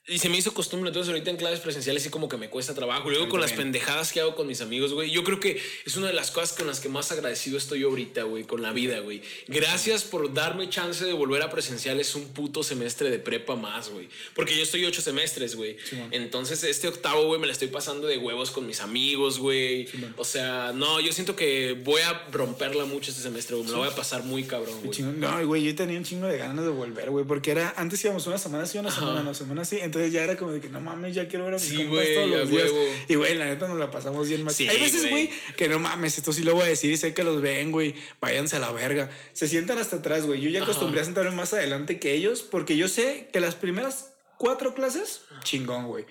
Y 0.08 0.18
se 0.18 0.30
me 0.30 0.38
hizo 0.38 0.54
costumbre, 0.54 0.88
entonces 0.88 1.10
ahorita 1.10 1.30
en 1.30 1.36
clases 1.36 1.60
presenciales 1.60 2.02
sí 2.02 2.08
como 2.08 2.30
que 2.30 2.38
me 2.38 2.48
cuesta 2.48 2.74
trabajo. 2.74 3.10
Luego 3.10 3.28
con 3.28 3.42
las 3.42 3.52
pendejadas 3.52 4.10
que 4.10 4.20
hago 4.20 4.34
con 4.34 4.46
mis 4.46 4.62
amigos, 4.62 4.94
güey. 4.94 5.10
Yo 5.10 5.22
creo 5.22 5.38
que 5.38 5.60
es 5.84 5.96
una 5.96 6.06
de 6.06 6.14
las 6.14 6.30
cosas 6.30 6.56
con 6.56 6.66
las 6.66 6.80
que 6.80 6.88
más 6.88 7.12
agradecido 7.12 7.58
estoy 7.58 7.82
ahorita, 7.82 8.22
güey, 8.22 8.44
con 8.44 8.62
la 8.62 8.72
vida, 8.72 9.00
güey. 9.00 9.20
Gracias 9.48 10.04
por 10.04 10.32
darme 10.32 10.70
chance 10.70 11.04
de 11.04 11.12
volver 11.12 11.42
a 11.42 11.50
presenciales 11.50 12.14
un 12.14 12.28
puto 12.28 12.62
semestre 12.62 13.10
de 13.10 13.18
prepa 13.18 13.54
más, 13.54 13.90
güey. 13.90 14.08
Porque 14.34 14.56
yo 14.56 14.62
estoy 14.62 14.86
ocho 14.86 15.02
semestres, 15.02 15.56
güey. 15.56 15.76
Entonces 16.10 16.64
este 16.64 16.88
octavo, 16.88 17.26
güey, 17.26 17.38
me 17.38 17.46
la 17.46 17.52
estoy 17.52 17.68
pasando 17.68 18.06
de 18.06 18.16
huevos 18.16 18.50
con 18.50 18.66
mis 18.66 18.80
amigos, 18.80 19.38
güey. 19.38 19.88
o 20.16 20.24
sea, 20.24 20.72
no, 20.74 21.00
yo 21.00 21.12
siento 21.12 21.36
que 21.36 21.74
voy 21.84 22.00
a 22.00 22.26
romperla 22.32 22.86
mucho 22.86 23.10
este 23.10 23.22
semestre, 23.22 23.56
güey. 23.56 23.66
Me 23.66 23.72
la 23.72 23.78
voy 23.78 23.88
a 23.88 23.94
pasar 23.94 24.22
muy 24.22 24.44
cabrón, 24.44 24.80
güey. 24.82 25.02
No, 25.02 25.46
güey, 25.46 25.64
yo 25.64 25.74
tenía 25.74 25.98
un 25.98 26.04
chingo 26.04 26.26
de 26.26 26.38
ganas 26.38 26.64
de 26.64 26.70
volver, 26.70 27.10
güey, 27.10 27.26
porque 27.26 27.50
era 27.50 27.74
antes 27.76 28.02
íbamos 28.02 28.26
una 28.26 28.38
semana 28.38 28.64
sí, 28.64 28.78
una 28.78 28.90
semana, 28.90 29.20
una 29.20 29.34
semana 29.34 29.64
sí, 29.66 29.78
entonces 29.80 29.97
ya 30.06 30.24
era 30.24 30.36
como 30.36 30.52
de 30.52 30.60
que 30.60 30.68
no 30.68 30.80
mames, 30.80 31.14
ya 31.14 31.26
quiero 31.28 31.44
ver 31.46 31.54
a 31.54 31.56
mis 31.58 31.66
Sí, 31.66 31.76
compas 31.84 32.06
todos 32.14 32.30
los 32.30 32.50
días. 32.50 32.70
huevo. 32.70 32.84
Y 33.08 33.14
güey, 33.16 33.34
la 33.34 33.46
neta 33.46 33.66
nos 33.68 33.78
la 33.78 33.90
pasamos 33.90 34.28
bien 34.28 34.44
más. 34.44 34.54
Sí, 34.54 34.68
Hay 34.68 34.78
veces, 34.80 35.02
güey. 35.10 35.26
güey, 35.26 35.30
que 35.56 35.68
no 35.68 35.78
mames, 35.78 36.16
esto 36.18 36.32
sí 36.32 36.42
lo 36.42 36.54
voy 36.54 36.62
a 36.64 36.66
decir 36.66 36.90
y 36.92 36.96
sé 36.96 37.12
que 37.14 37.24
los 37.24 37.40
ven, 37.42 37.72
güey, 37.72 37.94
váyanse 38.20 38.56
a 38.56 38.58
la 38.60 38.70
verga. 38.72 39.10
Se 39.32 39.48
sientan 39.48 39.78
hasta 39.78 39.96
atrás, 39.96 40.26
güey. 40.26 40.40
Yo 40.40 40.50
ya 40.50 40.62
acostumbré 40.62 41.00
a 41.00 41.04
sentarme 41.04 41.32
más 41.32 41.52
adelante 41.52 41.98
que 41.98 42.12
ellos 42.14 42.42
porque 42.42 42.76
yo 42.76 42.88
sé 42.88 43.28
que 43.32 43.40
las 43.40 43.54
primeras 43.54 44.12
cuatro 44.38 44.74
clases, 44.74 45.22
chingón, 45.42 45.86
güey. 45.86 46.04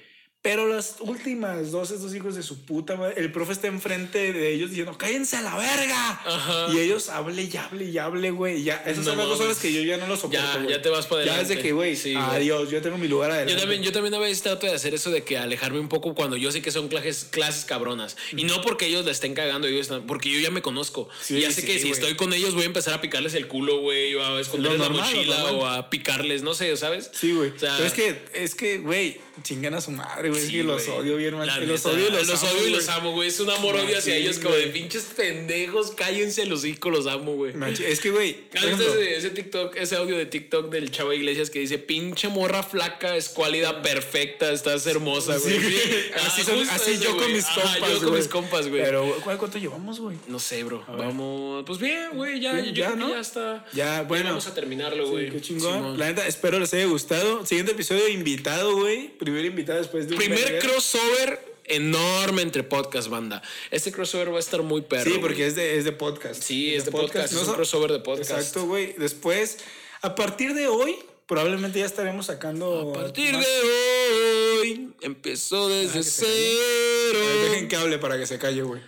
Pero 0.48 0.68
las 0.68 0.96
últimas 1.02 1.72
dos, 1.72 1.92
estos 1.92 2.16
hijos 2.16 2.36
de 2.36 2.42
su 2.44 2.60
puta 2.62 2.96
madre, 2.96 3.16
el 3.18 3.32
profe 3.34 3.52
está 3.52 3.68
enfrente 3.68 4.32
de 4.32 4.54
ellos 4.54 4.70
diciendo, 4.70 4.98
cállense 4.98 5.36
a 5.36 5.42
la 5.42 5.56
verga. 5.58 6.22
Ajá. 6.26 6.68
Y 6.74 6.80
ellos 6.80 7.10
hable 7.10 7.44
y 7.44 7.58
hable 7.58 7.86
y 7.86 7.98
hable, 7.98 8.32
güey. 8.32 8.64
Ya, 8.64 8.78
esas 8.86 9.00
No 9.00 9.04
son 9.12 9.18
las 9.18 9.28
dos 9.28 9.40
horas 9.42 9.58
que 9.58 9.74
yo 9.74 9.82
ya 9.82 9.98
no 9.98 10.08
lo 10.08 10.16
soporto. 10.16 10.62
Ya, 10.64 10.68
ya 10.78 10.82
te 10.82 10.90
vas 10.90 11.06
para 11.08 11.26
Ya 11.26 11.34
adelante. 11.34 11.54
es 11.54 11.58
de 11.58 11.64
que, 11.64 11.74
güey, 11.74 11.96
Sí, 11.98 12.16
adiós, 12.16 12.70
yo 12.70 12.82
tengo 12.82 12.98
mi 12.98 13.08
lugar 13.10 13.32
adelante. 13.32 13.54
Yo 13.54 13.60
también, 13.60 13.84
yo 13.84 13.92
también 13.92 14.14
a 14.14 14.20
veces 14.20 14.42
trato 14.42 14.66
de 14.68 14.74
hacer 14.74 14.94
eso 14.94 15.12
de 15.12 15.24
que 15.24 15.38
alejarme 15.38 15.80
un 15.80 15.90
poco 15.90 16.16
cuando 16.16 16.38
yo 16.38 16.52
sé 16.52 16.62
que 16.62 16.72
son 16.72 16.88
clases, 16.88 17.28
clases 17.30 17.66
cabronas. 17.66 18.16
Y 18.36 18.46
no 18.46 18.62
porque 18.62 18.86
ellos 18.86 19.04
la 19.06 19.12
estén 19.12 19.34
cagando, 19.34 19.68
ellos 19.68 19.82
están- 19.82 20.08
porque 20.08 20.30
yo 20.32 20.40
ya 20.40 20.50
me 20.52 20.62
conozco. 20.62 21.10
Sí, 21.22 21.36
y 21.38 21.42
ya 21.42 21.52
sé 21.52 21.62
sí, 21.62 21.68
que 21.68 21.80
si 21.80 21.90
estoy 21.90 22.16
con 22.16 22.32
ellos 22.32 22.54
voy 22.54 22.64
a 22.64 22.68
empezar 22.68 22.94
a 22.94 23.02
picarles 23.02 23.34
el 23.34 23.48
culo, 23.48 23.80
güey, 23.82 24.16
o 24.16 24.26
a 24.26 24.40
esconderles 24.40 24.80
la 24.80 24.90
mochila 24.90 25.46
o 25.52 25.66
a 25.66 25.90
picarles, 25.90 26.42
no 26.44 26.54
sé, 26.54 26.76
¿sabes? 26.78 27.12
Sí, 27.14 27.34
güey. 27.34 27.50
O 27.50 27.60
sea, 27.60 27.74
Pero 27.76 27.88
es 27.88 27.94
que, 27.94 28.22
es 28.34 28.56
que, 28.56 28.78
güey, 28.78 29.20
chingan 29.44 29.74
a 29.74 29.82
su 29.82 29.92
madre, 29.92 30.30
güey. 30.30 30.42
es 30.42 30.48
sí, 30.48 30.54
que 30.58 30.64
los 30.64 30.88
odio 30.88 31.18
bien, 31.18 31.36
man. 31.36 31.48
La 31.48 31.60
Los 31.60 31.86
odio 31.86 32.08
y 32.08 32.12
los, 32.12 32.28
los 32.28 32.44
amo, 32.44 32.52
odio 32.54 32.68
y 32.68 32.72
los 32.72 32.90
amo, 32.90 33.12
güey. 33.12 33.28
Es 33.30 33.40
un 33.40 33.50
amor-odio 33.50 33.98
hacia 33.98 34.14
Machín, 34.14 34.28
ellos, 34.28 34.40
como 34.40 34.56
de 34.56 34.68
pinches 34.68 35.04
pendejos, 35.16 35.92
cállense 35.92 36.46
los 36.46 36.60
hocico, 36.60 36.90
los 36.90 37.08
amo, 37.08 37.34
güey. 37.36 37.54
Es 37.86 38.00
que, 38.00 38.12
güey, 38.12 38.34
por 38.50 38.58
¿Has 38.60 38.66
visto 38.66 38.84
ejemplo, 38.84 39.02
ese, 39.02 39.16
ese 39.18 39.30
TikTok, 39.32 39.76
ese 39.76 39.96
audio 39.96 40.18
de 40.18 40.26
TikTok 40.26 40.70
del 40.72 40.92
Chavo 40.92 41.14
Iglesias 41.14 41.50
que 41.50 41.60
dice 41.60 41.78
pinche 41.78 42.28
morra 42.30 42.64
flaca, 42.64 43.16
escuálida, 43.16 43.82
perfecta, 43.82 44.52
estás 44.52 44.86
hermosa, 44.88 45.38
güey? 45.38 45.60
Sí, 45.60 45.68
Sí. 45.68 45.82
así, 46.16 46.42
Ah, 46.42 46.46
son- 46.46 46.70
así 46.70 46.98
yo 47.00 47.16
con 47.18 47.32
mis 47.32 47.46
Ajá, 47.46 47.62
compas, 47.62 47.90
yo 47.92 47.98
con 48.00 48.08
güey. 48.10 48.20
mis 48.22 48.28
compas, 48.30 48.68
güey. 48.68 48.82
Pero, 48.82 49.16
¿cuánto 49.24 49.58
llevamos, 49.58 50.00
güey? 50.00 50.18
No 50.28 50.40
sé, 50.40 50.64
bro. 50.64 50.84
Vamos. 50.88 51.64
Pues 51.66 51.80
bien, 51.80 52.10
güey. 52.14 52.40
Ya, 52.40 52.60
yo 52.60 52.72
ya, 52.72 52.86
creo 52.88 52.96
¿no? 52.98 53.08
que 53.08 53.14
ya 53.14 53.20
está. 53.20 53.66
Ya, 53.74 54.02
bueno. 54.04 54.30
Vamos 54.30 54.48
a 54.48 54.54
terminarlo, 54.54 55.08
güey. 55.10 55.30
qué 55.30 55.42
chingón. 55.42 55.98
La 55.98 56.08
neta, 56.08 56.28
espero 56.28 56.60
les 56.60 56.74
haya 56.74 56.86
gustado. 56.86 57.46
Siguiente 57.46 57.74
episodio, 57.74 58.08
invitado, 58.08 58.76
güey. 58.78 59.10
Primer 59.32 59.46
invitado 59.46 59.80
después 59.80 60.08
de 60.08 60.14
un 60.16 60.20
Primer 60.20 60.60
crossover 60.60 61.58
enorme 61.66 62.42
entre 62.44 62.64
podcast, 62.64 63.10
banda. 63.10 63.42
Este 63.72 63.92
crossover 63.92 64.32
va 64.32 64.38
a 64.38 64.40
estar 64.40 64.62
muy 64.64 64.82
perro. 64.82 65.12
Sí, 65.12 65.18
porque 65.20 65.46
es 65.48 65.56
de, 65.56 65.78
es 65.78 65.84
de 65.84 65.92
podcast. 65.92 66.42
Sí, 66.42 66.74
es 66.74 66.86
de 66.86 66.92
podcast, 66.92 67.34
es 67.34 67.40
un 67.40 67.46
so- 67.46 67.56
crossover 67.56 67.92
de 67.92 68.00
podcast. 68.00 68.32
Exacto, 68.32 68.66
güey. 68.66 68.94
Después, 68.98 69.58
a 70.02 70.16
partir 70.16 70.54
de 70.54 70.68
hoy, 70.68 70.96
probablemente 71.26 71.80
ya 71.80 71.86
estaremos 71.86 72.28
sacando. 72.28 72.92
A 72.92 72.94
partir 72.94 73.34
más- 73.34 73.46
de 73.46 74.58
hoy 74.60 74.90
empezó 75.02 75.68
desde 75.68 76.00
que 76.00 76.04
se 76.04 76.26
A 76.26 76.30
ver, 76.30 77.12
cero. 77.12 77.50
Dejen 77.52 77.68
que 77.68 77.76
hable 77.76 77.98
para 78.00 78.18
que 78.18 78.26
se 78.26 78.38
calle, 78.38 78.62
güey. 78.62 78.82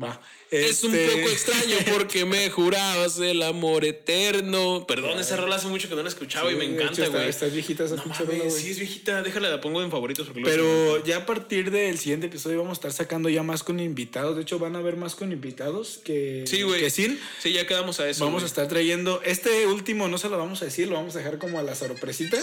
Va. 0.00 0.20
Es 0.52 0.84
un 0.84 0.94
Este- 0.94 1.16
poco 1.16 1.28
extraño 1.30 1.76
porque 1.92 2.24
me 2.24 2.48
jurabas 2.50 3.18
el 3.18 3.42
amor 3.42 3.84
eterno. 3.84 4.84
Perdón, 4.86 5.18
esa 5.18 5.36
rola 5.36 5.56
hace 5.56 5.66
mucho 5.66 5.88
que 5.88 5.96
no 5.96 6.02
la 6.02 6.08
escuchaba 6.08 6.50
y 6.52 6.54
me 6.54 6.66
Sí, 6.66 6.70
de 6.70 6.74
hecho, 6.76 6.82
encanta, 6.92 7.08
güey. 7.08 7.28
Estás 7.28 7.52
viejita 7.52 7.84
esa 7.84 7.96
No 7.96 8.04
pinche 8.04 8.24
rola, 8.24 8.38
güey. 8.38 8.50
sí 8.50 8.70
es 8.70 8.78
viejita, 8.78 9.22
déjala, 9.22 9.48
la 9.50 9.60
pongo 9.60 9.82
en 9.82 9.90
favoritos 9.90 10.26
porque 10.28 10.42
Pero 10.42 11.04
ya 11.04 11.18
a 11.18 11.26
partir 11.26 11.72
del 11.72 11.98
siguiente 11.98 12.26
episodio 12.28 12.58
vamos 12.58 12.78
a 12.78 12.78
estar 12.78 12.92
sacando 12.92 13.28
ya 13.28 13.42
más 13.42 13.64
con 13.64 13.80
invitados. 13.80 14.36
De 14.36 14.42
hecho, 14.42 14.58
van 14.60 14.76
a 14.76 14.78
haber 14.78 14.96
más 14.96 15.14
con 15.16 15.32
invitados 15.32 15.98
que, 16.04 16.44
Sí, 16.46 16.62
güey. 16.62 16.80
que 16.82 16.90
sin. 16.90 17.18
Sí, 17.42 17.52
ya 17.52 17.66
quedamos 17.66 17.98
a 17.98 18.08
eso. 18.08 18.24
Vamos 18.24 18.44
a 18.44 18.46
estar 18.46 18.68
trayendo. 18.68 19.20
Este 19.24 19.66
último 19.66 20.06
no 20.08 20.18
se 20.18 20.28
lo 20.28 20.38
vamos 20.38 20.62
a 20.62 20.66
decir, 20.66 20.86
lo 20.88 20.94
vamos 20.94 21.16
a 21.16 21.18
dejar 21.18 21.38
como 21.38 21.58
a 21.58 21.62
la 21.62 21.74
sorpresita. 21.74 22.38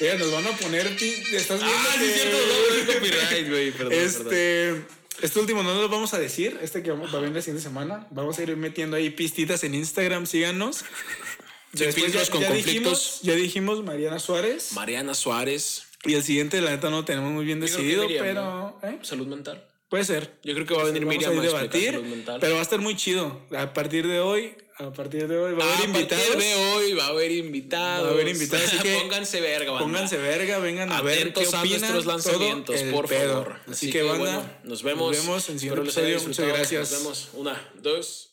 Ellas 0.00 0.18
nos 0.18 0.32
van 0.32 0.46
a 0.46 0.50
poner. 0.56 0.86
Estás 0.86 1.60
viendo 1.60 1.66
Ah, 1.66 1.92
sí, 1.94 1.98
que- 2.00 2.06
es 2.06 2.20
cierto, 2.22 2.36
a 2.38 2.74
ver 2.74 2.86
copyright, 2.86 3.48
güey. 3.50 3.70
Perdón, 3.72 3.90
perdón. 3.90 4.86
Este. 5.22 5.38
Último 5.40 5.62
no 5.62 5.74
lo 5.74 5.88
vamos 5.88 6.14
a 6.14 6.18
decir. 6.18 6.58
Este 6.62 6.82
que 6.82 6.90
vamos, 6.90 7.12
va 7.14 7.18
a 7.18 7.20
venir 7.20 7.36
la 7.36 7.42
siguiente 7.42 7.62
semana. 7.62 8.06
Vamos 8.10 8.38
a 8.38 8.42
ir 8.42 8.56
metiendo 8.56 8.96
ahí 8.96 9.10
pistitas 9.10 9.64
en 9.64 9.74
Instagram. 9.74 10.26
Síganos. 10.26 10.84
Después 11.72 11.94
filtros 12.06 12.30
con 12.30 12.40
dijimos, 12.40 12.62
conflictos. 12.62 13.20
ya 13.22 13.34
dijimos 13.34 13.84
Mariana 13.84 14.18
Suárez. 14.18 14.72
Mariana 14.72 15.14
Suárez. 15.14 15.84
Y 16.04 16.14
el 16.14 16.22
siguiente, 16.22 16.60
la 16.60 16.70
neta, 16.70 16.88
no 16.88 16.98
lo 16.98 17.04
tenemos 17.04 17.32
muy 17.32 17.44
bien 17.44 17.60
decidido, 17.60 18.04
Miriam, 18.04 18.24
pero. 18.24 18.78
¿eh? 18.82 18.98
Salud 19.02 19.26
mental. 19.26 19.66
Puede 19.88 20.04
ser. 20.04 20.38
Yo 20.42 20.54
creo 20.54 20.66
que 20.66 20.74
va 20.74 20.82
a 20.82 20.84
venir 20.86 21.04
Miriam 21.06 21.38
a 21.38 21.42
debatir, 21.42 21.92
salud 21.94 22.06
mental. 22.06 22.38
pero 22.40 22.54
va 22.54 22.60
a 22.60 22.62
estar 22.62 22.80
muy 22.80 22.96
chido. 22.96 23.40
A 23.56 23.72
partir 23.72 24.06
de 24.06 24.20
hoy, 24.20 24.54
a 24.78 24.92
partir 24.92 25.26
de 25.26 25.36
hoy 25.36 25.54
va 25.54 25.64
a 25.64 25.68
a 25.68 25.74
haber 25.76 25.88
invitados. 25.88 26.26
partir 26.26 26.44
de 26.44 26.54
hoy 26.54 26.92
va 26.92 27.04
a 27.04 27.08
haber 27.08 27.32
invitados. 27.32 28.06
Va 28.06 28.10
a 28.10 28.12
haber 28.12 28.28
invitados, 28.28 28.66
así 28.66 28.78
que 28.78 28.98
pónganse 29.00 29.40
verga, 29.40 29.70
banda. 29.72 29.84
Pónganse 29.86 30.16
verga, 30.18 30.58
vengan 30.58 30.92
a 30.92 31.02
ver 31.02 31.32
qué 31.32 31.44
a 31.44 31.48
opinan. 31.60 31.80
nuestros 31.80 32.06
lanzamientos, 32.06 32.82
por 32.92 33.08
pedo. 33.08 33.42
favor. 33.44 33.56
Así, 33.70 33.90
que, 33.90 34.02
banda, 34.02 34.18
bueno, 34.18 34.50
nos 34.64 34.82
vemos. 34.82 35.16
Nos 35.16 35.24
vemos 35.24 35.48
en 35.48 35.54
el 35.54 35.60
siguiente 35.60 35.82
episodio. 35.82 36.20
Muchas 36.20 36.46
gracias. 36.46 36.90
Nos 36.90 37.00
vemos. 37.00 37.28
Una, 37.34 37.70
dos. 37.82 38.25